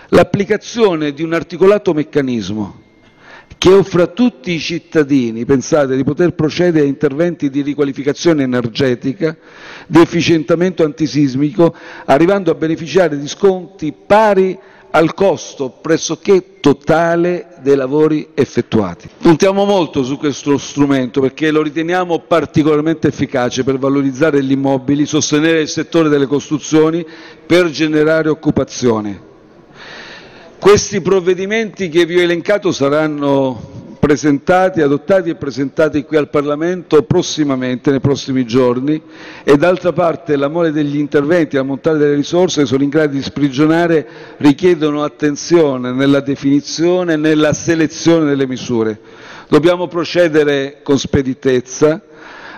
l'applicazione 0.10 1.12
di 1.14 1.24
un 1.24 1.34
articolato 1.34 1.94
meccanismo 1.94 2.86
che 3.58 3.72
offre 3.72 4.04
a 4.04 4.08
tutti 4.08 4.52
i 4.52 4.60
cittadini, 4.60 5.46
pensate, 5.46 5.96
di 5.96 6.04
poter 6.04 6.34
procedere 6.34 6.86
a 6.86 6.88
interventi 6.88 7.50
di 7.50 7.62
riqualificazione 7.62 8.44
energetica, 8.44 9.36
di 9.88 10.00
efficientamento 10.00 10.84
antisismico, 10.84 11.74
arrivando 12.06 12.52
a 12.52 12.56
beneficiare 12.56 13.18
di 13.18 13.28
sconti 13.28 13.94
pari 13.94 14.58
al 14.92 15.14
costo 15.14 15.70
pressoché 15.82 16.60
totale 16.60 17.48
dei 17.62 17.76
lavori 17.76 18.30
effettuati. 18.34 19.10
Puntiamo 19.20 19.66
molto 19.66 20.04
su 20.04 20.18
questo 20.18 20.58
strumento 20.58 21.20
perché 21.20 21.52
lo 21.52 21.62
riteniamo 21.62 22.20
particolarmente 22.20 23.08
efficace 23.08 23.64
per 23.64 23.78
valorizzare 23.78 24.42
gli 24.44 24.52
immobili, 24.52 25.06
sostenere 25.06 25.62
il 25.62 25.68
settore 25.68 26.10
delle 26.10 26.26
costruzioni, 26.26 27.06
per 27.46 27.70
generare 27.70 28.30
occupazione. 28.30 29.27
Questi 30.60 31.02
provvedimenti 31.02 31.88
che 31.88 32.06
vi 32.06 32.18
ho 32.18 32.22
elencato 32.22 32.72
saranno 32.72 33.96
presentati, 34.00 34.82
adottati 34.82 35.30
e 35.30 35.36
presentati 35.36 36.04
qui 36.04 36.18
al 36.18 36.30
Parlamento 36.30 37.04
prossimamente, 37.04 37.92
nei 37.92 38.00
prossimi 38.00 38.44
giorni 38.44 39.00
e 39.44 39.56
d'altra 39.56 39.94
parte 39.94 40.36
l'amore 40.36 40.72
degli 40.72 40.98
interventi, 40.98 41.56
l'ammontare 41.56 42.00
delle 42.00 42.16
risorse 42.16 42.62
che 42.62 42.66
sono 42.68 42.82
in 42.84 42.90
grado 42.90 43.14
di 43.14 43.22
sprigionare 43.22 44.08
richiedono 44.38 45.04
attenzione 45.04 45.92
nella 45.94 46.22
definizione 46.22 47.14
e 47.14 47.18
nella 47.18 47.54
selezione 47.54 48.26
delle 48.26 48.48
misure. 48.48 49.00
Dobbiamo 49.48 49.88
procedere 49.88 50.80
con 50.82 50.98
speditezza 50.98 52.02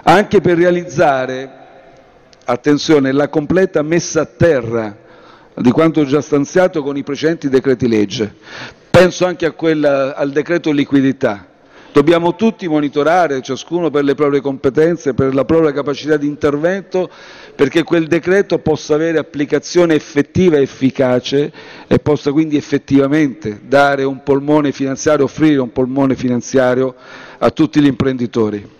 anche 0.03 0.39
per 0.39 0.57
realizzare, 0.57 1.51
attenzione, 2.45 3.11
la 3.11 3.27
completa 3.27 3.81
messa 3.81 4.21
a 4.21 4.25
terra 4.25 5.07
di 5.61 5.71
quanto 5.71 6.05
già 6.05 6.21
stanziato 6.21 6.81
con 6.81 6.95
i 6.95 7.03
precedenti 7.03 7.49
decreti 7.49 7.87
legge. 7.87 8.33
Penso 8.89 9.25
anche 9.25 9.51
quella, 9.51 10.15
al 10.15 10.31
decreto 10.31 10.71
liquidità. 10.71 11.47
Dobbiamo 11.91 12.35
tutti 12.35 12.67
monitorare, 12.67 13.41
ciascuno 13.41 13.89
per 13.89 14.03
le 14.03 14.13
proprie 14.13 14.41
competenze, 14.41 15.13
per 15.13 15.33
la 15.33 15.43
propria 15.43 15.73
capacità 15.73 16.17
di 16.17 16.27
intervento, 16.27 17.09
perché 17.55 17.83
quel 17.83 18.07
decreto 18.07 18.59
possa 18.59 18.93
avere 18.93 19.17
applicazione 19.17 19.95
effettiva 19.95 20.57
e 20.57 20.61
efficace 20.61 21.51
e 21.87 21.99
possa 21.99 22.31
quindi 22.31 22.55
effettivamente 22.57 23.59
dare 23.65 24.03
un 24.03 24.21
polmone 24.23 24.71
finanziario, 24.71 25.25
offrire 25.25 25.59
un 25.59 25.71
polmone 25.71 26.15
finanziario 26.15 26.95
a 27.39 27.49
tutti 27.49 27.81
gli 27.81 27.87
imprenditori. 27.87 28.77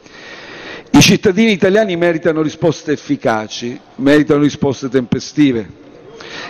I 0.92 1.02
cittadini 1.02 1.52
italiani 1.52 1.96
meritano 1.96 2.42
risposte 2.42 2.92
efficaci, 2.92 3.80
meritano 3.96 4.44
risposte 4.44 4.88
tempestive. 4.88 5.88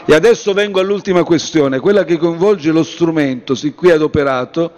E 0.05 0.13
adesso 0.13 0.53
vengo 0.53 0.80
all'ultima 0.80 1.24
questione, 1.24 1.80
quella 1.80 2.03
che 2.03 2.17
coinvolge 2.17 2.72
lo 2.72 2.84
strumento 2.84 3.53
sin 3.55 3.76
qui 3.76 3.91
adoperato 3.91 4.72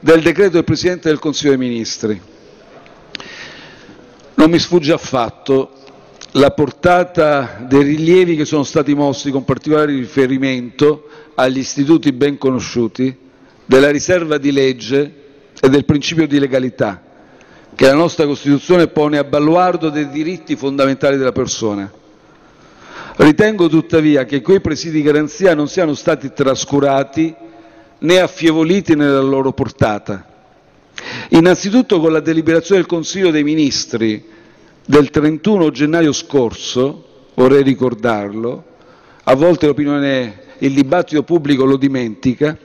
del 0.00 0.22
decreto 0.22 0.52
del 0.52 0.64
Presidente 0.64 1.08
del 1.08 1.18
Consiglio 1.18 1.56
dei 1.56 1.68
Ministri. 1.68 2.20
Non 4.34 4.50
mi 4.50 4.58
sfugge 4.58 4.92
affatto 4.92 5.72
la 6.32 6.50
portata 6.50 7.64
dei 7.66 7.82
rilievi 7.82 8.36
che 8.36 8.44
sono 8.44 8.62
stati 8.62 8.94
mossi 8.94 9.30
con 9.30 9.44
particolare 9.44 9.92
riferimento 9.92 11.08
agli 11.34 11.58
istituti 11.58 12.12
ben 12.12 12.38
conosciuti 12.38 13.16
della 13.64 13.90
riserva 13.90 14.38
di 14.38 14.52
legge 14.52 15.14
e 15.60 15.68
del 15.68 15.84
principio 15.84 16.26
di 16.26 16.38
legalità 16.38 17.02
che 17.74 17.86
la 17.86 17.94
nostra 17.94 18.26
Costituzione 18.26 18.88
pone 18.88 19.18
a 19.18 19.24
baluardo 19.24 19.88
dei 19.88 20.08
diritti 20.08 20.56
fondamentali 20.56 21.16
della 21.16 21.32
persona. 21.32 21.88
Ritengo 23.20 23.68
tuttavia 23.68 24.24
che 24.24 24.40
quei 24.42 24.60
presidi 24.60 24.98
di 24.98 25.02
garanzia 25.02 25.52
non 25.52 25.66
siano 25.66 25.94
stati 25.94 26.32
trascurati 26.32 27.34
né 27.98 28.20
affievoliti 28.20 28.94
nella 28.94 29.20
loro 29.20 29.52
portata. 29.52 30.24
Innanzitutto 31.30 31.98
con 31.98 32.12
la 32.12 32.20
deliberazione 32.20 32.80
del 32.80 32.88
Consiglio 32.88 33.32
dei 33.32 33.42
Ministri 33.42 34.24
del 34.86 35.10
31 35.10 35.72
gennaio 35.72 36.12
scorso, 36.12 37.26
vorrei 37.34 37.64
ricordarlo, 37.64 38.64
a 39.24 39.34
volte 39.34 39.66
l'opinione 39.66 40.42
il 40.58 40.72
dibattito 40.72 41.24
pubblico 41.24 41.64
lo 41.64 41.76
dimentica, 41.76 42.56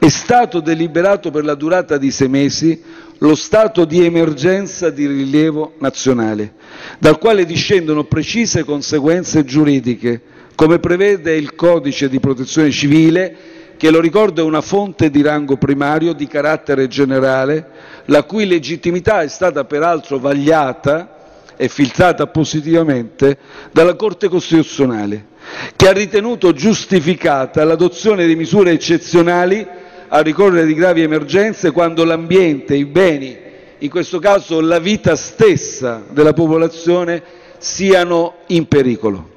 è 0.00 0.08
stato 0.08 0.58
deliberato 0.58 1.30
per 1.30 1.44
la 1.44 1.54
durata 1.54 1.96
di 1.96 2.10
sei 2.10 2.28
mesi 2.28 2.82
lo 3.22 3.36
stato 3.36 3.84
di 3.84 4.04
emergenza 4.04 4.90
di 4.90 5.06
rilievo 5.06 5.74
nazionale, 5.78 6.54
dal 6.98 7.18
quale 7.18 7.44
discendono 7.44 8.04
precise 8.04 8.64
conseguenze 8.64 9.44
giuridiche, 9.44 10.20
come 10.56 10.80
prevede 10.80 11.34
il 11.36 11.54
codice 11.54 12.08
di 12.08 12.18
protezione 12.18 12.70
civile, 12.72 13.36
che 13.76 13.90
lo 13.90 14.00
ricordo 14.00 14.42
è 14.42 14.44
una 14.44 14.60
fonte 14.60 15.08
di 15.08 15.22
rango 15.22 15.56
primario 15.56 16.12
di 16.14 16.26
carattere 16.26 16.88
generale, 16.88 17.68
la 18.06 18.24
cui 18.24 18.44
legittimità 18.44 19.22
è 19.22 19.28
stata 19.28 19.64
peraltro 19.64 20.18
vagliata 20.18 21.44
e 21.56 21.68
filtrata 21.68 22.26
positivamente 22.26 23.38
dalla 23.70 23.94
Corte 23.94 24.28
Costituzionale 24.28 25.30
che 25.76 25.88
ha 25.88 25.92
ritenuto 25.92 26.52
giustificata 26.52 27.62
l'adozione 27.64 28.26
di 28.26 28.36
misure 28.36 28.70
eccezionali 28.72 29.66
a 30.14 30.20
ricorrere 30.20 30.66
di 30.66 30.74
gravi 30.74 31.00
emergenze 31.00 31.70
quando 31.70 32.04
l'ambiente, 32.04 32.76
i 32.76 32.84
beni, 32.84 33.34
in 33.78 33.88
questo 33.88 34.18
caso 34.18 34.60
la 34.60 34.78
vita 34.78 35.16
stessa 35.16 36.04
della 36.10 36.34
popolazione, 36.34 37.22
siano 37.56 38.34
in 38.48 38.66
pericolo. 38.66 39.30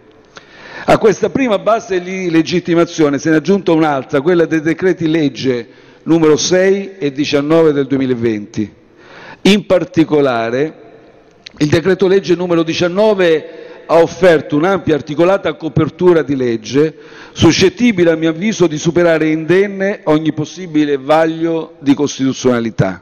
A 0.88 0.98
questa 0.98 1.30
prima 1.30 1.60
base 1.60 2.02
di 2.02 2.30
legittimazione 2.30 3.20
se 3.20 3.30
ne 3.30 3.36
è 3.36 3.38
aggiunta 3.38 3.72
un'altra, 3.72 4.20
quella 4.20 4.46
dei 4.46 4.60
decreti 4.60 5.08
legge 5.08 5.66
numero 6.04 6.36
6 6.36 6.98
e 7.00 7.12
19 7.14 7.72
del 7.72 7.88
2020. 7.88 8.74
In 9.44 9.66
particolare, 9.66 10.74
il 11.60 11.70
decreto 11.70 12.06
legge 12.06 12.36
numero 12.36 12.64
19 12.64 13.66
ha 13.86 14.02
offerto 14.02 14.58
un'ampia 14.58 14.96
articolata 14.96 15.54
copertura 15.54 16.22
di 16.22 16.36
legge, 16.36 16.96
suscettibile 17.36 18.12
a 18.12 18.16
mio 18.16 18.30
avviso 18.30 18.66
di 18.66 18.78
superare 18.78 19.28
indenne 19.28 20.00
ogni 20.06 20.32
possibile 20.32 20.98
vaglio 20.98 21.74
di 21.80 21.94
costituzionalità. 21.94 23.02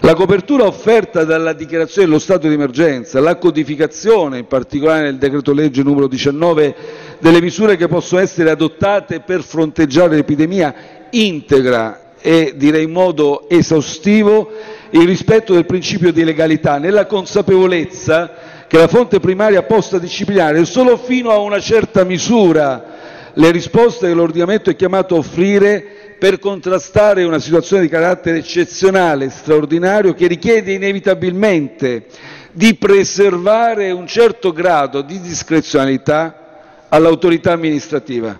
La 0.00 0.14
copertura 0.14 0.66
offerta 0.66 1.22
dalla 1.22 1.52
dichiarazione 1.52 2.08
dello 2.08 2.18
stato 2.18 2.48
di 2.48 2.54
emergenza, 2.54 3.20
la 3.20 3.36
codificazione, 3.36 4.38
in 4.38 4.46
particolare 4.46 5.02
nel 5.02 5.18
decreto 5.18 5.52
legge 5.52 5.84
numero 5.84 6.08
19, 6.08 6.74
delle 7.20 7.40
misure 7.40 7.76
che 7.76 7.86
possono 7.86 8.20
essere 8.20 8.50
adottate 8.50 9.20
per 9.20 9.44
fronteggiare 9.44 10.16
l'epidemia, 10.16 10.74
integra 11.10 12.14
e 12.20 12.54
direi 12.56 12.82
in 12.82 12.90
modo 12.90 13.48
esaustivo 13.48 14.50
il 14.90 15.06
rispetto 15.06 15.54
del 15.54 15.66
principio 15.66 16.12
di 16.12 16.24
legalità, 16.24 16.78
nella 16.78 17.06
consapevolezza 17.06 18.32
che 18.66 18.76
la 18.76 18.88
fonte 18.88 19.20
primaria 19.20 19.62
possa 19.62 19.98
disciplinare 19.98 20.64
solo 20.64 20.96
fino 20.96 21.30
a 21.30 21.38
una 21.38 21.60
certa 21.60 22.02
misura 22.02 22.93
le 23.34 23.50
risposte 23.50 24.06
che 24.08 24.14
l'ordinamento 24.14 24.70
è 24.70 24.76
chiamato 24.76 25.14
a 25.14 25.18
offrire 25.18 26.16
per 26.18 26.38
contrastare 26.38 27.24
una 27.24 27.38
situazione 27.38 27.82
di 27.82 27.88
carattere 27.88 28.38
eccezionale, 28.38 29.30
straordinario, 29.30 30.14
che 30.14 30.26
richiede 30.26 30.72
inevitabilmente 30.72 32.06
di 32.52 32.74
preservare 32.76 33.90
un 33.90 34.06
certo 34.06 34.52
grado 34.52 35.02
di 35.02 35.20
discrezionalità 35.20 36.86
all'autorità 36.88 37.52
amministrativa. 37.52 38.38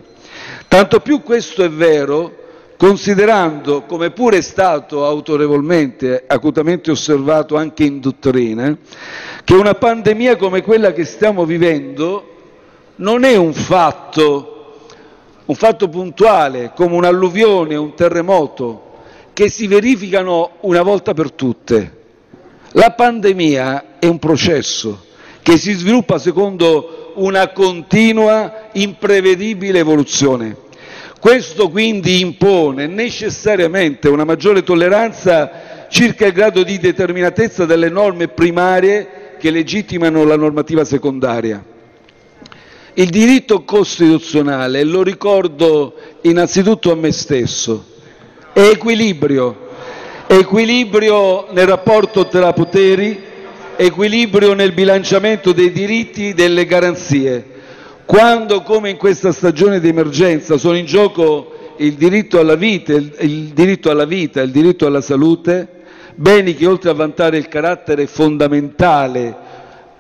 Tanto 0.68 1.00
più 1.00 1.22
questo 1.22 1.64
è 1.64 1.68
vero 1.68 2.42
considerando, 2.76 3.82
come 3.82 4.10
pure 4.10 4.38
è 4.38 4.40
stato 4.40 5.04
autorevolmente, 5.04 6.24
acutamente 6.26 6.90
osservato 6.90 7.56
anche 7.56 7.84
in 7.84 8.00
dottrina, 8.00 8.76
che 9.42 9.54
una 9.54 9.74
pandemia 9.74 10.36
come 10.36 10.62
quella 10.62 10.92
che 10.92 11.04
stiamo 11.04 11.44
vivendo 11.44 12.30
non 12.96 13.24
è 13.24 13.36
un 13.36 13.52
fatto, 13.52 14.53
un 15.46 15.54
fatto 15.54 15.88
puntuale, 15.88 16.72
come 16.74 16.96
un'alluvione, 16.96 17.76
un 17.76 17.94
terremoto, 17.94 18.92
che 19.32 19.48
si 19.48 19.66
verificano 19.66 20.52
una 20.60 20.82
volta 20.82 21.12
per 21.12 21.32
tutte. 21.32 22.02
La 22.72 22.90
pandemia 22.90 23.98
è 23.98 24.06
un 24.06 24.18
processo 24.18 25.04
che 25.42 25.58
si 25.58 25.72
sviluppa 25.72 26.18
secondo 26.18 27.12
una 27.16 27.48
continua, 27.48 28.68
imprevedibile 28.72 29.80
evoluzione. 29.80 30.56
Questo 31.20 31.68
quindi 31.68 32.20
impone 32.20 32.86
necessariamente 32.86 34.08
una 34.08 34.24
maggiore 34.24 34.62
tolleranza 34.62 35.86
circa 35.88 36.26
il 36.26 36.32
grado 36.32 36.62
di 36.62 36.78
determinatezza 36.78 37.64
delle 37.66 37.88
norme 37.88 38.28
primarie 38.28 39.36
che 39.38 39.50
legittimano 39.50 40.24
la 40.24 40.36
normativa 40.36 40.84
secondaria. 40.84 41.73
Il 42.96 43.10
diritto 43.10 43.64
costituzionale, 43.64 44.84
lo 44.84 45.02
ricordo 45.02 45.94
innanzitutto 46.20 46.92
a 46.92 46.94
me 46.94 47.10
stesso, 47.10 47.86
è 48.52 48.60
equilibrio, 48.60 49.56
equilibrio 50.28 51.48
nel 51.50 51.66
rapporto 51.66 52.28
tra 52.28 52.52
poteri, 52.52 53.20
equilibrio 53.74 54.54
nel 54.54 54.70
bilanciamento 54.70 55.50
dei 55.50 55.72
diritti 55.72 56.28
e 56.28 56.34
delle 56.34 56.66
garanzie. 56.66 57.44
Quando, 58.04 58.62
come 58.62 58.90
in 58.90 58.96
questa 58.96 59.32
stagione 59.32 59.80
di 59.80 59.88
emergenza, 59.88 60.56
sono 60.56 60.76
in 60.76 60.86
gioco 60.86 61.74
il 61.78 61.94
diritto 61.94 62.38
alla 62.38 62.54
vita, 62.54 62.92
il 62.92 63.50
diritto 63.52 63.90
alla, 63.90 64.04
vita, 64.04 64.40
il 64.40 64.52
diritto 64.52 64.86
alla 64.86 65.00
salute, 65.00 65.68
beni 66.14 66.54
che 66.54 66.64
oltre 66.64 66.90
a 66.90 66.94
vantare 66.94 67.38
il 67.38 67.48
carattere 67.48 68.06
fondamentale, 68.06 69.36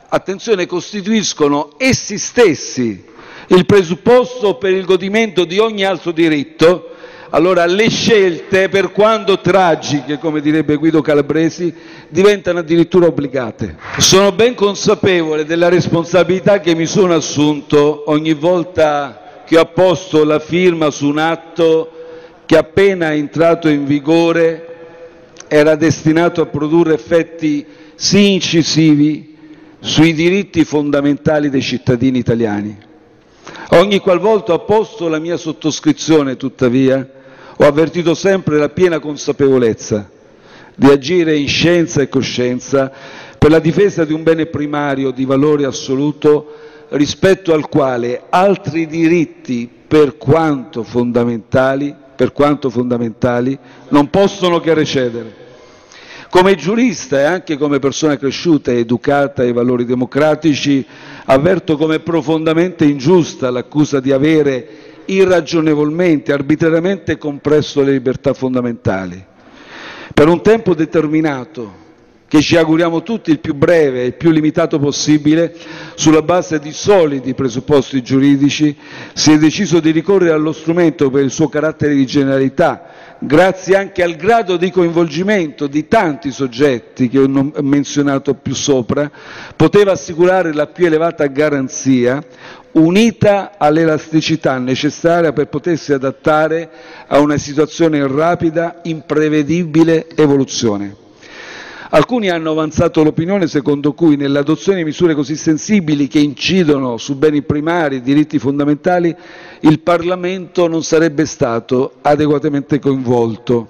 attenzione, 0.08 0.66
costituiscono 0.66 1.72
essi 1.76 2.18
stessi 2.18 3.12
il 3.48 3.66
presupposto 3.66 4.56
per 4.56 4.72
il 4.72 4.84
godimento 4.84 5.44
di 5.44 5.58
ogni 5.58 5.84
altro 5.84 6.12
diritto, 6.12 6.90
allora 7.30 7.66
le 7.66 7.90
scelte, 7.90 8.68
per 8.68 8.92
quanto 8.92 9.40
tragiche, 9.40 10.18
come 10.18 10.40
direbbe 10.40 10.76
Guido 10.76 11.00
Calabresi, 11.00 11.74
diventano 12.08 12.60
addirittura 12.60 13.06
obbligate. 13.06 13.76
Sono 13.98 14.32
ben 14.32 14.54
consapevole 14.54 15.44
della 15.44 15.68
responsabilità 15.68 16.60
che 16.60 16.74
mi 16.74 16.86
sono 16.86 17.14
assunto 17.14 18.04
ogni 18.06 18.34
volta 18.34 19.42
che 19.44 19.58
ho 19.58 19.62
apposto 19.62 20.24
la 20.24 20.38
firma 20.38 20.90
su 20.90 21.08
un 21.08 21.18
atto 21.18 21.90
che 22.46 22.56
appena 22.56 23.12
entrato 23.12 23.68
in 23.68 23.84
vigore 23.84 24.68
era 25.48 25.74
destinato 25.74 26.40
a 26.40 26.46
produrre 26.46 26.94
effetti 26.94 27.66
sì 27.94 28.32
incisivi 28.32 29.33
sui 29.84 30.14
diritti 30.14 30.64
fondamentali 30.64 31.50
dei 31.50 31.60
cittadini 31.60 32.16
italiani. 32.16 32.74
Ogni 33.72 33.98
qualvolta 33.98 34.54
ho 34.54 34.64
posto 34.64 35.08
la 35.08 35.18
mia 35.18 35.36
sottoscrizione, 35.36 36.38
tuttavia, 36.38 37.06
ho 37.54 37.64
avvertito 37.66 38.14
sempre 38.14 38.56
la 38.56 38.70
piena 38.70 38.98
consapevolezza 38.98 40.10
di 40.74 40.86
agire 40.86 41.36
in 41.36 41.46
scienza 41.46 42.00
e 42.00 42.08
coscienza 42.08 42.90
per 43.38 43.50
la 43.50 43.58
difesa 43.58 44.06
di 44.06 44.14
un 44.14 44.22
bene 44.22 44.46
primario 44.46 45.10
di 45.10 45.26
valore 45.26 45.66
assoluto 45.66 46.54
rispetto 46.88 47.52
al 47.52 47.68
quale 47.68 48.22
altri 48.30 48.86
diritti, 48.86 49.68
per 49.86 50.16
quanto 50.16 50.82
fondamentali, 50.82 51.94
per 52.16 52.32
quanto 52.32 52.70
fondamentali 52.70 53.56
non 53.90 54.08
possono 54.08 54.60
che 54.60 54.72
recedere. 54.72 55.43
Come 56.34 56.56
giurista 56.56 57.20
e 57.20 57.22
anche 57.22 57.56
come 57.56 57.78
persona 57.78 58.16
cresciuta 58.16 58.72
e 58.72 58.78
educata 58.78 59.42
ai 59.42 59.52
valori 59.52 59.84
democratici, 59.84 60.84
avverto 61.26 61.76
come 61.76 62.00
profondamente 62.00 62.84
ingiusta 62.84 63.50
l'accusa 63.50 64.00
di 64.00 64.10
avere 64.10 64.66
irragionevolmente, 65.04 66.32
arbitrariamente 66.32 67.18
compresso 67.18 67.82
le 67.82 67.92
libertà 67.92 68.34
fondamentali. 68.34 69.24
Per 70.12 70.26
un 70.26 70.42
tempo 70.42 70.74
determinato, 70.74 71.82
che 72.26 72.42
ci 72.42 72.56
auguriamo 72.56 73.04
tutti 73.04 73.30
il 73.30 73.38
più 73.38 73.54
breve 73.54 74.02
e 74.02 74.06
il 74.06 74.14
più 74.14 74.32
limitato 74.32 74.80
possibile, 74.80 75.54
sulla 75.94 76.22
base 76.22 76.58
di 76.58 76.72
solidi 76.72 77.32
presupposti 77.34 78.02
giuridici, 78.02 78.76
si 79.12 79.30
è 79.30 79.38
deciso 79.38 79.78
di 79.78 79.92
ricorrere 79.92 80.32
allo 80.32 80.50
strumento 80.50 81.10
per 81.10 81.22
il 81.22 81.30
suo 81.30 81.48
carattere 81.48 81.94
di 81.94 82.04
generalità, 82.04 83.03
grazie 83.26 83.76
anche 83.76 84.02
al 84.02 84.16
grado 84.16 84.56
di 84.56 84.70
coinvolgimento 84.70 85.66
di 85.66 85.88
tanti 85.88 86.30
soggetti 86.30 87.08
che 87.08 87.18
ho 87.18 87.52
menzionato 87.62 88.34
più 88.34 88.54
sopra, 88.54 89.10
poteva 89.56 89.92
assicurare 89.92 90.52
la 90.52 90.66
più 90.66 90.86
elevata 90.86 91.26
garanzia, 91.26 92.22
unita 92.72 93.52
all'elasticità 93.58 94.58
necessaria 94.58 95.32
per 95.32 95.48
potersi 95.48 95.92
adattare 95.92 96.68
a 97.06 97.18
una 97.20 97.36
situazione 97.36 97.98
in 97.98 98.14
rapida, 98.14 98.80
imprevedibile 98.82 100.08
evoluzione. 100.14 101.02
Alcuni 101.94 102.28
hanno 102.28 102.50
avanzato 102.50 103.04
l'opinione 103.04 103.46
secondo 103.46 103.92
cui 103.92 104.16
nell'adozione 104.16 104.78
di 104.78 104.84
misure 104.84 105.14
così 105.14 105.36
sensibili 105.36 106.08
che 106.08 106.18
incidono 106.18 106.96
su 106.96 107.14
beni 107.16 107.42
primari 107.42 107.96
e 107.96 108.00
diritti 108.02 108.40
fondamentali 108.40 109.14
il 109.60 109.78
Parlamento 109.78 110.66
non 110.66 110.82
sarebbe 110.82 111.24
stato 111.24 111.92
adeguatamente 112.02 112.80
coinvolto. 112.80 113.68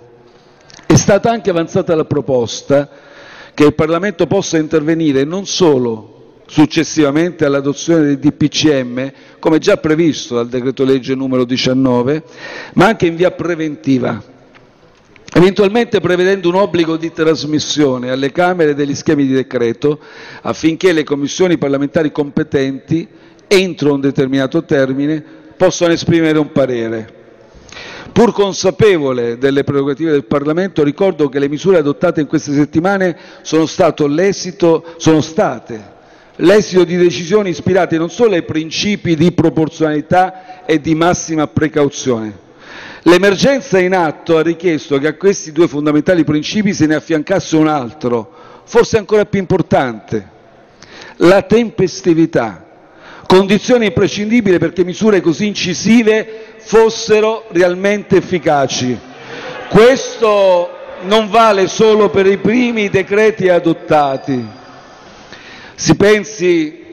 È 0.86 0.94
stata 0.96 1.30
anche 1.30 1.50
avanzata 1.50 1.94
la 1.94 2.06
proposta 2.06 2.88
che 3.52 3.64
il 3.66 3.74
Parlamento 3.74 4.26
possa 4.26 4.56
intervenire 4.56 5.24
non 5.24 5.44
solo 5.44 6.38
successivamente 6.46 7.44
all'adozione 7.44 8.04
del 8.06 8.18
DPCM, 8.18 9.12
come 9.38 9.58
già 9.58 9.76
previsto 9.76 10.36
dal 10.36 10.48
decreto 10.48 10.82
legge 10.84 11.14
numero 11.14 11.44
19, 11.44 12.22
ma 12.72 12.86
anche 12.86 13.04
in 13.04 13.16
via 13.16 13.32
preventiva 13.32 14.32
eventualmente 15.36 16.00
prevedendo 16.00 16.48
un 16.48 16.54
obbligo 16.54 16.96
di 16.96 17.12
trasmissione 17.12 18.10
alle 18.10 18.30
Camere 18.30 18.74
degli 18.74 18.94
schemi 18.94 19.26
di 19.26 19.32
decreto 19.32 19.98
affinché 20.42 20.92
le 20.92 21.02
Commissioni 21.02 21.58
parlamentari 21.58 22.12
competenti, 22.12 23.06
entro 23.48 23.94
un 23.94 24.00
determinato 24.00 24.64
termine, 24.64 25.22
possano 25.56 25.92
esprimere 25.92 26.38
un 26.38 26.52
parere. 26.52 27.22
Pur 28.12 28.32
consapevole 28.32 29.36
delle 29.38 29.64
prerogative 29.64 30.12
del 30.12 30.24
Parlamento, 30.24 30.84
ricordo 30.84 31.28
che 31.28 31.40
le 31.40 31.48
misure 31.48 31.78
adottate 31.78 32.20
in 32.20 32.28
queste 32.28 32.52
settimane 32.52 33.16
sono, 33.42 33.66
sono 33.66 35.20
state 35.20 35.92
l'esito 36.36 36.84
di 36.84 36.96
decisioni 36.96 37.50
ispirate 37.50 37.96
non 37.98 38.10
solo 38.10 38.34
ai 38.34 38.42
principi 38.44 39.16
di 39.16 39.32
proporzionalità 39.32 40.64
e 40.64 40.80
di 40.80 40.94
massima 40.94 41.46
precauzione, 41.48 42.43
L'emergenza 43.06 43.78
in 43.78 43.94
atto 43.94 44.38
ha 44.38 44.42
richiesto 44.42 44.98
che 44.98 45.08
a 45.08 45.14
questi 45.14 45.52
due 45.52 45.68
fondamentali 45.68 46.24
principi 46.24 46.72
se 46.72 46.86
ne 46.86 46.94
affiancasse 46.94 47.54
un 47.56 47.68
altro, 47.68 48.32
forse 48.64 48.96
ancora 48.96 49.26
più 49.26 49.38
importante, 49.38 50.26
la 51.16 51.42
tempestività, 51.42 52.64
condizione 53.26 53.86
imprescindibile 53.86 54.56
perché 54.58 54.84
misure 54.84 55.20
così 55.20 55.46
incisive 55.46 56.54
fossero 56.60 57.44
realmente 57.48 58.16
efficaci. 58.16 58.98
Questo 59.68 60.70
non 61.02 61.28
vale 61.28 61.66
solo 61.66 62.08
per 62.08 62.26
i 62.26 62.38
primi 62.38 62.88
decreti 62.88 63.50
adottati. 63.50 64.42
Si 65.74 65.94
pensi 65.94 66.83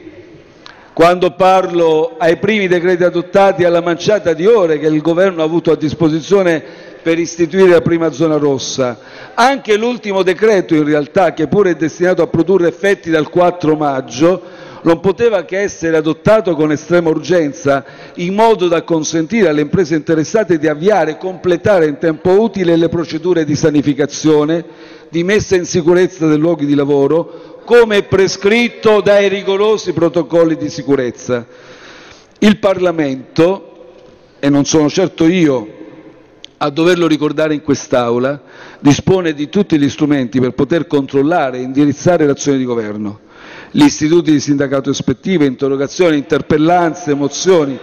quando 0.92 1.30
parlo 1.30 2.16
ai 2.18 2.36
primi 2.36 2.68
decreti 2.68 3.02
adottati 3.02 3.64
alla 3.64 3.80
manciata 3.80 4.34
di 4.34 4.46
ore 4.46 4.78
che 4.78 4.88
il 4.88 5.00
Governo 5.00 5.40
ha 5.40 5.44
avuto 5.44 5.70
a 5.70 5.76
disposizione 5.76 6.62
per 7.02 7.18
istituire 7.18 7.70
la 7.70 7.80
prima 7.80 8.12
zona 8.12 8.36
rossa. 8.36 8.98
Anche 9.34 9.76
l'ultimo 9.76 10.22
decreto, 10.22 10.74
in 10.74 10.84
realtà, 10.84 11.32
che 11.32 11.48
pure 11.48 11.70
è 11.70 11.74
destinato 11.74 12.22
a 12.22 12.26
produrre 12.26 12.68
effetti 12.68 13.10
dal 13.10 13.28
4 13.28 13.74
maggio, 13.74 14.42
non 14.82 15.00
poteva 15.00 15.44
che 15.44 15.60
essere 15.60 15.96
adottato 15.96 16.54
con 16.54 16.70
estrema 16.70 17.08
urgenza, 17.08 17.84
in 18.16 18.34
modo 18.34 18.68
da 18.68 18.82
consentire 18.82 19.48
alle 19.48 19.62
imprese 19.62 19.94
interessate 19.94 20.58
di 20.58 20.68
avviare 20.68 21.12
e 21.12 21.16
completare 21.16 21.86
in 21.86 21.98
tempo 21.98 22.40
utile 22.40 22.76
le 22.76 22.88
procedure 22.88 23.44
di 23.44 23.56
sanificazione, 23.56 24.64
di 25.08 25.24
messa 25.24 25.56
in 25.56 25.64
sicurezza 25.64 26.26
dei 26.26 26.38
luoghi 26.38 26.66
di 26.66 26.74
lavoro, 26.74 27.51
come 27.64 28.02
prescritto 28.02 29.00
dai 29.00 29.28
rigorosi 29.28 29.92
protocolli 29.92 30.56
di 30.56 30.68
sicurezza. 30.68 31.46
Il 32.38 32.58
Parlamento, 32.58 33.94
e 34.38 34.48
non 34.48 34.64
sono 34.64 34.88
certo 34.88 35.26
io 35.26 35.80
a 36.58 36.70
doverlo 36.70 37.06
ricordare 37.06 37.54
in 37.54 37.62
quest'Aula, 37.62 38.40
dispone 38.80 39.32
di 39.34 39.48
tutti 39.48 39.78
gli 39.78 39.88
strumenti 39.88 40.40
per 40.40 40.52
poter 40.52 40.86
controllare 40.86 41.58
e 41.58 41.62
indirizzare 41.62 42.26
l'azione 42.26 42.58
di 42.58 42.64
governo. 42.64 43.20
Gli 43.70 43.84
istituti 43.84 44.30
di 44.32 44.40
sindacato 44.40 44.90
ispettivo, 44.90 45.44
interrogazioni, 45.44 46.16
interpellanze, 46.18 47.14
mozioni, 47.14 47.78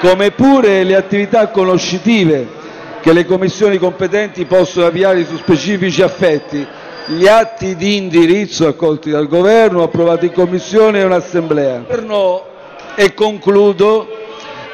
come 0.00 0.30
pure 0.30 0.84
le 0.84 0.94
attività 0.96 1.48
conoscitive 1.48 2.58
che 3.00 3.12
le 3.12 3.24
commissioni 3.26 3.78
competenti 3.78 4.44
possono 4.44 4.86
avviare 4.86 5.24
su 5.26 5.36
specifici 5.36 6.02
affetti 6.02 6.66
gli 7.06 7.26
atti 7.26 7.74
di 7.76 7.96
indirizzo 7.96 8.66
accolti 8.66 9.10
dal 9.10 9.26
Governo, 9.26 9.82
approvati 9.82 10.26
in 10.26 10.32
Commissione 10.32 11.00
e 11.00 11.04
in 11.04 11.10
Assemblea. 11.12 11.76
Il 11.76 11.82
Governo, 11.86 12.42
e 12.94 13.14
concludo, 13.14 14.06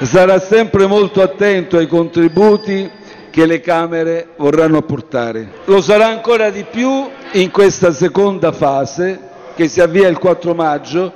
sarà 0.02 0.38
sempre 0.40 0.86
molto 0.86 1.22
attento 1.22 1.76
ai 1.78 1.86
contributi 1.86 2.90
che 3.30 3.46
le 3.46 3.60
Camere 3.60 4.28
vorranno 4.36 4.78
apportare. 4.78 5.48
Lo 5.64 5.80
sarà 5.80 6.06
ancora 6.08 6.50
di 6.50 6.64
più 6.70 7.08
in 7.32 7.50
questa 7.50 7.92
seconda 7.92 8.52
fase 8.52 9.20
che 9.54 9.68
si 9.68 9.80
avvia 9.80 10.08
il 10.08 10.18
4 10.18 10.54
maggio, 10.54 11.12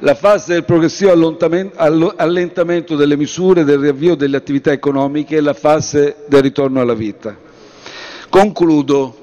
la 0.00 0.14
fase 0.14 0.54
del 0.54 0.64
progressivo 0.64 1.12
allentamento 2.16 2.96
delle 2.96 3.16
misure 3.16 3.62
del 3.64 3.78
riavvio 3.78 4.14
delle 4.16 4.36
attività 4.36 4.72
economiche 4.72 5.36
e 5.36 5.40
la 5.40 5.54
fase 5.54 6.16
del 6.26 6.42
ritorno 6.42 6.80
alla 6.80 6.94
vita. 6.94 7.36
Concludo 8.28 9.21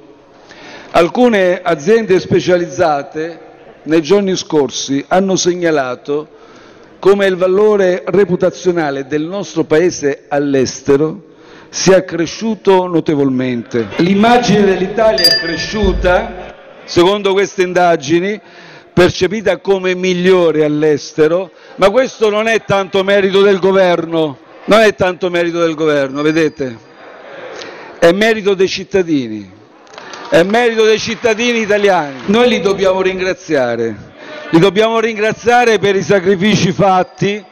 Alcune 0.91 1.61
aziende 1.61 2.19
specializzate 2.19 3.39
nei 3.83 4.01
giorni 4.01 4.35
scorsi 4.35 5.05
hanno 5.07 5.35
segnalato 5.35 6.27
come 6.97 7.27
il 7.27 7.35
valore 7.35 8.03
reputazionale 8.07 9.05
del 9.05 9.21
nostro 9.21 9.65
Paese 9.65 10.25
all'estero 10.27 11.25
sia 11.69 12.03
cresciuto 12.03 12.87
notevolmente. 12.87 13.89
L'immagine 13.97 14.65
dell'Italia 14.65 15.25
è 15.25 15.37
cresciuta, 15.37 16.55
secondo 16.85 17.33
queste 17.33 17.61
indagini, 17.61 18.41
percepita 18.91 19.59
come 19.59 19.93
migliore 19.93 20.65
all'estero, 20.65 21.51
ma 21.75 21.91
questo 21.91 22.31
non 22.31 22.47
è 22.47 22.63
tanto 22.65 23.03
merito 23.03 23.41
del 23.41 23.59
governo, 23.59 24.39
non 24.65 24.79
è 24.79 24.95
tanto 24.95 25.29
merito 25.29 25.59
del 25.59 25.75
governo, 25.75 26.23
vedete? 26.23 26.77
È 27.99 28.11
merito 28.11 28.55
dei 28.55 28.67
cittadini 28.67 29.57
è 30.29 30.43
merito 30.43 30.85
dei 30.85 30.99
cittadini 30.99 31.61
italiani. 31.61 32.21
Noi 32.27 32.47
li 32.47 32.61
dobbiamo 32.61 33.01
ringraziare, 33.01 33.95
li 34.51 34.59
dobbiamo 34.59 34.99
ringraziare 34.99 35.79
per 35.79 35.95
i 35.95 36.03
sacrifici 36.03 36.71
fatti, 36.71 37.43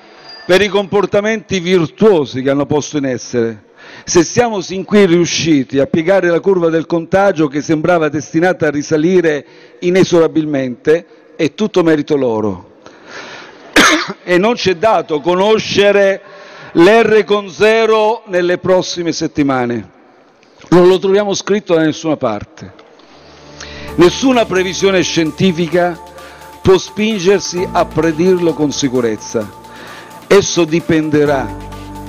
per 0.46 0.62
i 0.62 0.68
comportamenti 0.68 1.60
virtuosi 1.60 2.44
che 2.44 2.52
hanno 2.52 2.68
posto 2.68 2.98
in 2.98 3.06
essere. 3.06 3.66
Se 4.04 4.24
siamo 4.24 4.62
sin 4.62 4.86
qui 4.86 5.06
riusciti 5.06 5.80
a 5.80 5.88
piegare 5.88 6.30
la 6.30 6.40
curva 6.40 6.70
del 6.70 6.86
contagio 6.86 7.48
che 7.48 7.62
sembrava 7.62 8.10
destinata 8.10 8.68
a 8.68 8.72
risalire 8.72 9.46
inesorabilmente, 9.80 11.06
è 11.36 11.54
tutto 11.56 11.82
merito 11.84 12.16
loro. 12.16 12.76
e 14.24 14.38
non 14.38 14.56
ci 14.56 14.70
è 14.70 14.76
dato 14.76 15.20
conoscere 15.20 16.22
l'R 16.74 17.24
con 17.24 17.50
zero 17.50 18.22
nelle 18.28 18.60
prossime 18.60 19.12
settimane. 19.12 19.96
Non 20.70 20.88
lo 20.88 21.00
troviamo 21.00 21.34
scritto 21.34 21.76
da 21.76 21.82
nessuna 21.82 22.18
parte. 22.18 22.74
Nessuna 23.96 24.46
previsione 24.46 25.02
scientifica 25.02 26.00
può 26.62 26.78
spingersi 26.78 27.68
a 27.72 27.86
predirlo 27.86 28.54
con 28.54 28.72
sicurezza. 28.72 29.50
Esso 30.28 30.66
dipenderà 30.66 31.48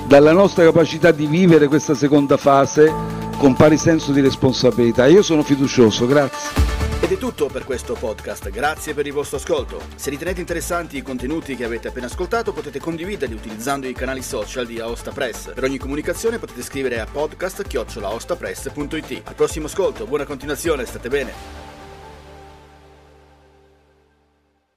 dalla 0.05 0.33
nostra 0.33 0.63
capacità 0.63 1.11
di 1.11 1.25
vivere 1.25 1.67
questa 1.67 1.95
seconda 1.95 2.35
fase 2.35 3.18
con 3.39 3.55
pari 3.55 3.77
senso 3.77 4.11
di 4.11 4.19
responsabilità. 4.19 5.07
Io 5.07 5.23
sono 5.23 5.43
fiducioso, 5.43 6.05
grazie. 6.05 6.67
Ed 7.01 7.13
è 7.13 7.17
tutto 7.17 7.47
per 7.47 7.63
questo 7.63 7.93
podcast, 7.93 8.49
grazie 8.49 8.93
per 8.93 9.07
il 9.07 9.13
vostro 9.13 9.37
ascolto. 9.37 9.79
Se 9.95 10.09
ritenete 10.09 10.41
interessanti 10.41 10.97
i 10.97 11.01
contenuti 11.01 11.55
che 11.55 11.63
avete 11.63 11.87
appena 11.87 12.07
ascoltato 12.07 12.51
potete 12.51 12.79
condividerli 12.79 13.33
utilizzando 13.33 13.87
i 13.87 13.93
canali 13.93 14.21
social 14.21 14.65
di 14.67 14.81
Aosta 14.81 15.11
Press. 15.11 15.53
Per 15.53 15.63
ogni 15.63 15.77
comunicazione 15.77 16.37
potete 16.37 16.61
scrivere 16.61 16.99
a 16.99 17.07
podcast-aostapress.it. 17.09 19.21
Al 19.23 19.35
prossimo 19.35 19.67
ascolto, 19.67 20.05
buona 20.05 20.25
continuazione, 20.25 20.85
state 20.85 21.07
bene. 21.07 21.68